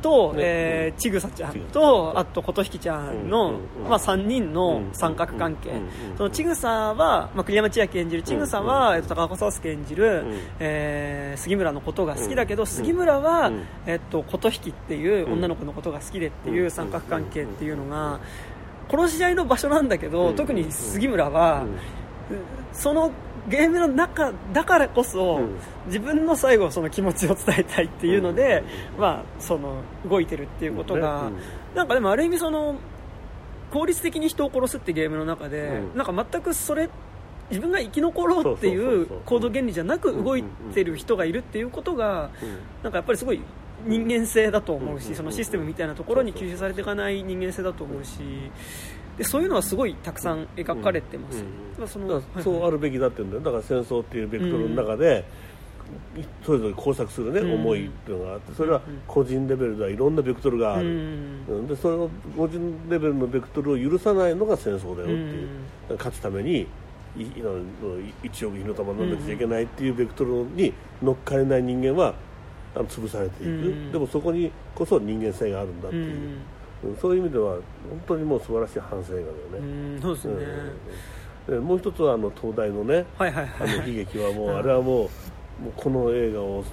[0.00, 3.58] と、ね、えー、ちぐさちゃんと、あと琴引ちゃんの、
[3.88, 5.72] まあ、3人の三角関係、
[6.16, 6.94] そのちぐさは、
[7.34, 10.24] まあ、栗山千明演じるちぐさは、えっと、高岡壮介演じる、
[10.60, 13.50] えー、杉村のことが好きだけど、杉村は、
[13.86, 18.20] えっと、琴引っていう女の子のことが好きでっていう三角関係っていうのが
[18.88, 19.88] 殺し合いの場所なん。
[19.88, 21.64] だけど、特に杉村は、
[22.72, 23.10] その
[23.48, 25.40] ゲームの中だからこそ、
[25.86, 28.62] 自分の最後その気持ちを伝えたいっていうので、
[28.98, 31.30] まあ、その動いてるっていうことが、
[31.74, 32.76] なんかでもある意味その
[33.72, 36.88] 効率的に人を殺すってゲームの中で、なんか全くそれ
[37.50, 40.44] 自分が生き残ろうっていう行動原理じゃなく動い
[40.74, 42.30] てる人がいるっていうことが、
[42.82, 43.40] なんかやっぱりすごい
[43.86, 48.20] 人間性だと思うし、そのシステムみたいなところに吸収されていかない人間性だと思うし。
[49.18, 51.44] でそういうのはすごいたくさん描かれてます、
[51.80, 55.24] うん、そのそうあるべきだって言うんだよだから戦争っていうベクトルの中で、
[56.44, 60.92] それぞれ工作するね、思いっていうのがあってそれは個人レベルではいろんなベクトルがある、う
[61.62, 65.48] んでそれを個人レベルのベクトルを許さないのが戦争だよっていう、
[65.96, 66.66] 勝つために
[67.16, 70.72] 1億火の玉飲んなきゃいけないっていうベクトルに
[71.02, 72.14] 乗っかれない人間は
[72.74, 76.38] あの潰されていく、でもそこにこそ人間性があるんだっていう。
[77.00, 77.62] そういう意味では本
[78.06, 80.00] 当にもう素晴らしい反省映画だよね。
[80.00, 80.34] そうですね、
[81.48, 86.64] でもう一つはあの東大のね、はいはいはい、あの悲劇はもう、あれはもうもうこの映画を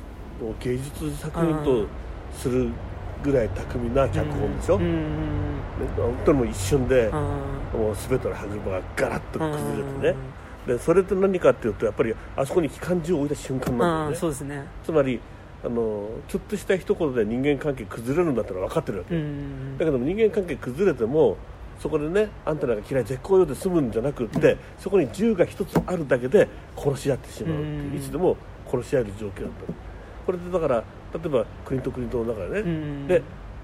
[0.59, 1.87] 芸術作品と
[2.35, 2.69] する
[3.23, 5.59] ぐらい巧みな脚本でしょ、うんうん、
[5.97, 10.15] 本当にもう一瞬で、もう全ての歯車がガラッと崩れてね、
[10.67, 14.15] でそれって何かっていうとやっぱりあそこに機関銃を置いた瞬間なんだよね。
[14.15, 14.65] そうですね。
[14.83, 15.19] つまり
[15.65, 21.37] あのちょっとした一言で人間関係崩れるんだったら分かってるわけ、だけども人間関係崩れても
[21.79, 26.47] そこでねあんたなんか嫌い絶好用で済むんじゃなくって、うん、そこに銃が一つあるだけで
[26.77, 28.37] 殺し合ってしまうっていう、いつでも
[28.69, 29.73] 殺し合える状況だった。
[30.25, 30.83] これでだから
[31.13, 33.21] 例えば国と国との中でね、で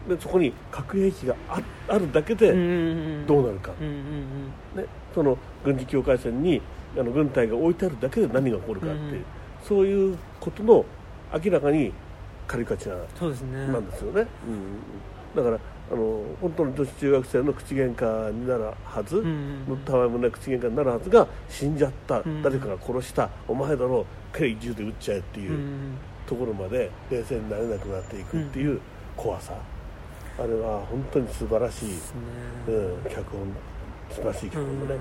[0.10, 3.72] でそこに核兵器がああるだけでどうなるか、
[4.76, 6.60] ね、その軍事境界線に
[6.98, 9.26] あの軍隊が置いてあるだけで何が起こるかっていう、
[9.64, 10.84] そういうことの
[11.34, 11.94] 明らかに
[12.48, 12.98] カリカチュア
[13.72, 14.28] なんですよね。
[15.36, 15.60] だから
[15.91, 23.30] あの本当の女子中学生の口喧嘩になるはず、うんたわいもない口喧嘩になるはずが死んじゃった、うん、誰かが殺した。
[23.48, 24.02] お前だろ。
[24.02, 25.60] うペイ銃で撃っちゃえっていう
[26.26, 28.80] ところまで冷静になれなくなっていくっていう
[29.18, 29.53] 怖さ、
[30.40, 31.95] あれは本当に素晴らしい、ね、
[32.70, 33.53] うん、脚本
[34.10, 34.95] 素晴らしい曲もね、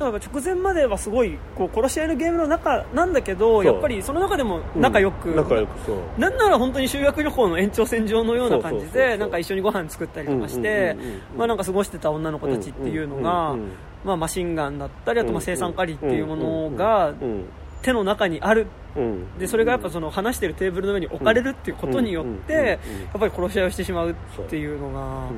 [0.00, 5.96] だから直前まではすごいこう殺し合いのゲームの中なんだけどやっぱりその中でも仲良く、うん、仲良くそう。
[6.18, 10.96] なんなら本当に修学旅行の延長線上のような感じでなんか一緒にご飯作ったりとかして
[11.36, 13.56] まあなんか過ごしてた女の子たちっていうのが、
[14.04, 17.12] まあ、マシンガンだったりあとまあ生産カリっていうものが
[17.82, 18.66] 手の中にある。
[19.38, 22.80] でそれがやっぱその話してるテーブルの上に置かれるっていうことによって
[23.12, 24.14] やっぱり殺し合いをしてしまうっ
[24.48, 25.28] ていうのが。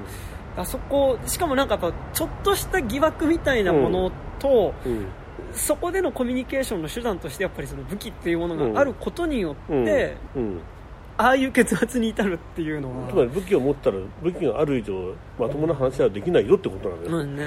[0.57, 4.93] あそこしかもなんかやっぱちょっとした疑惑みたいなものと、うん。
[4.93, 5.07] うん、
[5.55, 10.17] そこでのコミュニケーションの手段としてやっぱりその武器っていうものがあることによって、
[11.17, 13.09] ああいう結末に至るっていうのは。
[13.09, 17.37] つまり武器を持ったら武器がある以上まともな話はできないよってことなんだよ、うん。
[17.37, 17.45] ね、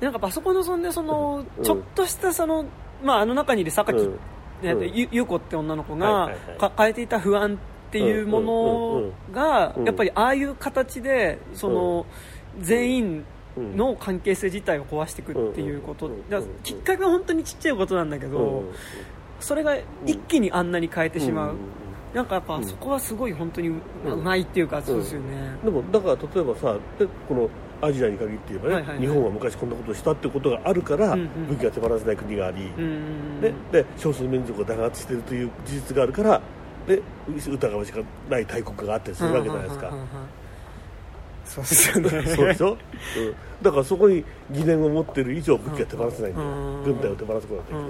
[0.00, 2.64] なんかパソコンのそんでそのちょっとしたその、
[3.02, 9.02] まあ、あの中にいる榊、うん、ゆ優子って女の子が抱えていた不安っていうもの
[9.32, 12.06] がやっぱりああいう形でその
[12.60, 13.24] 全員
[13.56, 16.10] の関係性自体を壊していくっていうこと。
[16.62, 18.64] きっかけは本当にちっちゃいことなんだけど
[19.40, 21.54] それが一気にあんなに変えてしまう。
[22.14, 23.72] なんかやっぱそこはすごい本当にう
[24.16, 25.26] まいっていうか、そうですよね、
[25.62, 27.50] でもだから例えばさでこの
[27.80, 36.40] アジアに限って言えばね、はいはいはい、日本は昔こんなことをしたってことがあるから、うんうん、武器が手放せない国があり、うんうん、でで少数民族が弾圧しているという事実があるから
[36.88, 37.02] で
[37.36, 38.00] 疑わしか
[38.30, 39.92] ない大国があったりするわけじゃないですか。
[41.44, 42.10] そうですよね。
[42.36, 42.78] そうでしょ、うん、
[43.62, 46.48] だからそこに疑念を持ってる以上武器は手放せないんだよ、
[46.84, 47.86] 軍隊を手放すことがで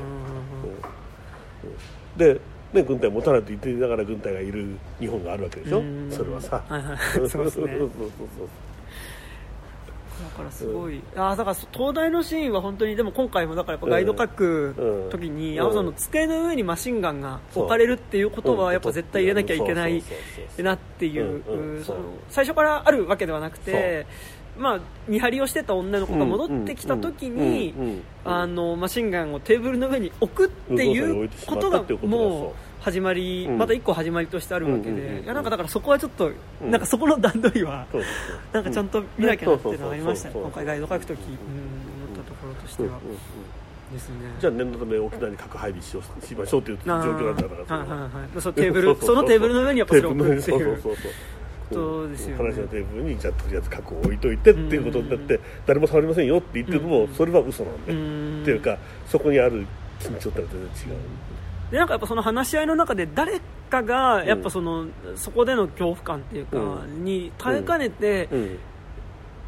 [2.19, 2.41] きない、で、
[2.73, 7.51] ね、軍隊持たないと言っていながら軍隊がいる日本があるわけでしょ、それはさ、はいはい、そうですね。
[7.51, 7.89] そうそうそう
[10.23, 20.03] だからすごい、うん、あだから東大のシーンは本当にでも今回もだからやっぱガイド書く時に、青空の机の上にマシンガンが置かれるっていうことはやっぱ絶対入れなきゃいけない
[20.59, 21.81] なっていう
[22.28, 24.07] 最初からあるわけではなくて。
[24.59, 36.30] まあ、見張りをしてた女の子が戻ってきた時にあのマシンガンをテーブルの上に置くっていうことがもう始まり、うん、また一個始まりとしてあるわけで、いやなんかだからそこはちょっと、
[36.62, 37.86] なんかそこの段取りは、
[38.52, 41.22] なんかちゃんと見なきゃなっていうのがありましたね、今回ガイド書くとき、う。
[41.22, 41.36] ん、思っ
[42.16, 42.98] たところとしては。
[43.92, 47.84] ですね、じゃあ念のため沖縄に核配備しようしましょうという状況なんだからは。
[47.84, 48.06] いはいは
[48.36, 50.94] い、そのテーブルそのテーブルの上にやっぱり置くっていうそうそうそう。
[51.72, 56.26] そうですよ、ね、話のテーブルにじゃあとりあえず核を置いといてっていうことになって誰も触りません。
[56.26, 57.86] よって言ってもそれは嘘なん。
[57.86, 58.76] でっていうか
[59.06, 59.66] そこにある
[60.00, 60.98] 緊張ってのは全然違う
[61.70, 63.40] でなんかやっぱその話し合いの中で誰
[63.70, 68.28] かがやっぱその、うん、そこでの恐怖感っていうか、に耐えかねて、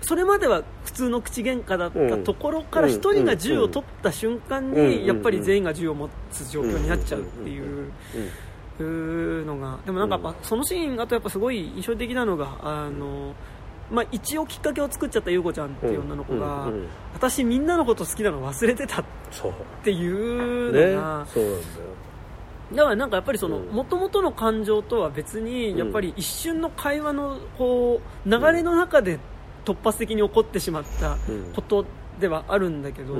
[0.02, 13.34] それまでは普通の口喧嘩だったところから1人が銃を取った瞬間にやっぱり全員が銃を持つ状況になっちゃうっていうのがでもなんかやっぱそのシーンあとやっぱすごい印象的なのがあの。
[13.90, 16.68] まあ、一応きっかけを作っちゃった優子ちゃんっていう女の子が、
[17.12, 19.04] 私みんなのこと好きなの忘れてたっ
[19.82, 22.00] ていうのが、ね、そうなんだよ
[22.72, 29.18] だからなんかやっぱりその元々の感情とは別にやっぱり一瞬の会話のこう流れの中で
[29.64, 31.16] 突発的に起こってしまった
[31.54, 31.84] こと
[32.20, 33.14] ではあるんだけど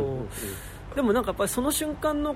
[0.95, 2.35] でもなんかやっぱりその瞬間の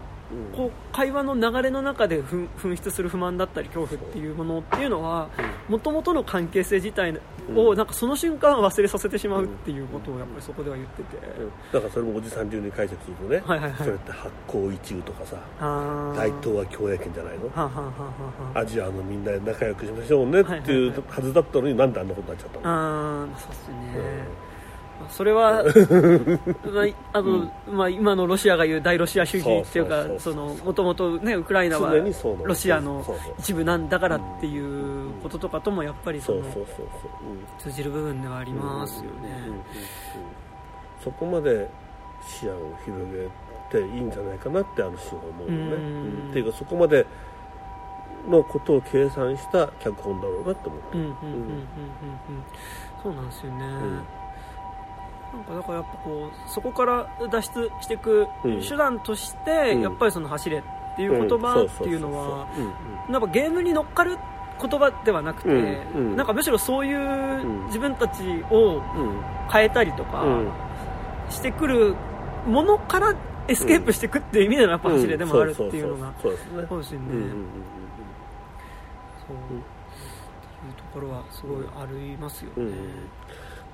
[0.57, 5.29] こう会話の流れの中で噴出する不満だったり恐怖っていうものっていうのは
[5.69, 7.21] もともとの関係性自体
[7.55, 11.19] をなんかその瞬間忘れさせてしまうっていうことをやっぱりそこでは言ってて、
[11.73, 15.37] だからそれもおじさん流に解説するとね、はいはいはい、それって発行一遇とかさ
[16.17, 17.51] 大東亜共栄圏じゃないの？
[17.51, 22.71] はははアジアのみんなで仲良くしましょうねっていうはずだったのになんであんなことになっちゃったの？
[22.71, 24.44] ああそうですね、うん
[25.11, 25.63] それは
[27.13, 30.05] あの、まあ、今のロシアが言う大ロシア主義っていうか
[30.65, 31.93] もともとウクライナは
[32.45, 33.05] ロシアの
[33.39, 36.43] 一部なんだからっていうこととかともやっぱりその
[37.59, 39.65] 通じる部分ではありますよね。
[41.03, 41.69] そこまで
[42.27, 43.29] 視野を広げ
[43.71, 46.31] ていいんじゃないかなってある種思うよね。
[46.31, 47.07] っていうかそこまで
[48.29, 50.97] のことを計算した脚本だろうなって思って
[53.03, 53.67] そうなんですよね、
[55.35, 58.27] なんかだからやっぱこうそこから脱出していく
[58.67, 60.63] 手段として、やっぱりその走れっ
[60.97, 62.47] ていう言葉っていうのは
[63.09, 64.17] なんかゲームに乗っかる
[64.61, 65.49] 言葉ではなくて、
[66.17, 68.81] なんかむしろそういう自分たちを
[69.53, 70.25] 変えたりとか
[71.29, 71.97] してくる
[72.47, 73.15] ものから
[73.49, 76.39] エスケープしていくっていう意味でのやっぱ走れでもあるっていうのがそうで。
[76.39, 76.47] そう。
[76.47, 76.49] っ
[80.65, 82.73] ていうところはすごいありますよね。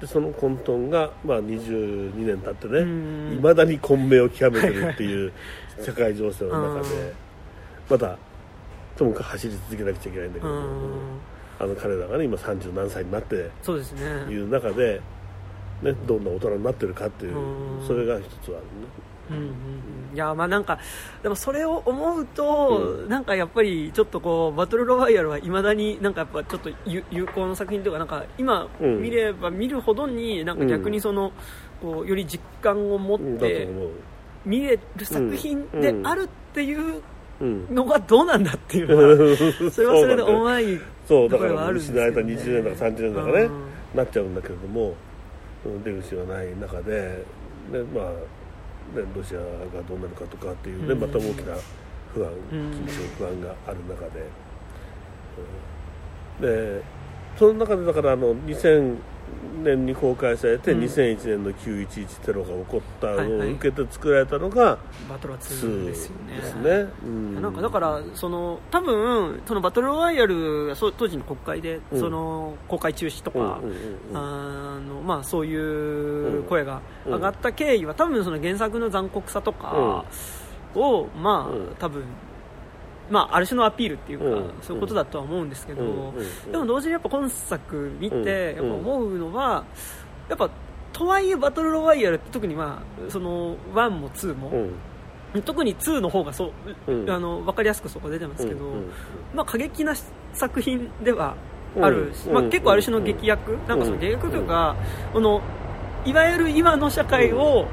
[0.00, 5.32] でその混沌が、まあ、22年経ってねいまだに混迷を極めてるっていう
[5.78, 7.14] 世界情勢の中で
[7.88, 8.16] また
[8.96, 10.48] ともかく走り続けなくちゃいけないんだけど
[11.60, 14.00] あの彼らがね今30何歳になってそうですね。
[14.32, 15.00] いう中で、
[15.82, 17.34] ね、どんな大人になってるかっていう
[17.86, 19.09] それが一つはあるね。
[19.30, 19.46] うんうんう
[20.12, 20.78] ん、いやまあなんか
[21.22, 31.32] でもそれを思うと、うん、なんかやっぱりちょっとこうバトルロワイヤルはいまだになんかやっぱちょっと有効な作品というかなんか今見れば見るほどになんか逆にその、
[31.80, 33.68] こうより実感を持って
[34.44, 37.02] 見れる作品であるっていう
[37.40, 39.36] のがどうなんだっていうのは、
[39.70, 43.48] それはそれで重いそうだから失われた20年とか30年とかね、
[43.94, 44.94] なっちゃうんだけれども
[45.84, 47.24] 出口がない中で
[47.72, 48.39] でまあで
[49.14, 49.44] ロシアが
[49.88, 51.54] どうなるかとかっていうね、また大きな
[52.12, 54.26] 不安緊張不安がある中で、
[56.40, 56.82] で
[57.38, 58.96] その中でだからあの2000
[59.62, 66.36] 年に公開されて、2001年の911テロが起こったのを受けて作られたのが、バトル2ですよね。
[66.36, 73.60] ですね、うん、なんかだからその多分そのバトルロワイヤルが当時の国会で、その公開中止とか、
[74.14, 80.04] あのまあ、そういう声が上がった経緯は、多分その原作の残酷さとか
[80.74, 82.04] を、まあ多分
[83.10, 86.14] まあ、ある種のアピールっていうか、うん、そういうことだとは思うんですけど、
[86.50, 89.64] でも同時にやっぱ今作見てやっぱ思うのは、
[90.28, 90.48] やっぱ
[90.92, 94.52] とはいえバトルロワイヤルって特にまあその1も2も、
[95.44, 96.52] 特に2の方がそ
[96.86, 98.72] う、うん、あの分かりやすくそこ出てますけど、うん。
[98.72, 98.90] うん、
[99.34, 99.94] まあ、過激な
[100.32, 101.36] 作品では
[101.80, 104.74] あるし、まあ、結構ある種の劇薬、なんかその劇薬というか、
[105.12, 105.40] この
[106.04, 107.66] いわゆる今の社会を、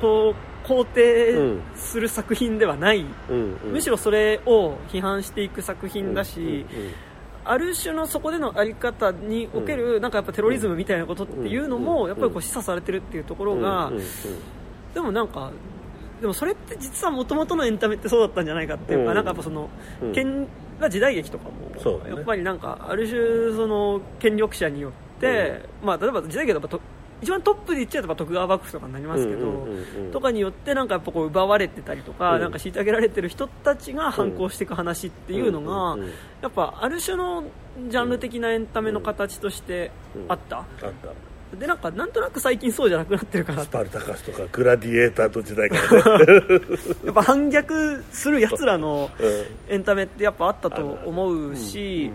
[0.00, 3.06] こう肯定する作品ではない、
[3.72, 6.66] むしろそれを批判していく作品だし、
[7.44, 13.90] ある種のそこでの在り方における、なんかやっぱテロリズムみたいなことっていうのも、やっぱりこう示唆されてるっていうところが、
[14.92, 15.50] でもなんか、
[16.20, 19.70] でもそれって実はもともとのエンタメってそうだったんじゃないかっていうか、なんかやっぱその、
[20.12, 20.46] 権
[20.90, 21.50] 時代劇とかも、
[22.06, 26.80] やっぱりなんか、ある種その権力者によって、まあ例えば時代劇だと
[27.20, 29.66] 一番トップで言っちゃえば徳川幕府とかになりますけど、
[30.12, 35.96] とかによってなんかやっぱこう奪われてたりとか、なんか虐げられてる人たちが反抗していく話っていうのが、
[36.42, 37.42] やっぱある種の
[37.90, 39.90] ジャンル的なエンタメの形として
[40.28, 40.58] あった？
[40.58, 40.64] あっ
[41.02, 41.08] た。
[41.58, 43.62] でなんかなんとなく最近そうじゃなくなってるから。
[43.64, 46.26] スパルタカスとかグラディエーターと時代からね。
[47.06, 49.10] やっぱ反逆するやつらの
[49.68, 52.10] エンタメってやっぱあったと思うし、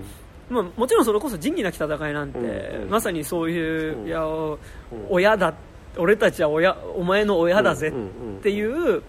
[0.53, 4.23] まあ、もちろんそれこそ仁義なき戦いなんて、うんうん、まさにそういう、うん、いや
[5.09, 5.53] 親だ
[5.97, 7.91] 俺たちは親お前の親だぜ
[8.39, 9.03] っていう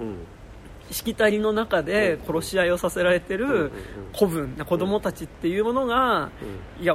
[0.90, 3.70] しきたりの中で殺し合いをさせられてる
[4.12, 6.30] 子分子供たちっていうものが、
[6.80, 6.94] いや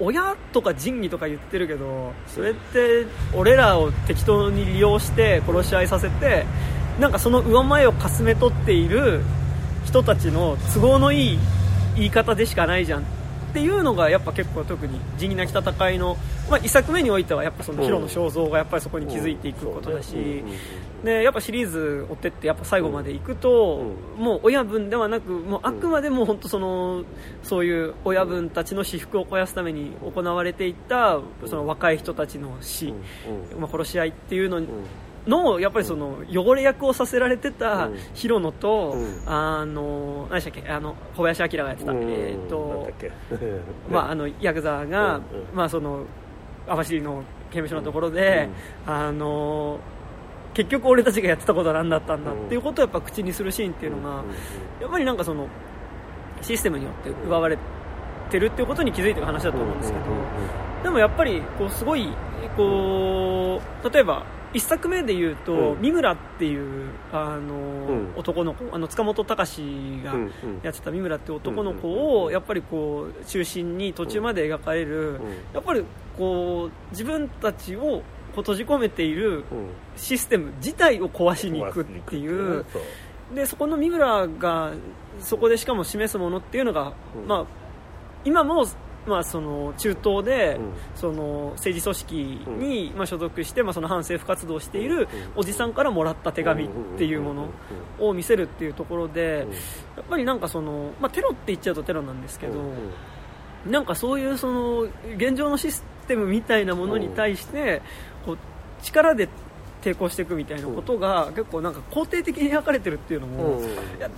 [0.00, 6.46] 親とか仁義とか言ってるけどそれって俺らを適当に利用して殺し合いさせて
[7.00, 9.22] なんかその上前をかすめ取っている
[9.84, 11.38] 人たちの都合のいい
[11.96, 13.04] 言い方でしかないじゃん
[13.50, 16.16] っていうのがやっぱ結構特に仁義なき戦いの、
[16.50, 20.44] まあ、1作目においてはやっぱそのヒロの肖像がやっぱりそこに気づいていくことだし、
[21.04, 23.82] でやっぱシリーズ追ってってやっぱ最後までいくと、
[24.18, 27.04] もう親分ではなくもうあくまでも本当その
[27.42, 32.92] そういう親分たちの私腹を肥やすために行われていったその若い人たちの死、
[33.58, 34.68] まあ、殺し合いっていうのに
[35.26, 40.68] のやっぱりその汚れ役をさせられてたヒロノと、うん、あの何でしたっけ？
[40.68, 42.88] あの小林明がやってた、うん、えー、っと
[43.90, 45.22] まあ あのヤクザが、うん、
[45.54, 46.04] まあその
[46.68, 48.48] 網走の刑務所のところで、
[48.86, 49.78] あの
[50.52, 54.24] 結局俺たちがやってたことは何だったんだっていうことをやっぱ口にするシーンっていうのが
[54.80, 55.46] やっぱりなんかその
[56.42, 57.56] システムによって奪われ
[58.30, 59.78] てるっていうことに気づいてる話だと思うん。
[59.78, 60.04] ですけど、
[60.82, 62.08] でもやっぱりこうすごい
[62.56, 64.24] こう例えば
[64.56, 69.62] 1作目で言うと、うん、三村っていうあの、うん、男の子あの塚本隆
[70.02, 70.14] が
[70.62, 75.20] やってた三村っていう男の子をやっぱりこう中心に途中まで描かれる、
[75.52, 75.84] やっぱり
[76.16, 78.02] こう自分たちをこ
[78.36, 79.44] う閉じ込めている
[79.96, 82.64] システム自体を壊しに行くっていう。
[83.34, 84.72] でそこの三村が
[85.20, 86.92] そこでしかも示すものっていうのが、
[87.26, 87.46] まあ、
[88.24, 88.64] 今も
[89.06, 90.58] まあ、その中東で、
[90.94, 96.68] その政治組織に、まあ、所属して、まあ、その反政府活動をしているおじさんからもらった手紙っ
[96.98, 97.48] ていうもの
[98.00, 99.46] を見せるっていうところで
[99.96, 102.54] やっぱりなんかその、まあ、テロって言っちゃうとテロなんですけど
[103.66, 104.80] なんかそういうその
[105.16, 107.82] 現状のシステムみたいなものに対して
[108.24, 108.38] こう
[108.82, 109.28] 力で
[109.82, 114.10] 抵抗していくみたいなことが結構なんか肯定的に描かれてるっていうのも、いや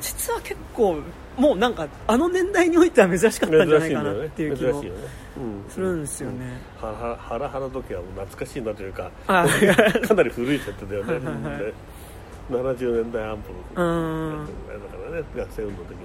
[0.00, 0.98] 実は結構
[1.36, 4.82] もうなんかあの年代においては珍しかったんじゃないかなっていう気も
[5.68, 6.60] するんですよね。
[6.80, 9.44] ハラハラ時は懐かしいなというかか
[10.14, 11.72] なり古い設定だよね。
[12.50, 13.38] 70年代安
[13.74, 15.04] 保のだか。
[15.10, 15.98] らね学生運動の時の。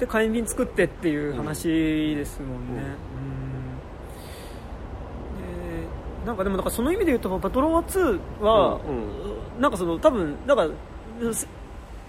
[0.00, 1.68] で火炎瓶作ってっていう話
[2.16, 2.82] ですもんね。
[6.20, 6.26] うん。
[6.26, 8.80] なんかでもなんかその意味で言うとバトロワ2は、
[9.56, 10.66] うん、なんかその多分なんか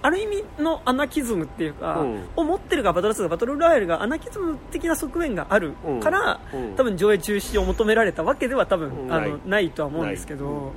[0.02, 9.68] ある意味のアナキズムっていうか、うん、を持ってるがバトル2がバトルロイヤルがアナキズム的な側面があるから、うん、多分上映中止を求められたわけでは多分、あのない。
[9.78, 10.74] とは思うんですけど、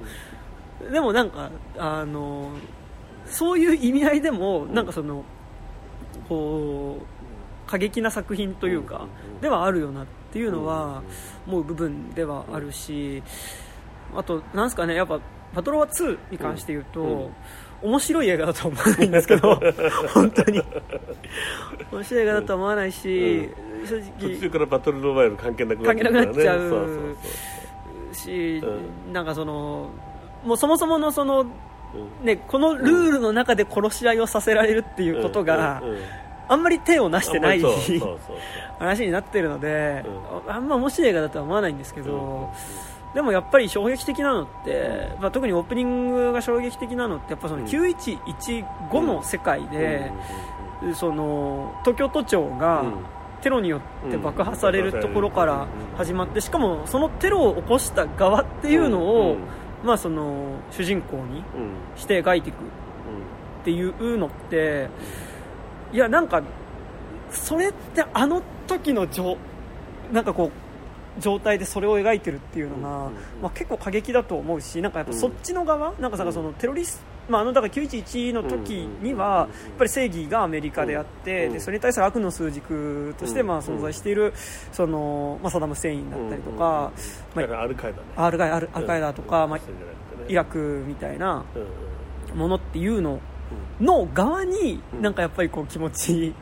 [0.93, 2.51] でもなんかあの
[3.27, 5.25] そういう意味合いでもなんかその
[6.29, 9.07] こう過激な作品というか、
[9.41, 11.03] ではあるよなっていうのは
[11.47, 13.23] 思う部分ではあるし
[14.15, 15.21] あと、なんですかねやっぱ
[15.55, 17.31] パトロワ2に関して言うと、
[17.83, 19.61] 面白い映画だとは思わないんですけど
[20.13, 20.63] 本当に。
[21.93, 23.49] 面白い映画だとは思わないし、
[23.87, 24.35] 正直。
[24.35, 27.17] 途中からバトルロワイヤル関係なくなっちゃう、
[28.13, 29.91] し、うん、なんかその
[30.45, 31.47] もうそもそものその、
[32.23, 35.83] ね、このルールの中で殺し合いをさせられるっていうことが、
[36.49, 37.63] あんまり手をなしてない
[38.79, 40.05] 話になってるので、
[40.47, 42.49] うん、あんま面白い映画だとは思わないんですけど、うん、
[43.15, 50.13] でもやっぱり衝撃的なのって、まあ、特にオープニングが衝撃的なのってやっぱその9115の世界で、
[50.95, 52.85] その東京都庁が、
[53.43, 55.67] テロによって爆破されるところから
[55.97, 59.37] 始まってしかもそのテロを起こした側っていうのを、
[59.83, 61.43] まあ、その主人公に
[61.97, 64.89] して描いていくっていうのって
[65.93, 66.43] いやなんか
[67.31, 69.37] それってあの時の状
[70.13, 70.70] なんかこう
[71.21, 73.11] 状態でそれを描いてるっていうのが、
[73.43, 78.71] まあ、結構過激だと思うしなんかやっぱそっちの側、なんかさそのテロリスまあ、あのだから911の時
[79.03, 84.35] にはやっぱり正義がアメリカであってでそれに対する悪の数軸としてまあ存在している
[84.73, 86.91] その、まあ、サダム・セインだったりとか、
[87.37, 87.43] ま
[88.17, 89.61] あ、アルカイダ、アルカイダとか、まあ、
[90.29, 91.45] イラクみたいな
[92.35, 93.21] ものっていうの
[93.81, 96.35] の側になんかやっぱりこう気持ち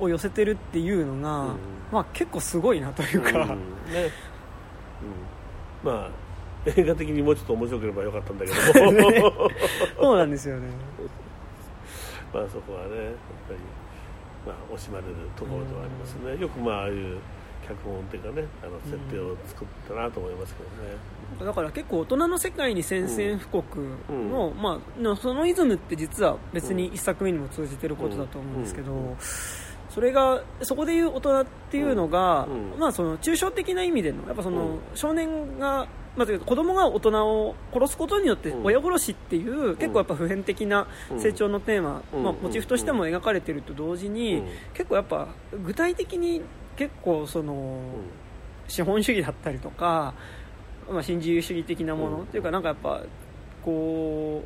[0.00, 1.54] を寄せてるっていうのが、
[1.92, 3.56] まあ、結構すごいなというか、ね。
[5.82, 6.26] まあ
[6.66, 8.50] 映画的にもうちょっと面白ければよかったんだけ
[8.80, 8.92] ど。
[8.92, 9.22] ね、
[10.00, 10.68] そうなんですよね。
[12.32, 13.14] まあそこはねやっ
[13.48, 13.58] ぱり、
[14.46, 17.18] まあ、惜しまれるところではありますね、よくまあああいう
[17.68, 20.96] 脚本っていうかねあの設定を作ったなと思いますけどね、
[21.44, 23.80] だから結構大人の世界に宣戦布告
[24.10, 24.80] の、うん、ま
[25.12, 29.16] あ、そのイズムって実は別に一作目にも通じてることだと思うんですけど、
[29.90, 32.46] それがそこでいう大人っていうのが、
[32.78, 40.86] まあ、その抽象的な意味でのやっぱその少年がまず子供が大人を殺すことによって親殺しっていう結構やっぱ普遍的な
[41.18, 45.28] 成長のテーマ、まあ、モチーフとしても描かれていると同時に結構やっぱ
[45.64, 46.42] 具体的に
[46.76, 47.80] 結構その
[48.68, 50.14] 資本主義だったりとか
[50.90, 53.02] まあ、新自由主義的なもの、っていうかなんかやっぱ
[53.64, 54.44] こ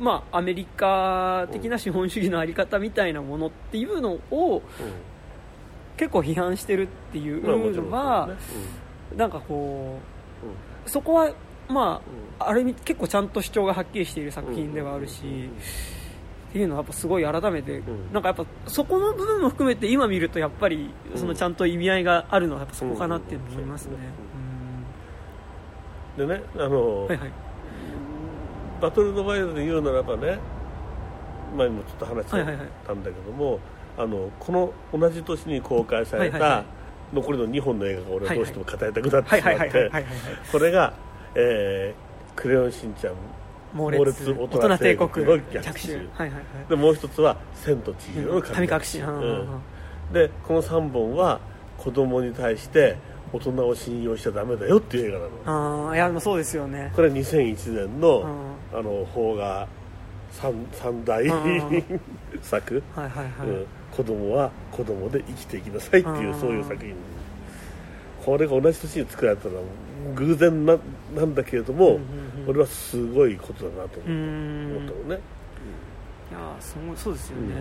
[0.00, 4.62] うまあアメリカ的な資本主義の在り方みたいなものっていうのを、
[5.96, 7.42] 結構批判してるっていう
[7.74, 8.30] のは、
[9.16, 9.98] なんかこ
[10.86, 11.32] う、そこは
[11.68, 12.02] ま
[12.38, 15.48] あ、ある意味結構ちゃんと主張がはっきりしている作品ではあるし、
[16.52, 23.96] っていうのはやっぱすごい改めて、なんかやっぱそこの部分も含めて今見るとやっぱりそのちゃんと意味合いがあるのはやっぱそこかなって思いますね。
[26.18, 27.30] でねあの、はいはい、
[28.82, 30.38] バトル・ロワイヤルで言うならばね
[31.56, 33.58] 前にもちょっと話したんだけども、
[33.96, 36.64] あのこの同じ年に公開された
[37.14, 39.90] 残りの2本の映画が俺はどうしても語りたくなってしまって
[40.52, 40.92] これが、
[41.34, 43.14] えー「クレヨンしんちゃん」
[43.72, 49.48] 猛烈大人帝国の逆襲、はいはいはい、でもう一つは「千と千尋の神隠し」うん、
[50.12, 51.40] でこの3本は
[51.78, 52.96] 子供に対して
[53.32, 55.88] 大人を信用しちゃダメだよっていう映画なの。
[55.88, 56.92] ああいやそうですよね。
[56.94, 58.24] これは2001年の、
[58.72, 59.66] あの邦画
[60.30, 61.26] 三三大
[62.42, 63.48] 作、はいはいはい。
[63.48, 66.94] うん、子供は子供で生きていきなさいっていうそういう作品
[68.24, 69.62] これが同じ年に作られたのは
[70.14, 70.78] 偶然な
[71.14, 71.98] なんだけれども、
[72.46, 74.08] 俺はすごいことだなと思
[74.80, 74.92] った。
[74.92, 75.20] のね、
[76.30, 77.54] いやすごいそうですよね、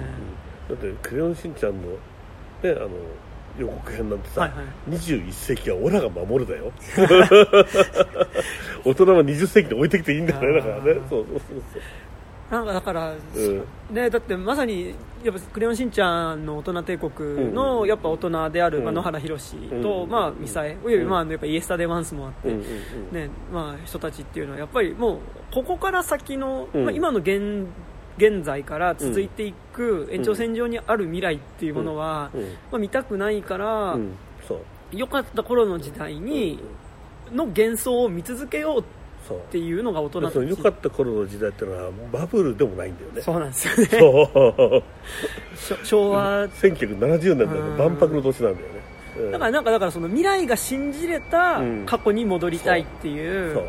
[0.69, 1.87] だって「クレヨンしんちゃんの」
[2.63, 2.89] ねあの
[3.59, 6.71] 予告編なんてさ、はいはい、21世紀はオラが守るだよ。
[8.85, 10.81] 大人は20世紀で置いてきていいんだよねだからね。
[10.83, 11.23] そうそうそう
[11.73, 11.81] そう
[12.51, 22.53] なんかだから、うん、ね、だってまさにやっぱクレヨンしんちゃんの大人帝国のやっぱ大人である、まあ、野原宏と、まあ、ミサエおよび、まあ、やっぱイエスタデーワンスもあって、
[23.13, 25.19] ねまあ、人たちっていうのはやっぱりもう
[25.53, 27.67] ここから先の、まあ、今の現
[28.17, 32.29] 現在から続いていく延長線上にある未来っていうものは、
[32.69, 33.97] まあ、見たくないから、
[34.91, 36.59] よかった頃の時代に
[37.31, 43.21] の幻想を見続けようってっていうのが大人そう良かった頃の時代っていうのはバブルでもないんだよね。
[43.21, 43.85] そうなんですよね。
[45.59, 45.85] そう。
[45.85, 46.47] 昭和。
[46.47, 48.73] 1970年代の万博の年なんだよね、
[49.19, 53.61] うん、だからなんかだからその未来が信じれた過去に戻りたいっていう、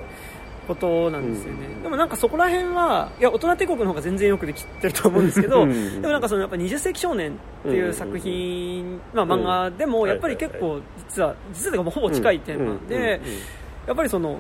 [0.66, 13.20] ことなんですよね、うん、でもなんかそこら辺はいや大人帝国の方が全然よくできてると思うんですけど、うん、でもなんかそのやっぱ20世紀少年っていう作品、まあ、漫画でもやっぱり結構実は実はもうほぼ近いテーマで、
[13.86, 14.38] やっぱりその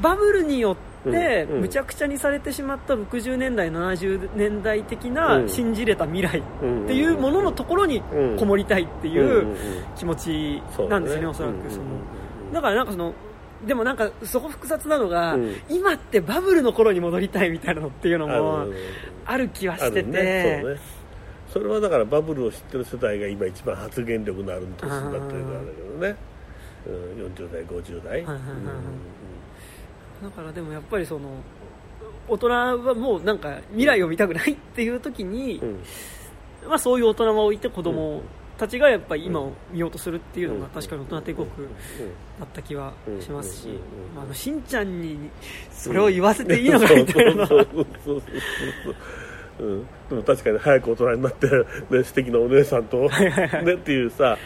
[0.00, 6.42] バブルによってむちゃくちゃにされてしまった60年代70年代的な信じれた未来っ
[6.86, 8.02] ていうもののところに
[8.38, 9.56] こもりたいっていう
[9.96, 11.70] 気持ちなんですよね、おそらく。
[11.70, 11.84] その
[12.52, 13.14] だからなんかその
[13.66, 15.36] でもなんかそこ複雑なのが、
[15.68, 18.66] 今ってバブルの頃に戻りたいみたいなのっていうのも
[19.24, 19.48] ある。
[19.48, 20.78] 気はしてて、
[21.52, 26.16] それはだからバブルを知ってる世代が今一番発言力のある年になってるからだけどね、
[26.86, 28.24] うん、40代50代、
[30.22, 31.30] だからでもやっぱりその
[32.28, 38.22] 大人はもうなんか未来を見たくないっていう時に、うん、まあ、そういう大人を置いて子供
[38.58, 43.68] たちがやっぱり今を見ようとするっていうのが確かに大人帝国だった気はしますし、
[44.14, 45.30] まあ、あのしんちゃんに
[45.70, 47.48] それを言わせていいのかみたいな
[49.60, 51.48] うん、でも確かに早く大人になって、
[51.90, 54.38] ね、素敵なお姉さんと、ね、っていうさ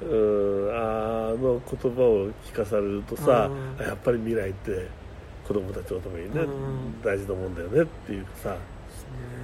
[0.00, 4.86] うんあの言葉を聞かされるとさ、やっぱり未来って
[5.48, 6.42] 子供たちのためにね、
[7.02, 8.56] 大事なもんだよねっていうかさ、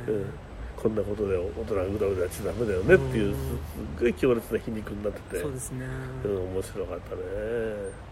[0.06, 0.26] うん、
[0.76, 3.38] こんなことで大人がうだうだしちゃダメだよねっていうすっ
[4.00, 5.86] ごい強烈な皮肉になっててそうですね、
[6.26, 7.22] うん、面白かったね。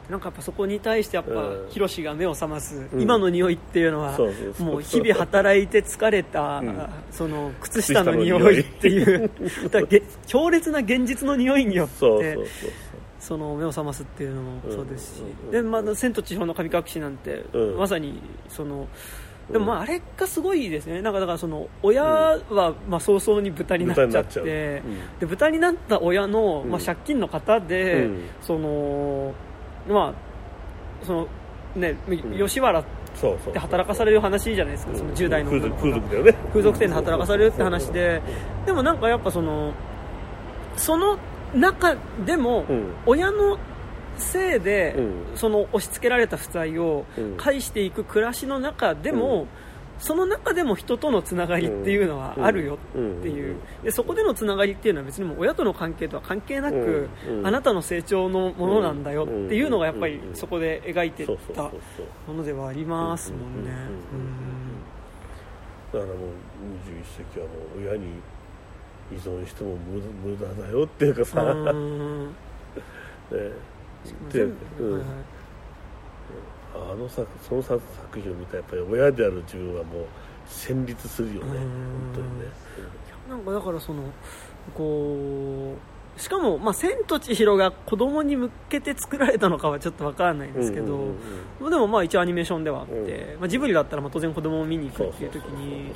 [0.08, 4.18] なんかやっぱそこに対してやっぱ、うん、ヒロシが目を覚ます今の匂いっていうのは、
[4.58, 8.60] もう日々働いて疲れた、うん、その靴下の匂い。
[8.60, 9.30] っていう
[10.26, 12.18] 強烈な現実の匂いによってそ
[13.36, 17.44] の目を覚ますっていうのもそうですし、でまだ「千と千尋の神隠し」なんて、
[17.76, 18.86] まさにその。
[19.50, 24.42] でもまああれがすごいですね、なんかだからその親はまあ早々に豚になっちゃって、う。
[24.44, 24.44] ん、
[25.18, 28.08] で豚になった親のまあ借金の方で、
[28.40, 29.34] その
[29.88, 30.14] ま
[31.02, 31.28] あその
[31.74, 31.96] ね、
[32.38, 32.84] 吉原っ
[33.52, 35.60] て働かされる話じゃないですか、その10代の風
[35.90, 36.32] 俗だよね。
[36.50, 38.22] 風俗店で働かされるって話で、
[38.64, 39.72] でもなんかやっぱその
[40.76, 41.18] その
[41.54, 42.64] 中でも、
[43.06, 43.58] 親の
[44.18, 47.04] せいで、うん、その押し付けられた負債を
[47.36, 49.48] 返していく暮らしの中でも、うん、
[49.98, 52.78] その中でも人とのつながりっていうのはあるよっ
[53.22, 53.56] ていう。
[53.82, 57.08] でそこでのつながりっていうのは別にも親との関係とは関係なく、
[57.44, 63.70] あなたの成長のものなんだよっていうのがやっぱりそこで描いてたものではありますもんね。
[65.92, 66.16] だからもう
[66.88, 68.06] 21世紀はもう親に
[69.12, 71.42] 依存しても無駄だよっていうかさ、
[74.98, 75.04] ね。
[76.74, 77.80] あの作その作
[78.14, 80.06] 品を見たらやっぱり親である自分はもう
[80.46, 81.58] 戦慄するよね。
[81.58, 81.58] 本
[82.14, 82.46] 当にね、
[83.28, 84.02] なんかだからその
[84.74, 85.74] こ
[86.16, 91.16] うしかも、まあ、千と千尋が子供に向けて作られたのかはちょっと分からないんですけど、うんうん
[91.60, 92.94] うん、でもまあ一応アニメーションではあって、
[93.34, 95.92] うん、まあ、ジブリだったらまあ当然子供を見に行くっていう時に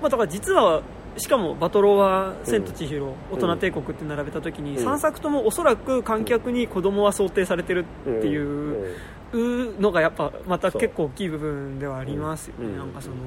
[0.00, 0.80] まあ、だから実は
[1.16, 13.14] しかもバトロは「千と千尋」大人帝国」って並べた時に、3作ともおそらく観客に子供は想定されてるっていうのがやっぱまた結構大きい部分ではありますよね、なんかその。
[13.14, 13.18] う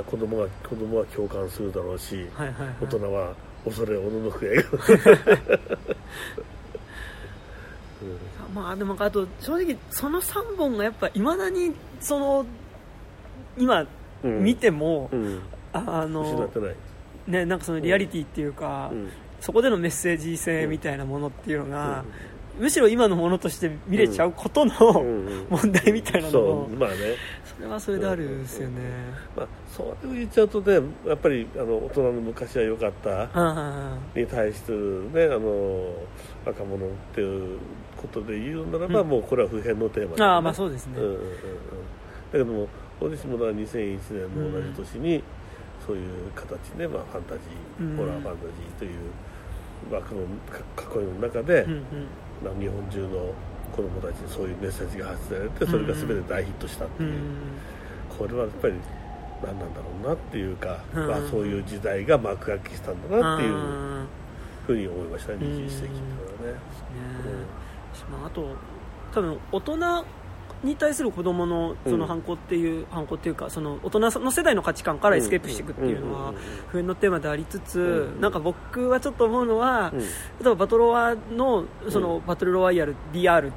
[0.00, 0.04] ん。
[0.04, 3.34] 子供は子供は共感するだろうし、はいはいはい、大人は
[3.64, 4.46] 恐れおののく
[8.54, 12.46] まあでもあと正直その3本がやっぱいまだにその
[13.58, 13.84] 今
[14.22, 15.40] 見ても、うん、
[15.72, 16.50] あの
[17.26, 18.90] ね、なんかそのリアリティっていうか、
[19.40, 22.04] そこでのメッセージ性みたいなものっていうのが、
[22.58, 24.72] むしろ今のものとして見れちゃうことの、
[25.48, 26.96] 問題みたいなのも、まあね、
[27.60, 28.80] それはそれであるんですよね、
[29.36, 33.28] まあ、それを言っちゃうとねやっぱりあの大人の昔は良かった
[34.18, 35.92] に対する、ね、あの
[36.44, 37.58] 若者っていう
[37.96, 41.24] ことで言うならば、うん、もうこれは普遍のテーマ、ね、あまあそうですね、うんうんうん、だ
[42.32, 42.68] けども
[43.00, 45.22] 大西もは2001年の同じ年に、
[45.86, 52.60] そういう形で、まあ、ファンタジー、ホラーファンタジーという枠の囲いの中で、うんうん。
[52.60, 53.34] 日本中の
[53.74, 57.12] 子供たちにそういうメッセージが発せられてそれが全て大ヒットしたっていう、
[58.18, 58.74] これはやっぱり
[59.42, 63.54] 何なんだろうなっていうか、まあ、そういう時代が幕開きしたんだなっていう
[64.66, 66.60] ふうに思いましたね21世紀っていうのはね。
[68.20, 68.56] うん、あと
[69.12, 70.04] 多分大人
[70.62, 76.34] に対する子供のその反抗っていう、うん、反抗っていうかその大人の世代の価値観からエスケープしていくっていうのは
[76.68, 80.00] 普遍のテーマでありつつ、なんか僕はちょっと思うのは、例
[80.42, 83.52] えばバトロワのそのバトルロワイヤル DR っ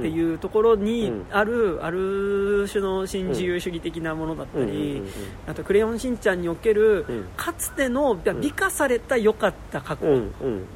[0.00, 5.02] ていうところにある、ある種の新自由主義的なものだったり、
[5.46, 7.04] あと「クレヨンしんちゃん」における
[7.36, 10.06] かつての美化された良かった過去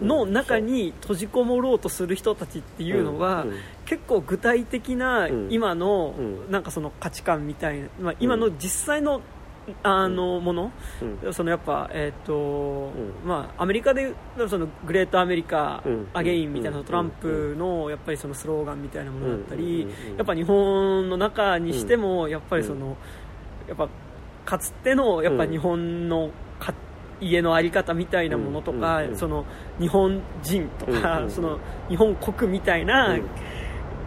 [0.02, 3.46] の中に閉じこもろうとする人たちっていうのは、
[3.84, 6.14] 結構具体的な今の
[6.50, 9.20] なんかその価値観みたいな、まあ、今の実際の
[9.82, 10.70] あのもの、
[11.24, 14.14] うん、そのやっぱ、えーと、うん、まあ、アメリカで
[14.46, 19.88] そのグレートアメリカ、うん、アゲインみたいなトランプのやっぱりそのスローガンみたいなものだったり、
[20.18, 22.96] やっぱ日本の中にしてもやっぱりその、
[23.66, 23.88] やっぱ
[24.44, 26.30] かつてのやっぱ日本の
[27.20, 29.44] 家の在り方みたいなものとか、その
[29.78, 31.58] 日本人とか、その
[31.88, 33.16] 日本国みたいな、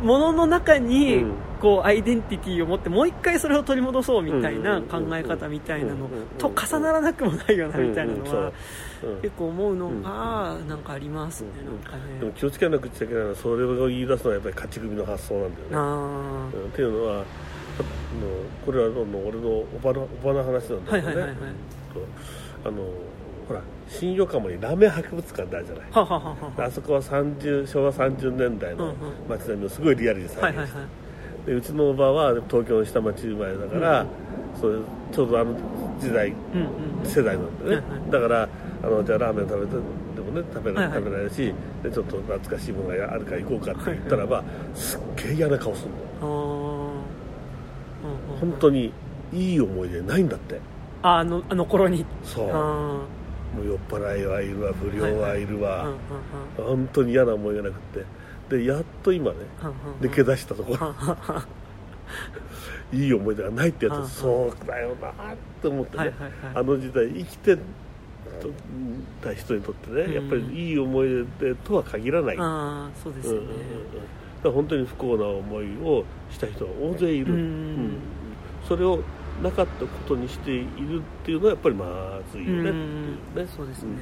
[0.01, 1.25] ものの中に、
[1.59, 6.07] こうアイデンティティを持ってもう一回それを取り戻そうみたいな考え方みたいなの
[6.37, 8.51] と重ならなくもないよなみたいなのは
[9.23, 11.49] 結構思うのがなんかありますね。
[11.65, 12.19] なんかね。
[12.19, 16.67] でも気をつけなくちゃいけないのはそれを言い出すのはやっぱり勝ち組の発想なんだよね。
[16.67, 17.25] っていうのは
[18.63, 19.01] これは俺
[19.39, 21.33] のおばのおばの話なんだけどね。
[22.63, 22.83] あの
[23.47, 25.85] ほら新横浜にラーメン博物館ってあるじゃない。
[25.91, 28.93] はははあそこは30昭和30年代の
[29.29, 30.79] 街並みをすごいリアルに再現して、
[31.51, 34.07] でうちのおばは東京の下町生まれだから、うん、
[34.59, 35.55] そういうちょうどあの
[35.99, 38.49] 時代、うんうん、世代なんでね、だから
[38.83, 39.73] あのじゃあラーメン食べて
[40.15, 41.53] でもね食べられ,、食べられるし
[41.83, 44.43] でちょっと懐かしいものがあるから行こうかって言ったらば、
[44.75, 45.91] すっげえ嫌な顔する
[46.21, 46.91] の、
[48.39, 48.91] 本当に
[49.33, 50.59] いい思い出ないんだって。
[51.03, 52.05] あのあの頃に。
[52.23, 52.47] そう
[53.55, 55.93] もう酔っ払いはいるわ不良はいるわ、
[56.57, 58.05] 本当に嫌な思いがなくて。
[58.49, 59.37] でやっと今ね、
[59.99, 60.95] 抜け出したところ。
[62.93, 65.13] いい思い出がないってやつ、そうだよなっ
[65.61, 66.13] て思ってね、
[66.53, 67.57] あの時代生きて
[69.21, 73.47] た人にとってね、やっぱりいい思い出とは限らない、あそうですよね、
[74.45, 77.97] うん、本当に不幸な思いをした人が大勢いる、うん、
[78.65, 79.03] それを
[79.41, 83.47] なかったことにしているっていうのはやっぱりまずいよねね。
[83.55, 83.97] そうですね、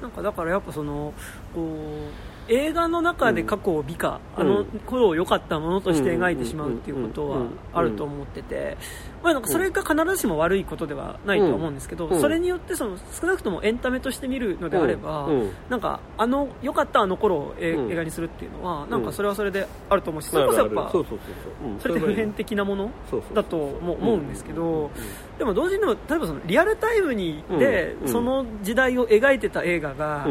[0.00, 1.12] なんかだからやっぱその
[1.54, 8.76] こう映画の中で過去を美化、うん、あの頃を良かったものとして描いてしまうっていうことはあると思ってて、
[9.22, 22.90] まあ、なんかそれが必ずしも悪いことではないとは思うんですけど、うん、それによってその少なくともエンタメとして見るのであれば、うん、なんかあの良かったあの頃を映画にするっていうのは、なんかそれはそれであると思うし、それこそやっぱそれって普遍的なもの
[23.34, 24.90] だとも思うんですけど、
[25.38, 30.26] でも同時に例えばそのリアルタイムにでその時代を描いてた映画が、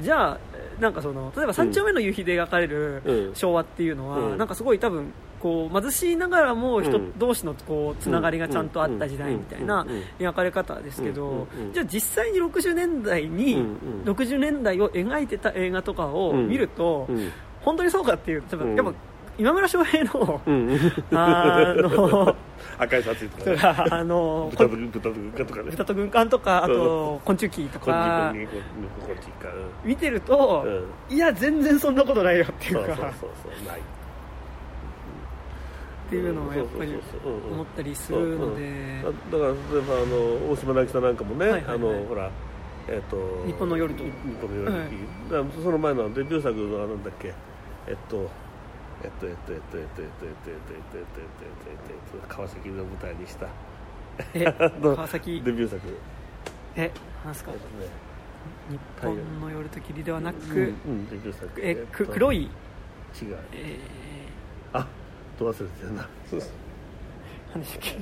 [0.00, 0.38] じゃあ
[0.80, 9.86] なんかその例えば三丁目の夕日で描かれる昭和っていうのは、うん、なんかすごい多分こう貧しいながらも人同士のこうつながりがちゃんとあった時代みたいな
[10.18, 13.64] 描かれ方ですけどじゃあ実際に60年代に
[14.04, 17.08] 60年代を描いてた映画とかを見ると
[17.62, 18.42] 本当にそうかっていう
[18.76, 18.92] やっぱ
[19.38, 20.40] 今村翔平の、
[21.12, 22.34] あの
[22.78, 25.70] 赤いシャツとか、ね、あの豚と軍艦とかね。
[25.70, 28.32] 豚と軍艦とかあと昆虫記とか。
[29.84, 30.64] 見てると、
[31.08, 32.86] いや全然そんなことないよっていうか。
[32.86, 33.80] そうそうそうない。
[33.80, 33.82] っ
[36.10, 36.98] ていうのはやっぱり
[37.52, 39.02] 思ったりするので。
[39.02, 42.30] だから例えばあの大島渚さんなんかもね、あのほら
[42.88, 44.04] えっ、と日本の夜と。
[44.04, 44.10] 日
[44.40, 47.34] 本の夜と、その前のデビュー作のなんだっけ。
[47.88, 48.30] えっと
[49.02, 51.87] えっとえっとえっとえっとえっとえっとえっとえっとえっとえっとえっと
[52.28, 53.46] 川崎の舞台にした。
[54.34, 54.44] え
[54.82, 55.40] 川崎？
[55.44, 55.80] デビュー作。
[56.76, 56.90] え
[57.24, 57.52] なんすか？
[58.70, 61.50] 日本の夜と霧ではなく、デビュー作。
[61.60, 62.44] えく黒い？
[62.44, 62.50] 違う。
[63.52, 63.78] え
[64.72, 64.86] あ
[65.38, 66.08] ど忘れてるな。
[67.54, 67.96] 何でしたっけ？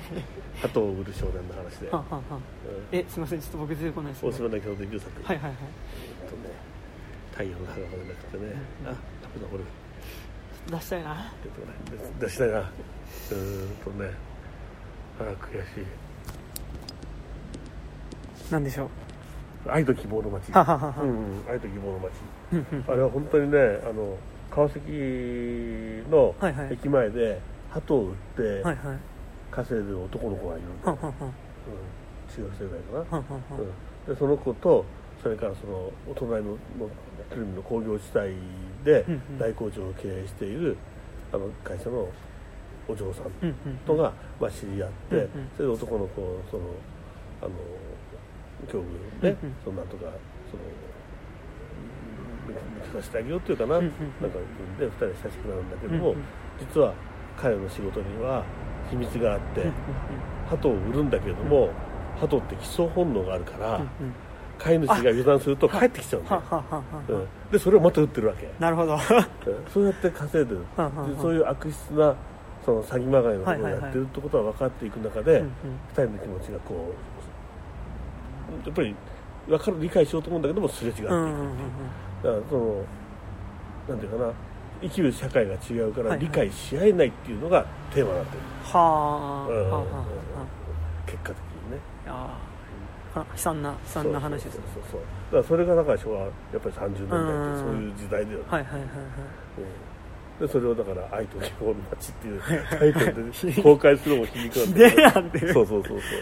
[0.62, 2.22] 鳩を売る少年の話で、ははは
[2.92, 3.40] えすみません。
[3.40, 5.22] ちょっと僕出てこないです、ね、大島だけのデビュー作。
[5.22, 5.56] はいはいはい。
[6.22, 6.50] えっとね
[7.30, 8.96] 太陽の花がなくてね、あダメ
[9.42, 9.64] だこれ
[10.74, 11.32] 出したいな。
[12.18, 12.70] 出したいな
[13.30, 14.10] うーんとね
[15.18, 15.86] あー悔しい。
[18.52, 18.88] なんでしょう？
[19.68, 20.52] 愛と希望の街。
[20.52, 21.02] はははは。
[21.02, 22.12] うんうん愛と希望の街。
[22.88, 24.16] あれは本当にねあの
[24.50, 24.80] 川崎
[26.10, 26.72] のはいはい。
[26.72, 27.40] 駅前で
[27.70, 28.98] 鳩を売ってはいはい。
[29.50, 31.12] 稼いでる男の子がいるんだよ、ははは。
[31.20, 33.18] うん、中学生ぐらいかな。
[33.18, 33.56] ははは。
[34.06, 34.84] うん、でその子と
[35.22, 36.58] それからそのお隣のの
[37.30, 38.34] テレビの工業地帯
[38.84, 39.38] でうんうん。
[39.38, 40.76] 大工場を経営している
[41.32, 42.08] あの会社の
[42.88, 43.30] お嬢さん
[43.86, 46.62] とが、まあ、知り合って、それで男の子をその
[47.42, 47.50] あの
[48.70, 48.80] 境
[49.20, 49.54] 遇で、うんうん。
[49.64, 50.02] そのなんとか
[50.50, 50.62] その
[52.48, 53.96] 見つかせてあげようっていうかな、なんか
[54.78, 56.14] で2人親しくなるんだけども、
[56.58, 56.94] 実は
[57.36, 58.44] 彼の仕事には
[58.90, 59.66] 秘密があって、
[60.48, 61.70] 鳩を売るんだけれども、
[62.20, 63.82] 鳩って基礎本能があるから、
[64.58, 66.40] 飼い主が油断すると帰ってきちゃうんだ
[67.52, 68.94] でそれをまた売ってるわけ、なるほど。
[68.94, 69.00] うん。
[69.72, 70.64] そうやって稼いでる。
[71.20, 72.14] そういう悪質な
[72.66, 75.50] その詐欺まがいのことをやってるってことは分かっていく中で、うんうん。
[75.88, 76.92] 二人の気持ちがこ
[78.64, 78.94] うやっぱり
[79.46, 81.48] 分かる理解しようと思うんだけどもすれ違っていく、うんうんうんうん。
[82.22, 82.84] だからその
[83.88, 84.32] なんていうかな
[84.82, 87.64] 生きる社会が違うからはいはい理解し合えないっていうのが
[87.94, 89.70] テーマになってる、はあ、うん。
[89.70, 90.04] はあはあは
[91.06, 91.78] 結果的にね。
[92.08, 92.36] あ
[93.14, 96.30] ああ悲惨な悲惨な話ですそうねそうそうだからそれがだから昭和やっ
[96.60, 98.88] ぱり30年代うんってそういう時代だよね、はいはいはいはい。
[98.88, 99.64] うん
[100.40, 102.40] でそれをだから「愛と希望の街」っていう
[102.70, 105.52] タイトルで公開するのも皮肉なんだけど。
[105.52, 106.18] そうそうそうそう。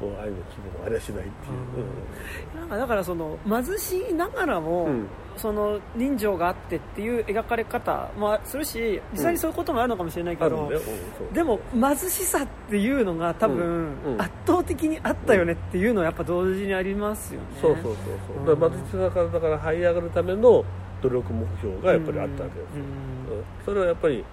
[0.00, 5.06] もう愛の希望もありゃしないっていう、なんかだからその貧しいながらも、うん。
[5.36, 11.34] その人情があってっていう描かれ方もするし実際にそういうこともあるのかもしれないけど、うん。
[11.34, 14.14] でも貧しさっていうのが多分、うん。
[14.14, 14.20] うん。
[14.20, 17.46] 圧倒的にあったよねっていうのはやっぱ同時にありますよね。
[17.60, 17.94] そうそうそう
[18.46, 18.56] そう。
[18.56, 20.64] だから貧しさからだから這い上がるための
[21.04, 22.84] 努力目標がやっぱりあったわけですよ、
[23.30, 23.38] うん。
[23.38, 23.44] うん。
[23.64, 24.24] それはやっぱり、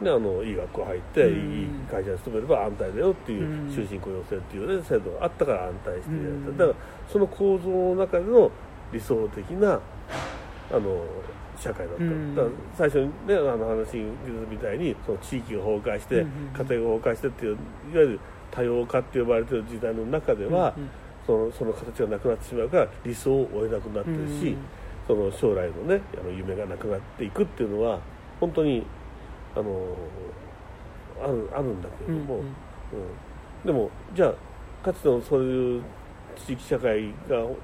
[0.00, 1.52] ね、あのいい学校入って、うん。
[1.52, 3.74] いい会社に勤めれば安泰だよっていううん。
[3.74, 6.56] 終身雇用制っていう、ね、制度があったから安泰してやる、うん。
[6.56, 6.76] だから
[7.08, 8.50] その構造の中での
[8.92, 9.80] 理想的な
[10.70, 11.04] あの
[11.58, 12.36] 社会だった、うん。
[12.36, 12.42] だ
[12.76, 13.98] 最初にねあの話
[14.50, 18.20] みたいにその地域が崩壊して、家庭が崩壊してっていういわゆる
[18.50, 20.74] 多様化って呼ばれてる時代の中では、
[21.26, 24.58] そのその形がなくなってしまうから理想を追えなくなってるし、うん
[25.06, 28.00] その将来のねあの夢がなくなっていくっていうのは
[28.40, 28.84] 本当に
[29.54, 29.96] あの
[31.22, 32.46] あるあるんだけれども、うんうん。
[32.46, 32.52] うん。
[33.66, 35.82] でもじゃあかつてのそういう
[36.36, 37.56] 地域社会がお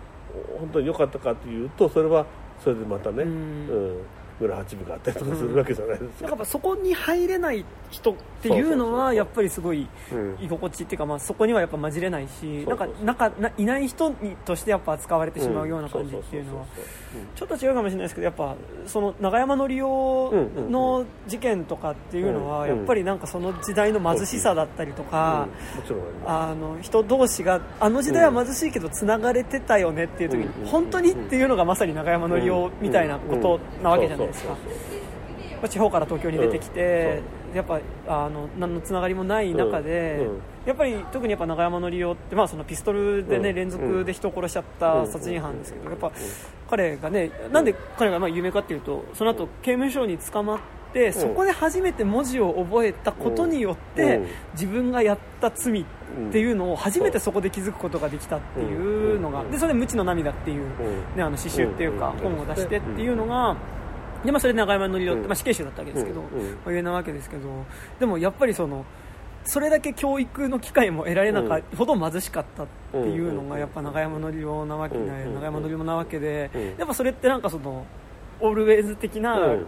[0.59, 2.27] 本当に良かったかというとそれは
[2.63, 4.01] それでまたね、ううんん
[4.41, 6.29] 村八部があったりとかするわけじゃないですか。
[6.29, 10.37] なんかそこに入れない人っていうのはやっぱりすごいうん。
[10.41, 16.67] 居心地っていうか、まあ、そこにはやっぱ混じれないしなんかなんかないない人にとしてやっぱ扱われてしまうような感じっていうのは
[17.35, 18.55] ちょっと違うかもしれないですけどやっぱ
[18.87, 20.33] その長山則夫
[20.71, 22.69] の事件とかっていうのはうん。
[22.69, 25.49] やっぱりなんかその時代の貧しさだったりとか、
[26.25, 30.67] ああの人同士があの時代は貧しいけどつながれてたよねっていう時にうん。
[30.67, 34.57] 本当にっていうのがまさに長山則夫みたいなことなわけじゃないですかそうそうそう
[35.59, 37.23] まあ地方から東京に出てきて
[37.53, 40.41] うやっぱあの何のつながりもない中でうんうん。
[40.67, 46.13] やっぱり特にやっぱ長山則夫ってまあそのピストルでねうん連続で人を殺しちゃった殺人犯ですけどやっぱ
[46.71, 50.59] 彼がねなんで彼がまあ有名かっていうとその後刑務所に捕まっ
[50.93, 54.27] てそこで初めて文字を覚えたことによってうん。
[54.53, 55.85] 自分がやった罪っ
[56.33, 59.51] ていうのを初めてそこで気づくことができたっていうのがうん。
[59.51, 60.69] でそれで「無知の涙」っていう、うん
[61.17, 62.37] ね、あの詩集っていうかうん。
[62.37, 63.57] 本を出してっていうのが
[64.25, 65.27] で、まあ、それで長山則夫って、うん。
[65.27, 66.29] まあ、死刑囚だったわけですけど、ま
[66.67, 67.49] あ、有名なわけですけど
[68.01, 68.85] でもやっぱりその
[69.45, 75.09] それだけ教育の機会も得られなかったほど貧しかったっていうのがやっぱ長山則夫なわけで、うん。
[75.11, 75.35] うん。
[75.37, 76.67] 長山則夫なわけで、うん。
[76.79, 77.87] やっぱそれってなんかその
[78.41, 79.67] オールウェイズ的な、うん。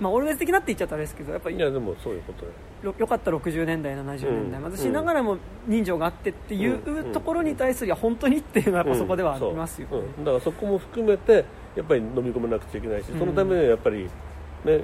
[0.00, 2.50] まあ、オールウェイズ的なって言っちゃったらあれですけどやっぱりいやでもそういうことよ。
[2.82, 4.70] よよかった60年代70年代、うん。
[4.70, 7.12] 貧しいながらも人情があってっていううん。
[7.12, 11.44] ところに対するいや本当にっていうのはやっぱそこではありますよね、だからそこも含めて
[11.76, 14.10] やっぱり飲み込めなくちゃいけないし、そのためにはやっぱり、ね、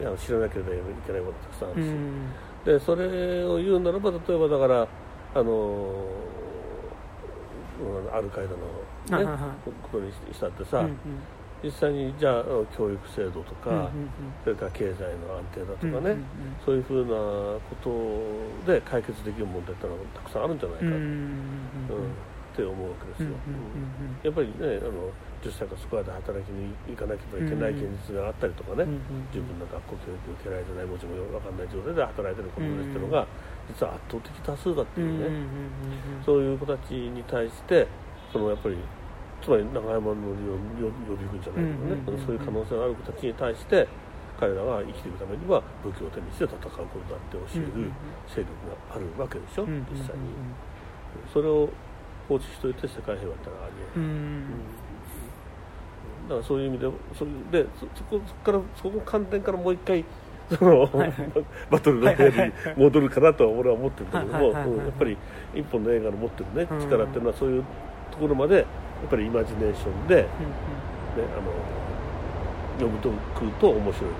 [0.05, 2.29] あの知らなければいけないことたくさんあるし、うん。
[2.65, 4.87] でそれを言うならば例えばだから
[5.35, 6.07] あの
[7.81, 10.97] うんアルカイダの、ねことにしたってさ、うんうん。
[11.65, 12.45] 実際にじゃあ
[12.77, 13.91] 教育制度とか、うんうんうん。
[14.45, 16.23] それから経済の安定だとかね、うんうんうん。
[16.65, 17.61] そういうふうなこ
[18.67, 21.13] とで解決できる問題ってのはたくさんあるんじゃないか、うんうんうんうん
[22.53, 23.29] って思うわけですよ、
[24.25, 25.09] やっぱりねあの
[25.43, 28.87] 10歳かそこまで働きに行かなければいけない現実があったりとかね、
[29.35, 33.27] 自分の学校教育を受けられてないもちろん分かんない状態で働いてる子供たちっていうのが
[33.67, 35.27] 実は圧倒的多数だっていうね、
[36.25, 37.91] そういう子たちに対して
[38.31, 38.79] そのやっぱり
[39.43, 43.89] つまり長山の予備軍じゃないけどね、そういう可能性のある子たちに対して
[44.39, 47.91] 彼らが生きていくためには武器を手にして戦うことだって教える
[48.31, 50.31] 勢力があるわけでしょ、実際に。
[51.33, 51.69] それを
[52.29, 54.92] 放置しといて世界平和ってのはありえない。
[56.33, 60.05] だからそういう意味でそれでそそこからそこの観点からもう一回
[60.49, 61.15] その、はいはい、
[61.71, 65.17] バトルの部屋に戻るかなとは俺は思ってるんだけども、やっぱり
[65.55, 67.65] 一本の映画の持ってるね力っていうのはそういう
[68.11, 68.67] ところまでやっ
[69.11, 70.29] ぱりイマジネーションで、ね、
[71.17, 71.53] あの
[72.77, 74.11] 読むとくると面白い。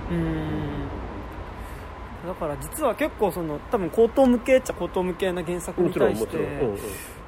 [2.27, 6.77] だから実は結構その多分高等無形っちゃ高等無形な原作に対して、うんうん、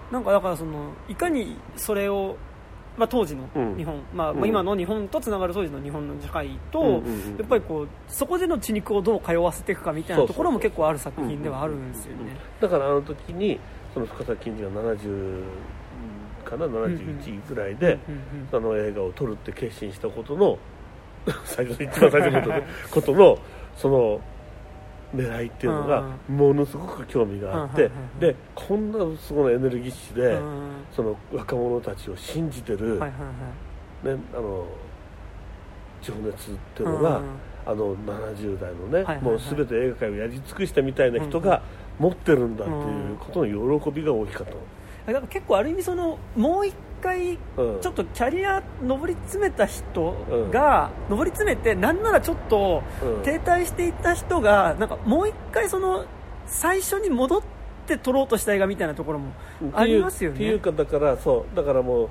[0.09, 2.37] なんかだからそのいかにそれを
[2.97, 3.43] まあ、当時の
[3.77, 12.37] 日本、うん、まあ、まあ、今の日本とつながる当時の日本の社会と、うんうんうん、やっぱりこうそこでの血肉をどう通わせていくかみたいなところも結構ある作品ではあるんですよね。
[12.61, 13.59] だからあの時に
[13.93, 15.43] その深崎金次が70
[16.45, 17.97] かな71ぐらいで、
[18.51, 20.57] あの映画を撮るって決心したことの
[21.43, 23.37] 最初一番最初のことの
[23.75, 24.21] その
[25.15, 27.89] 狙いっていうのがものすごく興味があって
[28.19, 30.39] でこんなすごいエネルギッシュで
[30.95, 33.05] その若者たちを信じてる、ね、
[34.33, 34.67] あの
[36.01, 37.21] 情熱っていうのが
[37.65, 41.63] あの70代のねもう全て映画界をやり尽くしたみたいな人が
[41.99, 44.53] 持ってるんだっていうことの喜びが大きかった
[45.11, 46.73] だから結構ある意味そのもう一
[47.05, 50.15] 回ちょっとキャリア上り詰めた人
[50.51, 52.81] が、上り詰めてなんならちょっと
[53.23, 56.05] 停滞していた人がなんかもう一回その
[56.47, 57.41] 最初に戻っ
[57.85, 59.31] て撮ろうとした映画みたいなところも
[59.73, 60.35] ありますよね。
[60.35, 62.09] っていうかだからそうだからもう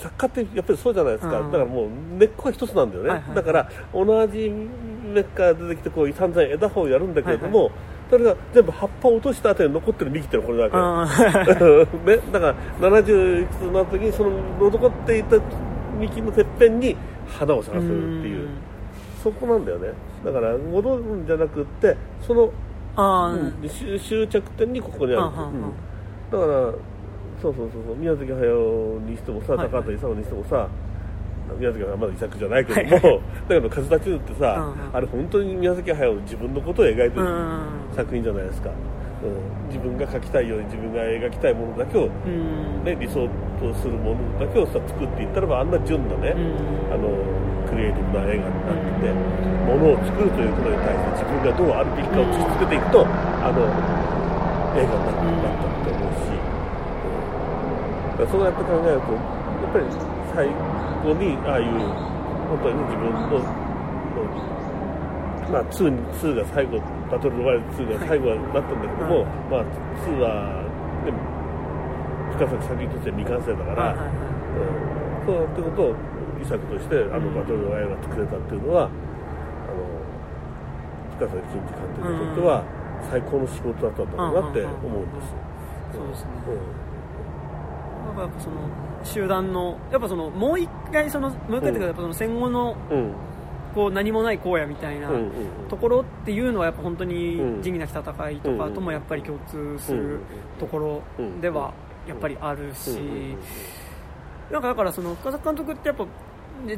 [0.00, 7.70] 作家ってやっぱりそうじゃないですか、だからもう根っこが一つなんだよね、はいはい、だから同じ根っから出てきてこう散々枝葉をやるんだけれども、
[8.10, 11.54] それが全部葉っぱを落とした後に残ってる幹っていうのはこれだけ、
[12.16, 12.54] ね、だから
[12.90, 14.30] 70いくつになった時にその
[14.70, 15.36] 残っていた
[15.98, 18.48] 幹のてっぺんに花を咲かせるっていう。
[19.22, 19.88] そこなんだよね。
[20.22, 23.54] だから戻るんじゃなくってその、うん、
[23.98, 25.72] 終着点にここにある、うん、
[26.30, 26.72] だから
[27.40, 27.96] そうそうそうそう。
[27.96, 30.68] 宮崎駿にしてもさ、高畑勲にしてもさ
[31.58, 37.26] 宮崎はまだ遺作じゃないけども、はい、だけど「風立ちぬ」ってさ、うん、あれ本当に宮崎駿自分のことを描いてる
[37.94, 38.74] 作品じゃないですか、う
[39.28, 42.08] ん、自分が描きたいように自分が描きたいものだけを、
[42.84, 43.28] ね、理想
[43.60, 46.34] とするものだけをさ作っていったらばあんな純なね、
[46.90, 47.08] あの
[47.68, 49.12] クリエイティブな映画になってて、
[49.64, 53.68] ものを作るということに対して自分がどうあるべきかを突きつけていくとあの
[54.76, 55.04] 映画に
[55.42, 56.32] なったって思うし、
[58.20, 59.20] うん、そうやって考えるとや
[59.68, 61.66] っぱり最こにああいう
[62.48, 63.38] 本当に自分の
[65.50, 66.80] まあ 2, 2が最後
[67.10, 69.64] バトルロワイル2が最後はなったんだけども、はい、まあ
[70.08, 70.64] 2は、
[71.04, 71.12] ね、
[72.32, 74.62] 深崎作品として未完成だから、はいはいう
[75.22, 75.96] ん、そうってことを
[76.40, 78.96] 遺作としてあのバトルロワイルが作れたっていうのは、うん、
[79.68, 79.92] あの
[81.20, 82.64] 深崎金次監督にとっては
[83.10, 85.36] 最高の仕事だったんだろうなって思うんです。
[85.92, 88.16] そうですね、うん、なん。
[88.16, 88.56] かやっぱその
[89.04, 92.76] 集団のやっぱそのもう一回そのもう一回というかやっぱその戦後の、
[93.74, 95.10] こう何もない荒野みたいな
[95.68, 100.20] ところっていうのはやっぱ本当に仁義なき戦いとかともやっぱり共通する
[100.58, 101.02] ところ
[101.40, 101.74] では
[102.06, 102.98] やっぱりあるし
[104.50, 106.06] なんかだからその深作監督ってやっぱ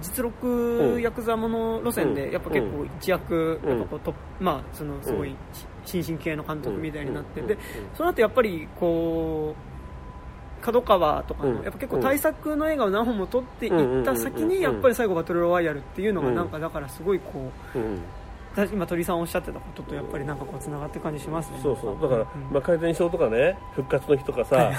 [0.00, 5.36] 実録ヤクザもの路線でやっぱ結構一躍やっぱこうとまあそのすごい
[5.84, 7.58] 新進系の監督みたいになってで
[7.94, 9.75] その後やっぱりこう
[10.60, 17.78] 角川とかの、やっぱ結構大作の映画を何本も撮っていった先にやっぱり最後バトルロワイヤルっていうのがなんかだからすごいこう、
[18.72, 21.58] 今鳥さんおっしゃってたこととやっぱりなんかこうつながってる感じしますね。
[21.62, 21.98] そうそう。
[22.00, 24.72] だから、うん、まあ、改善症とかね復活の日とかさ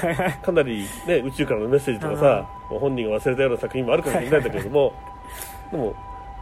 [0.44, 4.94] かなり、ね、宇宙からのメッセージとかさ本人が忘れたような作品もあるかもしれないんだけれども。
[5.72, 5.94] でも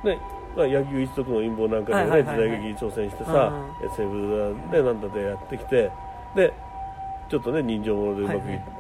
[0.04, 0.20] ね
[0.56, 3.52] まあ、柳生一族の陰謀なんかでね、時代劇に挑戦してさ
[3.84, 5.92] SF でなんだでやってきて
[6.34, 6.54] で
[7.30, 8.72] ちょっとね人情ものでうまくいって、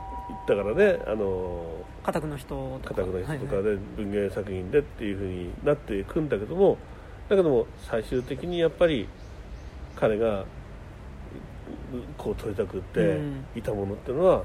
[0.47, 1.65] だからねあの
[2.03, 3.01] 家宅の人とか。
[3.01, 6.77] 家宅の人とかで文芸作品でっていうふうになっていくんだけども
[7.29, 9.07] だけども最終的にやっぱり
[9.95, 10.45] 彼が
[12.17, 13.19] こう取りたくって
[13.55, 14.43] いたものっていうのは、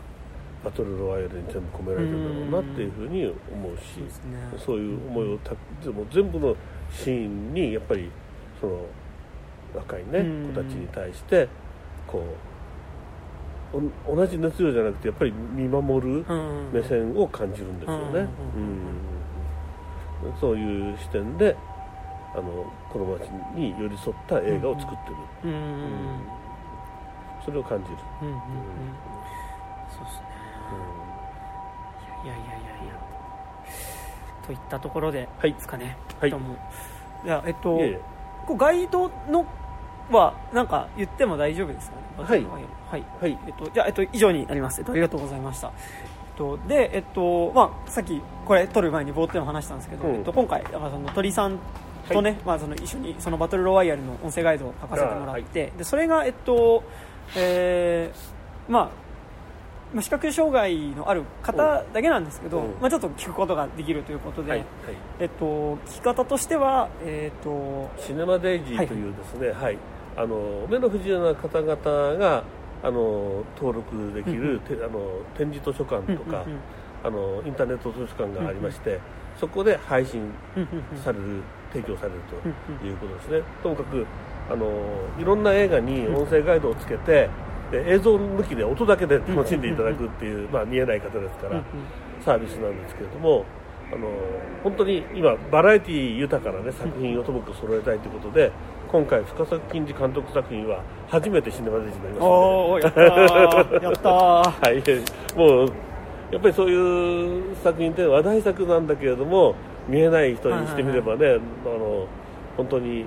[0.65, 4.01] バトルロワイヤルに全部込められてるんだろうなっていうふうに思うし、
[4.53, 5.51] うん、そういう思いをた
[5.83, 6.55] でも全部の
[6.93, 8.11] シーンにやっぱり
[8.61, 8.87] その
[9.75, 11.49] 若いね、子たちに対して
[12.07, 12.50] こう
[13.73, 16.25] 同じ熱量じゃなくてやっぱり見守る
[16.73, 18.29] 目線を感じるんですよね、
[20.41, 21.57] そういう視点で
[22.35, 25.17] あのこの街に寄り添った映画を作ってる、
[27.45, 27.97] それを感じる、
[29.89, 30.27] そうですね、
[32.25, 32.95] いやいやいやいや。
[34.47, 35.97] といったところでですかね。
[36.19, 36.31] はい。
[36.31, 36.35] い
[37.25, 37.79] やえっと
[38.47, 39.47] こうガイドの
[40.11, 42.03] はなんか言っても大丈夫ですかね。
[42.25, 42.45] はい、
[42.91, 44.81] はい、はい、えっと、じゃあ、えっと、以上になります。
[44.81, 45.69] えっと、ありがとうございました。
[45.69, 51.59] えっと、で、えっと、まあ、さっき、これ撮る前に冒頭でも話したんですけど、うん、えっと、今回、だからその鳥さん
[52.09, 56.83] とね、はい、まあ、その一緒にそのバトルロワイヤルの音声ガイドを書かせてもらって、はい、で、それが、えっと、
[57.37, 58.89] えー、まあ、
[59.95, 64.69] まあ、視覚障害のある方だけなんですけど、まあ、ちょっと聞くことができるということで、はいはい、
[65.21, 69.79] えっと、聞き方としては、えっと、シネマデイジーというですね、はい、はい。
[70.17, 72.45] あの目の不自由な方々が
[72.83, 76.61] あの登録できる、うん、あの展示図書館とか、うんうん、
[77.05, 79.01] あのインターネット図書館がありまして、
[79.39, 80.33] そこで配信
[81.05, 81.43] される、
[81.73, 82.21] 提供される
[82.81, 83.43] ということですね。
[83.63, 84.07] ともかく
[84.51, 84.67] あの
[85.19, 87.29] いろんな映画に音声ガイドをつけて、
[87.71, 91.63] で映像抜きで音だけで楽しんでいただくっていう、まあ、見えない方ですから
[92.25, 93.45] サービスなんですけれども
[93.93, 94.09] あの
[94.63, 98.53] 本当に今バラエティー豊かな、ね、作品をともかく揃えたいということで
[98.91, 105.37] 今回深作金次監督作品は初めてシネマデジになりますおおやったーやったはい。
[105.39, 105.73] もう
[106.33, 109.55] やっぱりそういう作品って話題作なんだけれども
[109.89, 112.07] 見えない人にしてみればね、あの
[112.57, 113.07] 本当に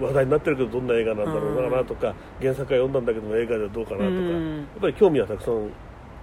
[0.00, 5.68] 話題になってるけどどんな映画なんだろうなとか、原作は読んだんだけども映画ではどうかなとか、やっぱり興味はたくさん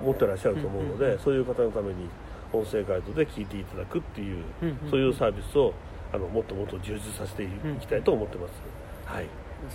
[0.03, 2.09] 持ってらっしゃると思うので、そういう方のために
[2.51, 4.43] 音声ガイドで聞いていただくっていう、
[4.89, 5.73] そういうサービスを
[6.11, 7.47] あのもっともっと充実させてい
[7.79, 8.53] きたいと思ってます。
[9.09, 9.25] はい。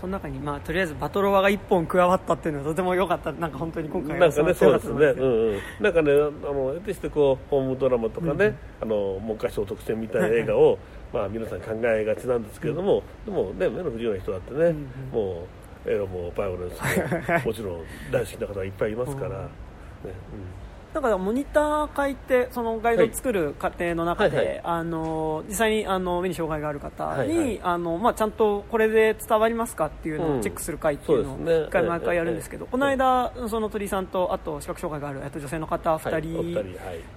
[0.00, 3.32] その中に、まあ、とりあえずバトロワが1本加わったっていうのはとても良かった。
[3.32, 10.78] なんか本当に今回なんかねそうですね、うんうん、なんかねあの得てしてこうホームドラマとかね、うん、あの文科省特選みたいな映画を、
[11.12, 15.46] まあ、皆さん考えがちなんですけれども、うん、でもね目の不自由な人だってね、うん、も
[15.86, 19.34] う映画もバイオレンスももちろん大好きな方がいっぱいいますから、ね
[20.04, 20.63] うん
[20.94, 24.54] だからモニター会ってそのガイドを作る過程の中で、はいはい。
[24.54, 36.54] はい、あの実際にあの目に障害がある方に、はいはい、あのまあ、ちゃんとこれで伝わりますかっていうのをチェックする会っていうのを1回毎回やるんですけど、この間、その鳥さんとあと視覚障害がある、えっと、女性の方2人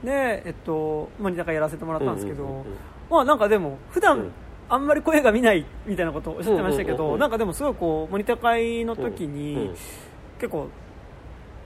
[0.03, 2.65] で、えっと、モニター会やらせてもらったんですけど、
[3.11, 4.31] まあなんかでも普段、うん。
[4.69, 9.71] あんまり声が見ないみたいなことをおっしゃってましたけど、なんかでもすごいこうモニター会の時に、
[10.39, 10.67] 結構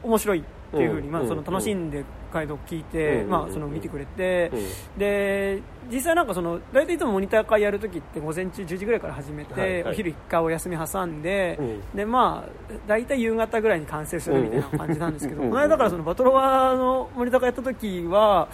[0.04, 4.50] 面白いっていうふうに、まあ、その楽しんでガイドを聞いて、まあ、その見てくれて、
[4.98, 5.62] で
[5.92, 11.60] 実際なんかその大体いつもモニター会やるときって午前中10時ぐらいから始めて、お昼1回お休み挟んで、
[11.94, 18.48] でまあ大体夕方ぐらいに完成するみたいな感じなんですけど、この間だからそのバトロワのモニター会やった時は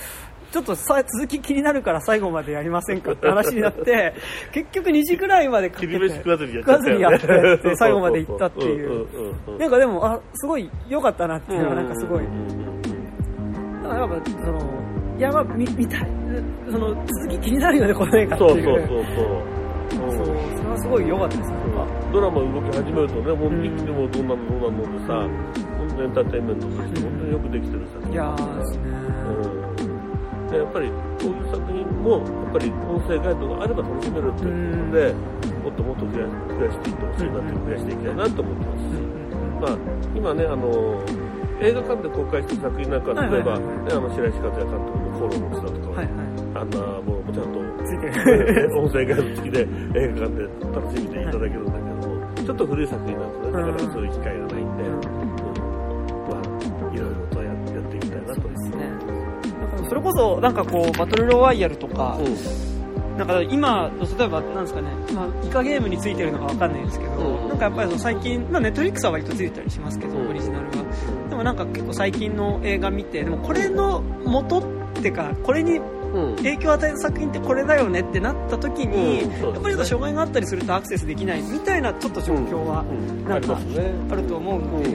[0.51, 3.11] ちょっとさ続き気になるから最後までやりませんか？
[3.11, 4.13] って話になって
[4.53, 9.05] 結局2時ぐらいまでかけて食わずにやって最後まで行ったっていう。
[9.59, 12.21] なんかでもあすごい良かったなっていうのはなんかすごい。
[13.83, 14.59] だからやっぱその
[15.17, 16.07] いやまあ見見たい
[16.69, 18.49] その続き気になるよねこの映画っていう。
[18.49, 19.05] そうそうそうそう。
[19.89, 21.51] そうそれはすごい良かったです。
[22.11, 25.13] ドラマ動き始めるとねもう見てもどうなのどうなのでさ、
[25.77, 29.66] 本当エンターテインメントとして本当によくできてる作品いやーですね、うん
[30.49, 35.13] でやっぱりこういう作品もやっぱり音声ガイドがあれば楽しめるっていうことで、
[35.63, 38.87] もっともっと増や増やしていってほしいなって増やしていきたいなと思ってます。
[38.87, 39.17] し、
[39.59, 39.77] まあ、
[40.15, 41.03] 今ねあの
[41.59, 46.07] 映画館で公開してる作品なんか例えば、ね、あの白石和也監督の「コロの草」とか、はいはい、
[46.55, 47.59] あんなもうちゃんと
[48.77, 54.83] 音声ガイド付きで映画館で楽しみていただけるんだけども、ちょっと古い作品なんかなかそういう機会がないんで、
[59.87, 70.71] それこそなんかこうバトルロワイヤルとか、うん、なんか今例えばなんですかね、まあ、イカゲームについてるのかわかんないですけど、うん、なんかやっぱり最近、まあ、ネットリックスは割とついたりしますけど、オリジナルは。
[71.29, 74.63] でもなんか結構最近の映画見てでもこれの元っ
[75.01, 75.79] てかこれに
[76.37, 79.29] 影響を与える作品ってこれだよねってなった時に、うん。
[79.29, 82.83] ね、やっぱり障害があったりするとアクセスできないみたいなちょっと状況は
[83.27, 83.57] なんか
[84.11, 84.89] あると思うので、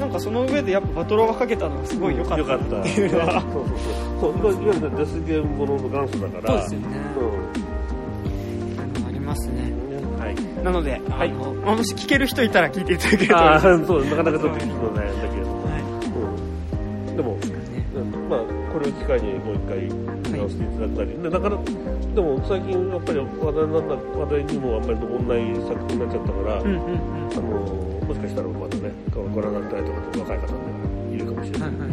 [0.00, 2.56] なんかその上でやっぱバトロがかけたのはすごい良かった。
[2.56, 6.96] っていうのは、そうそうそういわゆるデスゲームものの元祖だからそうですよね、
[9.00, 9.72] うん、ありますね
[10.18, 13.68] はい、なので、はい、もし聞ける人いたら聞いていただけるとあそ
[13.98, 15.20] うなかなかちょっと聞くの悩ん。
[15.20, 15.82] だけど、はい
[17.08, 17.48] うん、でも、ね、
[18.28, 18.40] まあ
[18.72, 19.88] これを機会にもう一回
[20.32, 21.62] 直していただいたり、でなかなか
[22.14, 23.88] でも最近やっぱり話題なん。
[23.88, 24.86] だ話題にもあん。
[24.86, 26.68] まり上らない作品になっちゃったから、うん。
[26.68, 26.74] うん。
[26.74, 27.48] うん、あの
[28.06, 28.76] もしかしたらまた
[29.34, 31.86] ご覧になったりとか若い方もいるかもしれない、はいは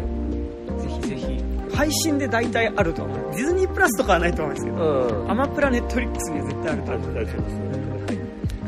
[0.80, 1.44] い、ぜひぜひ。
[1.76, 3.18] 配信で大体あると思う。
[3.36, 7.08] ディズニープラスとかはないと思うんですけど、うん、アマプラネットリックスには絶対あると思う。
[7.08, 7.28] ので、はい、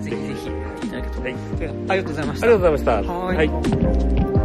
[0.04, 0.50] ぜひぜひ。
[0.50, 0.90] い。
[0.90, 2.26] ただけと、はい、ありがとうござい。
[2.26, 3.14] ましたありがとうございました。
[3.14, 4.39] はい